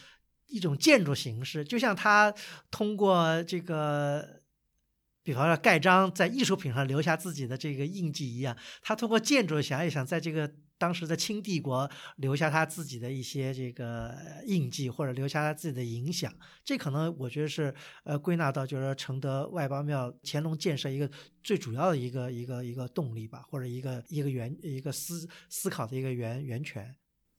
[0.48, 2.34] 一种建筑形式，就像他
[2.72, 4.42] 通过这个，
[5.26, 10.50] 比方说盖章在艺术品上留下自己的这个印记一样，他通过建筑想一想，在这个。
[10.78, 14.14] 当时的清帝国留下他自己的一些这个
[14.46, 16.30] 印记，或者留下他自己的影响，
[16.66, 17.74] 这可能我觉得是
[18.04, 21.10] 呃归纳到就是说承德外八庙乾隆建设一个
[21.42, 26.94] 最主要的一个一个一个动力吧，或者一个一个源一个思思考的一个源源泉。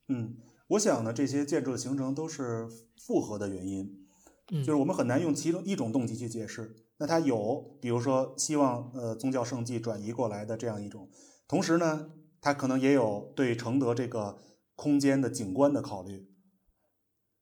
[0.09, 0.35] 嗯，
[0.69, 2.67] 我想呢，这些建筑的形成都是
[2.99, 4.07] 复合的原因，
[4.51, 6.75] 嗯，就是我们很难用其中一种动机去解释。
[6.99, 11.09] 那它有，比如说希望呃宗教圣迹转移过来的这样一种，
[11.49, 12.11] 同时呢。
[12.39, 14.39] 它可能也有对承德这个
[14.77, 16.29] 空间的景观的考虑，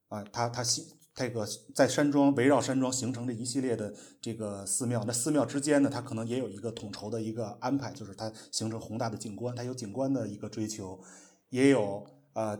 [0.08, 10.98] 啊，它它西这个在山庄围绕山庄形成的一系列的这个寺庙，那寺庙之间呢，它可能也有一个统筹的一个安排，就是它形成宏大的景观，它有景观的一个追求，
[11.50, 12.58] 也有啊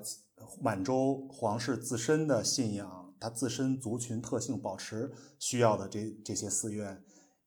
[0.61, 7.03] 满洲皇室自身的信仰它自身族群特性保持需要的这这些寺院，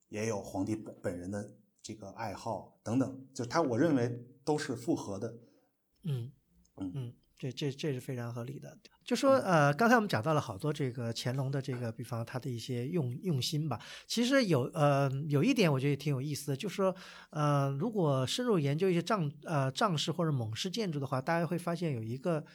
[0.10, 5.34] 也有皇帝本本人的这个爱好等等，就是它我认为都是复合的。
[6.04, 6.32] 嗯
[6.78, 8.78] 嗯嗯，这这这是非常合理的。
[9.04, 13.80] 就说呃，刚才我们讲到了好多这个乾隆的这个，比方他的一些用用心吧。
[14.06, 16.94] 其实有呃有一点我觉得也挺有意思的，就是说
[17.30, 22.46] 呃，如果深入研究一些藏呃藏式或者蒙式建筑的话，大家会发现有一个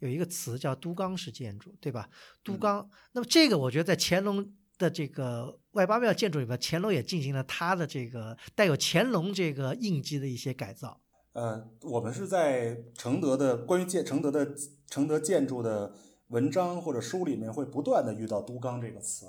[0.00, 2.10] 有一个词叫都钢式建筑，对吧？
[2.42, 2.90] 都钢。
[3.12, 11.00] 那么这个我觉得在乾隆的这个外八庙建筑里边，乾隆也进行了他的这个带有乾隆这个印记的一些改造。
[11.32, 14.54] 呃，我们是在承德的关于建承德的
[14.88, 15.94] 承德建筑的
[16.28, 19.26] 文章或者书里面会不断的遇到“都钢”这个词。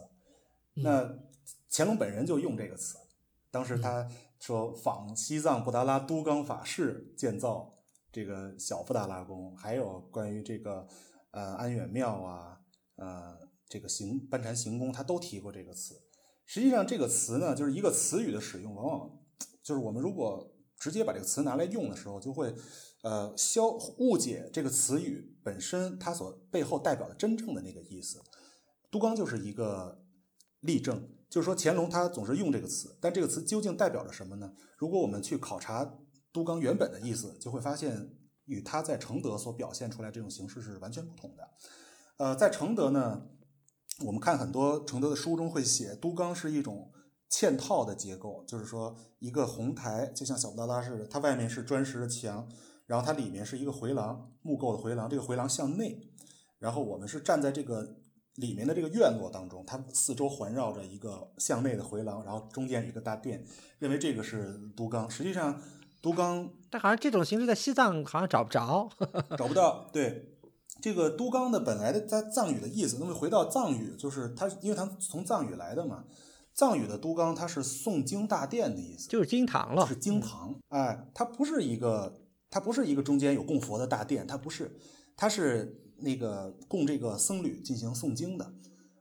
[0.74, 1.18] 那
[1.70, 2.98] 乾隆本人就用这个词，
[3.52, 7.74] 当时他说仿西藏布达拉都钢法式建造
[8.12, 10.88] 这个小布达拉宫，还有关于这个
[11.32, 12.60] 呃安远庙啊，
[12.96, 13.38] 呃
[13.70, 15.96] 这个行班禅行宫，他都提过这个词。
[16.46, 19.20] 实际上这个词呢，就是一个词语的使用，往往
[19.64, 22.54] 就是我们如果直接把这个词拿来用的时候，就会，
[23.04, 23.68] 呃，消
[24.00, 28.20] 误解这个词语本身它所背后代表的真正的那个意思。
[28.90, 30.04] 都刚就是一个
[30.60, 34.54] 例证，就是说乾隆他总是用这个词，但这个词究竟代表着什么呢？
[34.78, 36.00] 如果我们去考察
[36.32, 41.50] 都钢原本的意思，就会发现与他在承德所表现出来这种形式是完全不同的。
[42.18, 43.24] 呃，在承德呢，
[44.06, 46.92] 我们看很多承德的书中会写都钢是一种。
[47.34, 52.46] 嵌套的结构，就是说一个红台，就像小布达拉似的，它外面是砖石的墙，
[52.88, 56.12] 然后它里面是一个回廊，木构的回廊，这个回廊向内，
[56.60, 57.96] 然后我们是站在这个
[58.36, 63.46] 里面的这个院落当中，它四周环绕着一个向内的回廊，然后中间一个大殿，
[63.80, 65.10] 认为这个是都钢。
[65.10, 65.62] 实际上，
[66.02, 68.90] 都钢，但好像这种形式在西藏好像找不着，
[69.38, 69.88] 找不到。
[69.94, 70.36] 对，
[70.82, 76.06] 这个都纲的本来的在藏语的意思，那么回到藏语，就是它，因为它从藏语来的嘛。
[76.54, 80.54] 藏语的都纲，它是诵经大殿的意思，就是经堂了，是经堂。
[80.68, 82.14] 哎，它不是一个，
[82.50, 84.78] 它不是一个中间有供佛的大殿，它不是，
[85.16, 88.54] 它是那个供这个僧侣进行诵经的。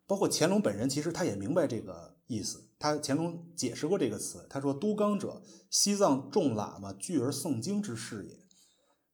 [0.06, 2.69] 包括乾隆本人，其实他也明白这个意思。
[2.81, 8.40] 他乾隆解释过这个词，他说：“都纲者，西藏众喇嘛聚而诵经之事也。”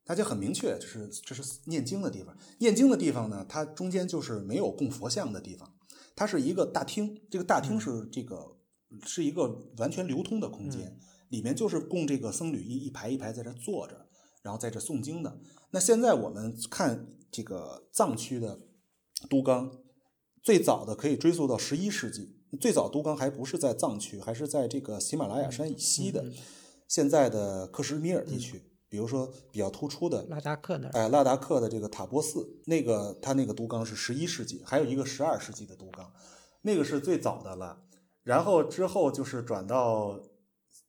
[0.06, 2.38] 大家很明确，这是这是念经的地方。
[2.60, 5.74] 念经的地方呢，它中间就是没有供佛像的地方。
[6.14, 8.56] 它是一个大厅，这个大厅是这个
[9.05, 9.48] 是一个
[9.78, 10.97] 完全流通的空间，
[11.30, 14.06] 里面就是供这个僧侣一一排一排在这坐着，
[14.43, 15.40] 然后在这诵经的。
[15.72, 18.60] 那现在我们看这个藏区的
[19.28, 19.72] 都纲，
[20.40, 26.24] 最早的可以追溯到十一世纪，最早都钢还不是在藏区，还是在这个喜马拉雅山以西的
[26.89, 28.62] 现在的克什米尔地区。
[28.89, 36.10] 比如说比较突出的拉达克那儿，哎，拉达克的这个塔波寺，那个它那个都纲是十一世纪，还有一个十二世纪的都纲，
[36.62, 37.82] 那个是最早的了。
[38.23, 40.20] 然后之后就是转到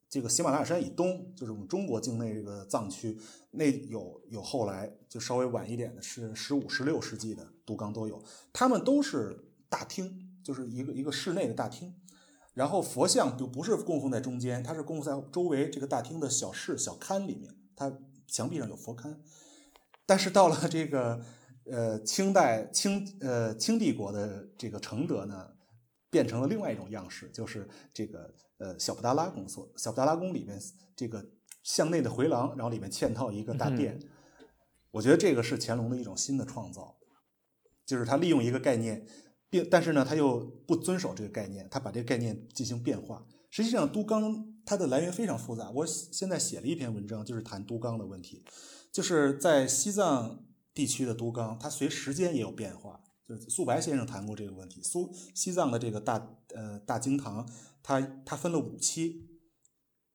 [0.08, 3.18] 这个喜马拉雅山以东，就是我们中国境内这个藏区，
[3.50, 8.24] 那有有后来就稍微晚一点的，是十五、十六世纪的都纲都有，
[8.54, 9.36] 他们都是
[9.68, 11.94] 大厅，就是一个一个室内的大厅。
[12.54, 17.54] 然后佛像就不是供奉在中间，它是供奉在周围这个大厅的小室、小龛里面。
[17.76, 17.92] 它
[18.28, 19.18] 墙壁上有佛龛，
[20.06, 21.22] 但是到了这个
[21.66, 25.52] 呃清代清呃清帝国的这个承德呢，
[26.10, 30.60] 变成了另外一种样式，就是这个呃小布达拉宫所小布达拉宫里面
[30.96, 31.24] 这个
[31.62, 34.00] 向内的回廊，然后里面嵌套一个大殿。
[34.90, 36.98] 我觉得这个是乾隆的一种新的创造，
[37.86, 39.06] 就是他利用一个概念，
[39.50, 43.26] 并但是呢他又不遵守这个概念，他把这个概念进行变化。
[43.50, 44.54] 实际上都纲。
[44.70, 48.44] 它的来源非常复杂，我现在写了一篇文章，就是谈都纲的问题，
[48.92, 50.44] 就是在西藏
[50.74, 53.00] 地区的都纲，它随时间也有变化。
[53.26, 57.50] 就是苏白先生谈过这个问题，苏西藏的这个大呃大经堂，
[57.82, 59.30] 它它分了五期，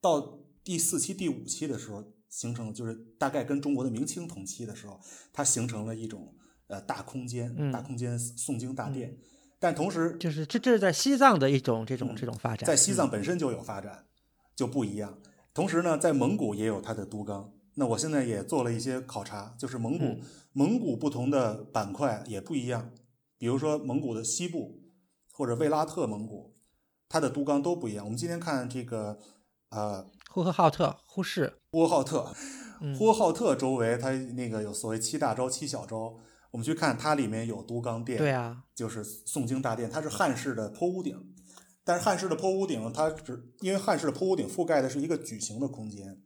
[0.03, 5.01] 到第四期、第五期的时候，形成就是大概跟中国的明清同期的时候，
[5.33, 6.37] 它形成了一种
[6.73, 9.17] 呃大空间、大空间诵经大殿，
[9.61, 14.07] 但同时就是这这是在西藏的一种这种这种发展，在西藏本身就有发展。
[14.55, 15.19] 就不一样。
[15.55, 17.51] 同时呢，在蒙古也有它的都纲。
[17.77, 20.21] 那我现在也做了一些考察，就是蒙古
[20.53, 22.91] 蒙古不同的板块也不一样。
[23.39, 24.83] 比如说蒙古的西部
[25.33, 26.55] 或者卫拉特蒙古，
[27.09, 28.05] 它的都纲都不一样。
[28.05, 29.19] 我们今天看这个
[29.71, 32.35] 呃，呼和浩特、呼市、呼和浩特，
[32.99, 36.21] 呼和浩特周围它那个有所谓七大洲、七小洲。
[36.53, 41.35] 我们去看它里面有都钢殿，对啊，就是诵经大殿，它是汉式的坡屋顶。
[41.85, 46.23] 但是汉式的坡屋顶，它只因为汉式的坡屋顶覆盖的是一个矩形的空间，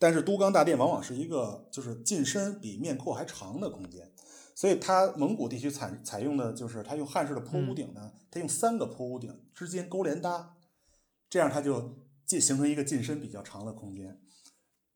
[0.00, 4.12] 但是都钢大殿往往是一个就是进深比面阔还长的空间，
[4.56, 10.56] 所以它蒙古地区采采用的就是它用汉式的坡屋顶呢，它用三个坡屋顶之间勾连搭，
[11.30, 11.96] 这样它就
[12.26, 14.20] 进形成一个进深比较长的空间。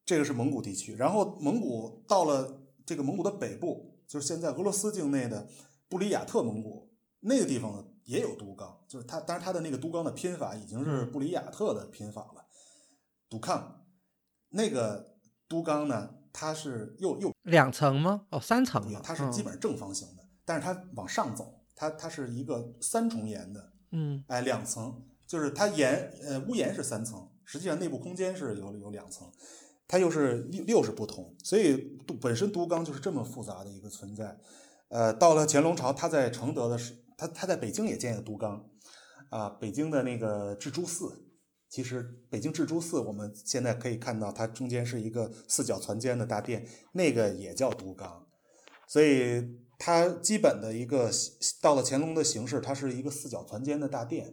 [0.04, 5.48] 这个是蒙古地区，然后蒙古到了这个蒙古的北部，就是现在俄罗斯境内的
[5.88, 12.44] 布里亚特蒙古那个地方呢，也有都纲，就是它，当然它的那个都纲的拼法已经是布里亚特的拼法了，
[13.28, 13.84] 杜康
[14.50, 15.16] 那个
[15.48, 18.26] 都纲呢，它是又又两层吗？
[18.30, 29.30] 哦，三层它是基本上正方形的，但是它往上走，它它是一个三重檐的，嗯哎，两层，就是它檐呃屋檐是三层，实际上内部空间是有有两层，
[29.92, 31.76] 它又是六是不同，所以
[32.18, 34.38] 本身都纲就是这么复杂的一个存在。
[34.88, 38.70] 呃，到了乾隆朝，他在承德的时，他他在北京也建了都纲，
[39.28, 41.12] 啊，北京的那个智珠寺，
[41.68, 48.26] 其实北京智珠寺我们现在可以看到，它中间是一个四角攒尖的大殿，那个也叫都纲，
[48.88, 51.10] 所以它基本的一个
[51.60, 54.32] 到了乾隆的形式，它是一个四角攒尖的大殿，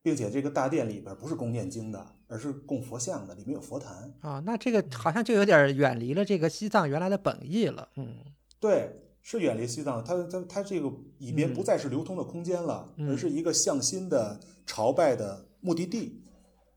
[0.00, 4.12] 并且这个大殿里边不是供念经的，而是供佛像的，里面有佛坛。
[4.20, 7.88] 啊，那这个好像就有点远离了这个西藏原来的本意了。
[7.96, 8.16] 嗯
[8.58, 16.22] 对，是远离西藏，它它它这个里面不嗯再是流通的空间了，嗯而是一个向心的朝拜的目的地。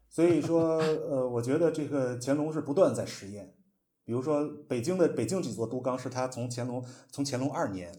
[0.09, 0.77] 所以说，
[1.09, 3.53] 呃，我觉得这个乾隆是不断在实验。
[4.03, 7.91] 比如说，北京的北京几座都纲是他从乾隆从乾隆二年，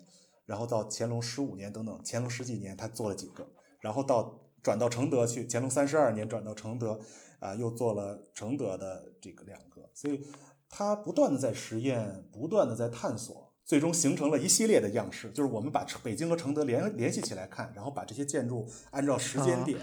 [0.44, 3.46] 然后到乾隆十五年等等，乾隆十几年他做了几个，
[3.78, 6.98] 然后到转到承德去，乾隆三十二年转到承德，
[7.40, 10.24] 啊、又做了承德的这个两个，所以
[10.68, 15.30] 他不断的在实验，不断的在探索，最终形成了一系列的样式。
[15.30, 19.80] 就是我们把北京和承德联联系起来看，然后把这些建筑按照时间啊点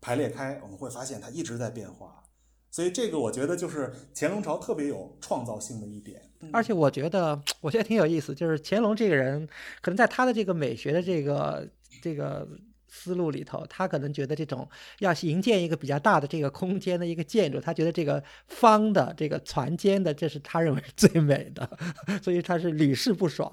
[0.00, 2.22] 排列开，我们会发现它一直在变化。
[2.70, 6.22] 所以这个我觉得就是乾隆朝特别有创造性的一点。
[6.52, 9.46] 而且我觉得，我觉得挺有意思，就是乾隆这个人，
[9.82, 11.68] 可能在他的这个美学的这个
[12.00, 12.46] 这个
[12.90, 14.68] 思路里头，他可能觉得这种
[14.98, 21.78] 要营建一个比较大的这个空间的一个建筑，他觉得这个方的、这个船间的，这是他认为最美的，
[22.20, 23.50] 所以他是屡试不爽。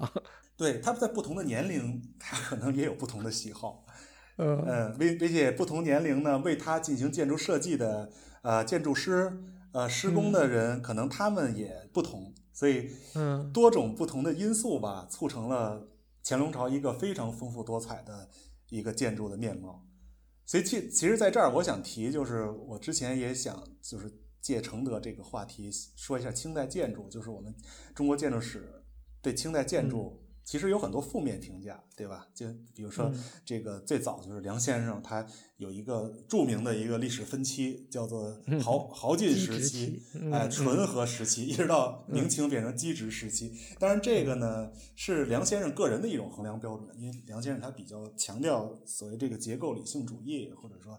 [0.56, 3.86] 对，他们在不同的年龄，他可能也有不同的喜好。
[4.40, 8.10] 嗯呃，为并且不同年龄呢，为他进行建筑设计的
[8.42, 9.32] 呃建筑师、
[9.72, 15.88] 呃施工的人，可能他们也不同，所以嗯多种不同的因素吧，促成了
[16.24, 18.28] 乾隆朝一个非常丰富多彩的
[18.68, 19.86] 一个建筑的面貌。
[20.46, 27.54] 所以其其实在这儿，我想提，就是我之前也想就是借承德这个话题说一下清代建筑，就是我们
[27.94, 28.82] 中国建筑史
[29.20, 32.26] 对清代建筑其实有很多负面评价，对吧？
[32.34, 35.26] 就比如说嗯这个最早就是梁先生，他
[35.58, 40.02] 有一个著名的一个历史分期，叫做豪豪进时期
[40.32, 43.52] 哎，嗯纯和时期，一直到明清变成基直时期。
[43.78, 50.98] 当然，这个呢是梁先生个人的一种衡量标准，因为梁先生他比较强调所谓这个结构理性主义，或者说。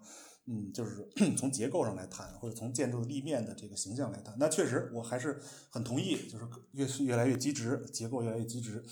[0.52, 1.08] 嗯，就是
[1.38, 4.36] 从结构上来谈，或者从建筑立面的这个形象来谈。
[4.40, 5.40] 那确实，我还是
[5.70, 8.84] 很同意，就是越是越来越极值，结构越来越机直。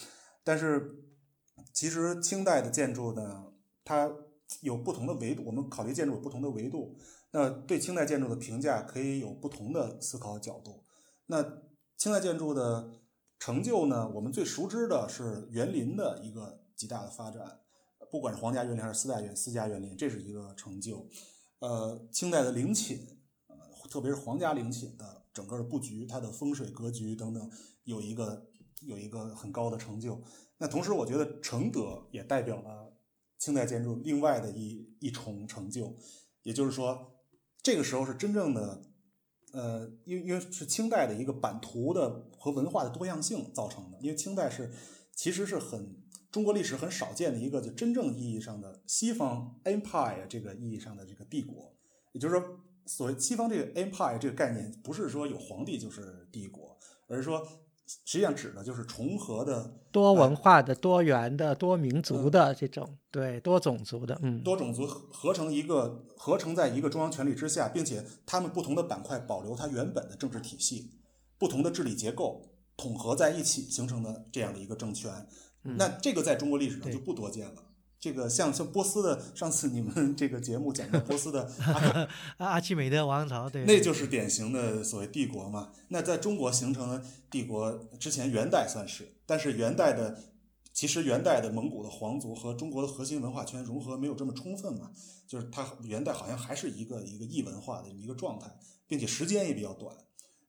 [0.47, 1.03] 但是，
[1.73, 3.51] 其实清代的建筑呢，
[3.83, 4.09] 它
[4.61, 6.97] 有不同的维度，我们考虑建筑有不同的维度。
[7.31, 10.85] 那对清代建筑的评价可以有不同的思考角度。
[11.25, 11.43] 那
[11.97, 12.93] 清代建筑的
[13.37, 17.59] 成就呢，我们最熟知的是园林的一个极大的发展，
[18.09, 21.09] 不管是皇家园林还是私代园私家园林，这是一个成就。
[21.59, 23.05] 呃，清代的陵寝，
[23.47, 23.57] 呃，
[23.89, 27.51] 特别是皇家陵寝的整个的布局、它的风水格局等等，
[27.83, 28.47] 有一个
[28.81, 30.21] 有一个很高的成就。
[30.57, 32.97] 那同时，我觉得承德也代表了
[33.37, 35.95] 清代建筑另外的一一重成就，
[36.43, 37.13] 也就是说，
[37.61, 38.81] 这个时候是真正的，
[39.53, 43.99] 呃，因为因为是清代的一个版图的和文化的多样性造成的。
[44.01, 44.71] 因为清代是
[45.15, 51.75] 其实是很中国历史很少见的一个就真正意义上的西方 empire 这个意义上的这个帝国，
[52.13, 56.77] 也就是说，所谓西方这个 empire 这个概念，不是说有皇帝就是帝国，
[57.07, 57.45] 而是说
[57.87, 70.91] 实际上指的就是重合的多文化的、多元的、多民族的这种，对，多种族的，嗯，多种族合合成一个合成在一个中央权力之下，并且他们不同的板块保留它原本的政治体系，
[71.37, 72.41] 不同的治理结构
[72.75, 75.25] 统合在一起形成的这样的一个政权。
[75.63, 77.63] 那这个在中国历史上就不多见了。
[77.99, 85.71] 这个像像波斯的，上次你们 这个节目讲的波斯的阿克 阿阿契美德王朝，对，那就是典型的所谓帝国嘛。
[85.89, 90.19] 那在中国形成的帝国之前，元代算是，但是元代的
[90.71, 94.91] 其实元代的蒙古的皇族和中国的核心文化圈融合没有这么充分嘛，
[95.27, 98.55] 就是它元代好像还是一个一个异文化的一个状态，
[98.85, 99.95] 并且时间也比较短，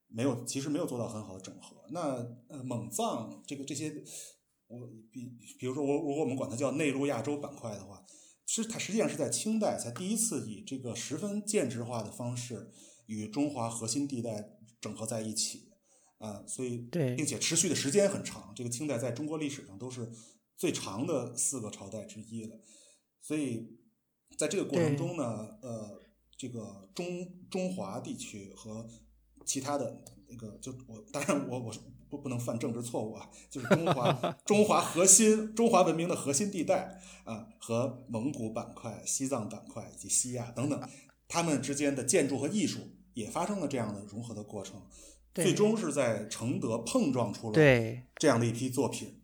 [0.09, 1.77] 没有其实没有做到很好的整合。
[1.91, 4.05] 那呃蒙藏这个这些
[4.69, 5.27] 我比
[5.59, 8.05] 比如说我如果我们管它叫内陆亚洲板块的话，
[8.47, 12.71] 是它实际上是在清代才第一次以这个十分建制化的方式
[13.07, 15.71] 与中华核心地带整合在一起
[16.19, 18.53] 啊，所以对并且持续的时间很长。
[18.55, 20.11] 这个清代在中国历史上都是
[20.57, 22.61] 最长的四个朝代之一了，
[23.21, 23.79] 所以
[24.37, 26.01] 在这个过程中呢，呃，
[26.37, 28.87] 这个中中华地区和
[29.47, 31.81] 其他的那个，就我当然我我是
[32.11, 40.81] 不不能犯政治错误啊，就是中华中华核心中华文明的核心地带啊，和蒙古板块、西藏板块以及西亚等等，
[41.27, 42.81] 他们之间的建筑和艺术
[43.15, 44.83] 也发生了这样的融合的过程，
[45.35, 49.23] 最终是在承德碰撞出了对这样的一批作品。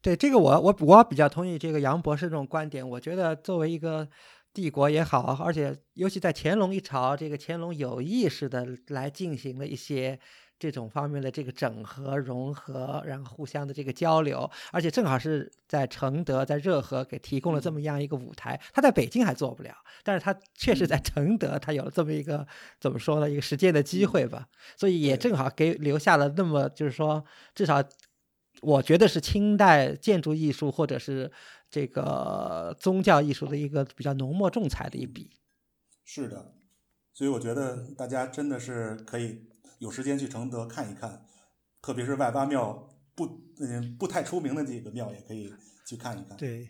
[0.00, 2.88] 对，这个我我我比较同意这个杨博士这种观点。
[2.88, 4.08] 我觉得作为一个
[4.54, 10.18] 帝国也好，而且尤其在乾隆一朝，这个乾隆有意识的来进行了一些
[10.58, 18.60] 这种方面的这个整合、融合，然后互相的这个交流，而且正好是在承德、在热河给提供了这么样一个舞台。
[18.72, 19.74] 他在北京还做不了，
[20.04, 22.46] 但是他确实在承德，他有了这么一个
[22.78, 24.46] 怎么说呢，一个实践的机会吧。
[24.76, 27.24] 所以也正好给留下了那么就是说
[27.54, 27.82] 至少。
[28.60, 31.32] 我觉得是清代建筑艺术或者是
[31.72, 35.30] 这个宗教艺术的一个比较浓墨重彩的一笔。
[36.04, 36.54] 是的，
[37.14, 41.24] 所以我觉得大家真的是可以有时间去承德看一看，
[41.80, 45.50] 特别是外八庙不嗯不太出名的几个庙也可以
[45.86, 46.36] 去看一看。
[46.36, 46.68] 对，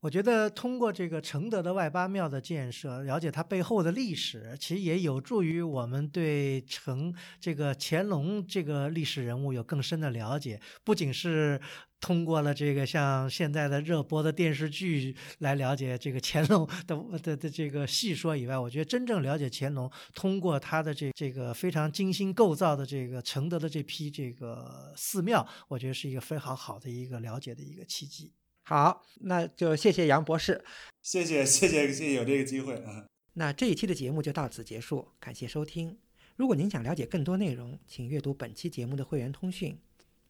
[0.00, 10.58] 我觉得通过这个承德的外八庙的建设，了解它背后的历史，其实也有助于我们对成这个乾隆这个历史人物有更深的了解。
[10.84, 11.60] 不仅是
[12.00, 28.32] 通过了这个像现在的热播的电视剧来了解这个乾隆的的的这个细说以外，我觉得真正了解乾隆，通过他的这这个非常精心构造的这个承德的这批这个寺庙，我觉得是一个非常好的一个了解的一个契机。
[28.62, 30.64] 好，那就谢谢杨博士。
[31.02, 33.06] 谢谢谢谢谢谢有这个机会啊。
[33.32, 35.98] 那这一期的节目就到此结束，感谢收听。
[36.36, 39.76] 如果您想了解更多内容，请阅读本期节目的会员通讯。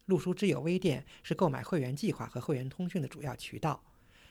[0.09, 3.85] 陆书之友微店是购买会员计划和会员通讯的主要渠道。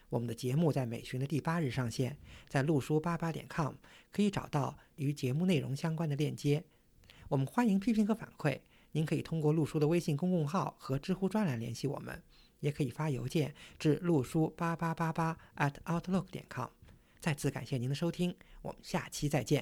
[0.10, 2.18] 我们的节目在每旬的第八日上线，
[2.48, 3.76] 在陆书八八点 com
[4.12, 6.64] 可以找到与节目内容相关的链接。
[7.28, 8.60] 我们欢迎批评和反馈，
[8.94, 12.24] 您可以通过陆书的微信公众号和知乎专栏联系我们，
[12.60, 16.70] 也可以发邮件至陆书八八八八 at outlook 点 com。
[17.20, 19.56] 再次感谢您的收听，我们下期再见。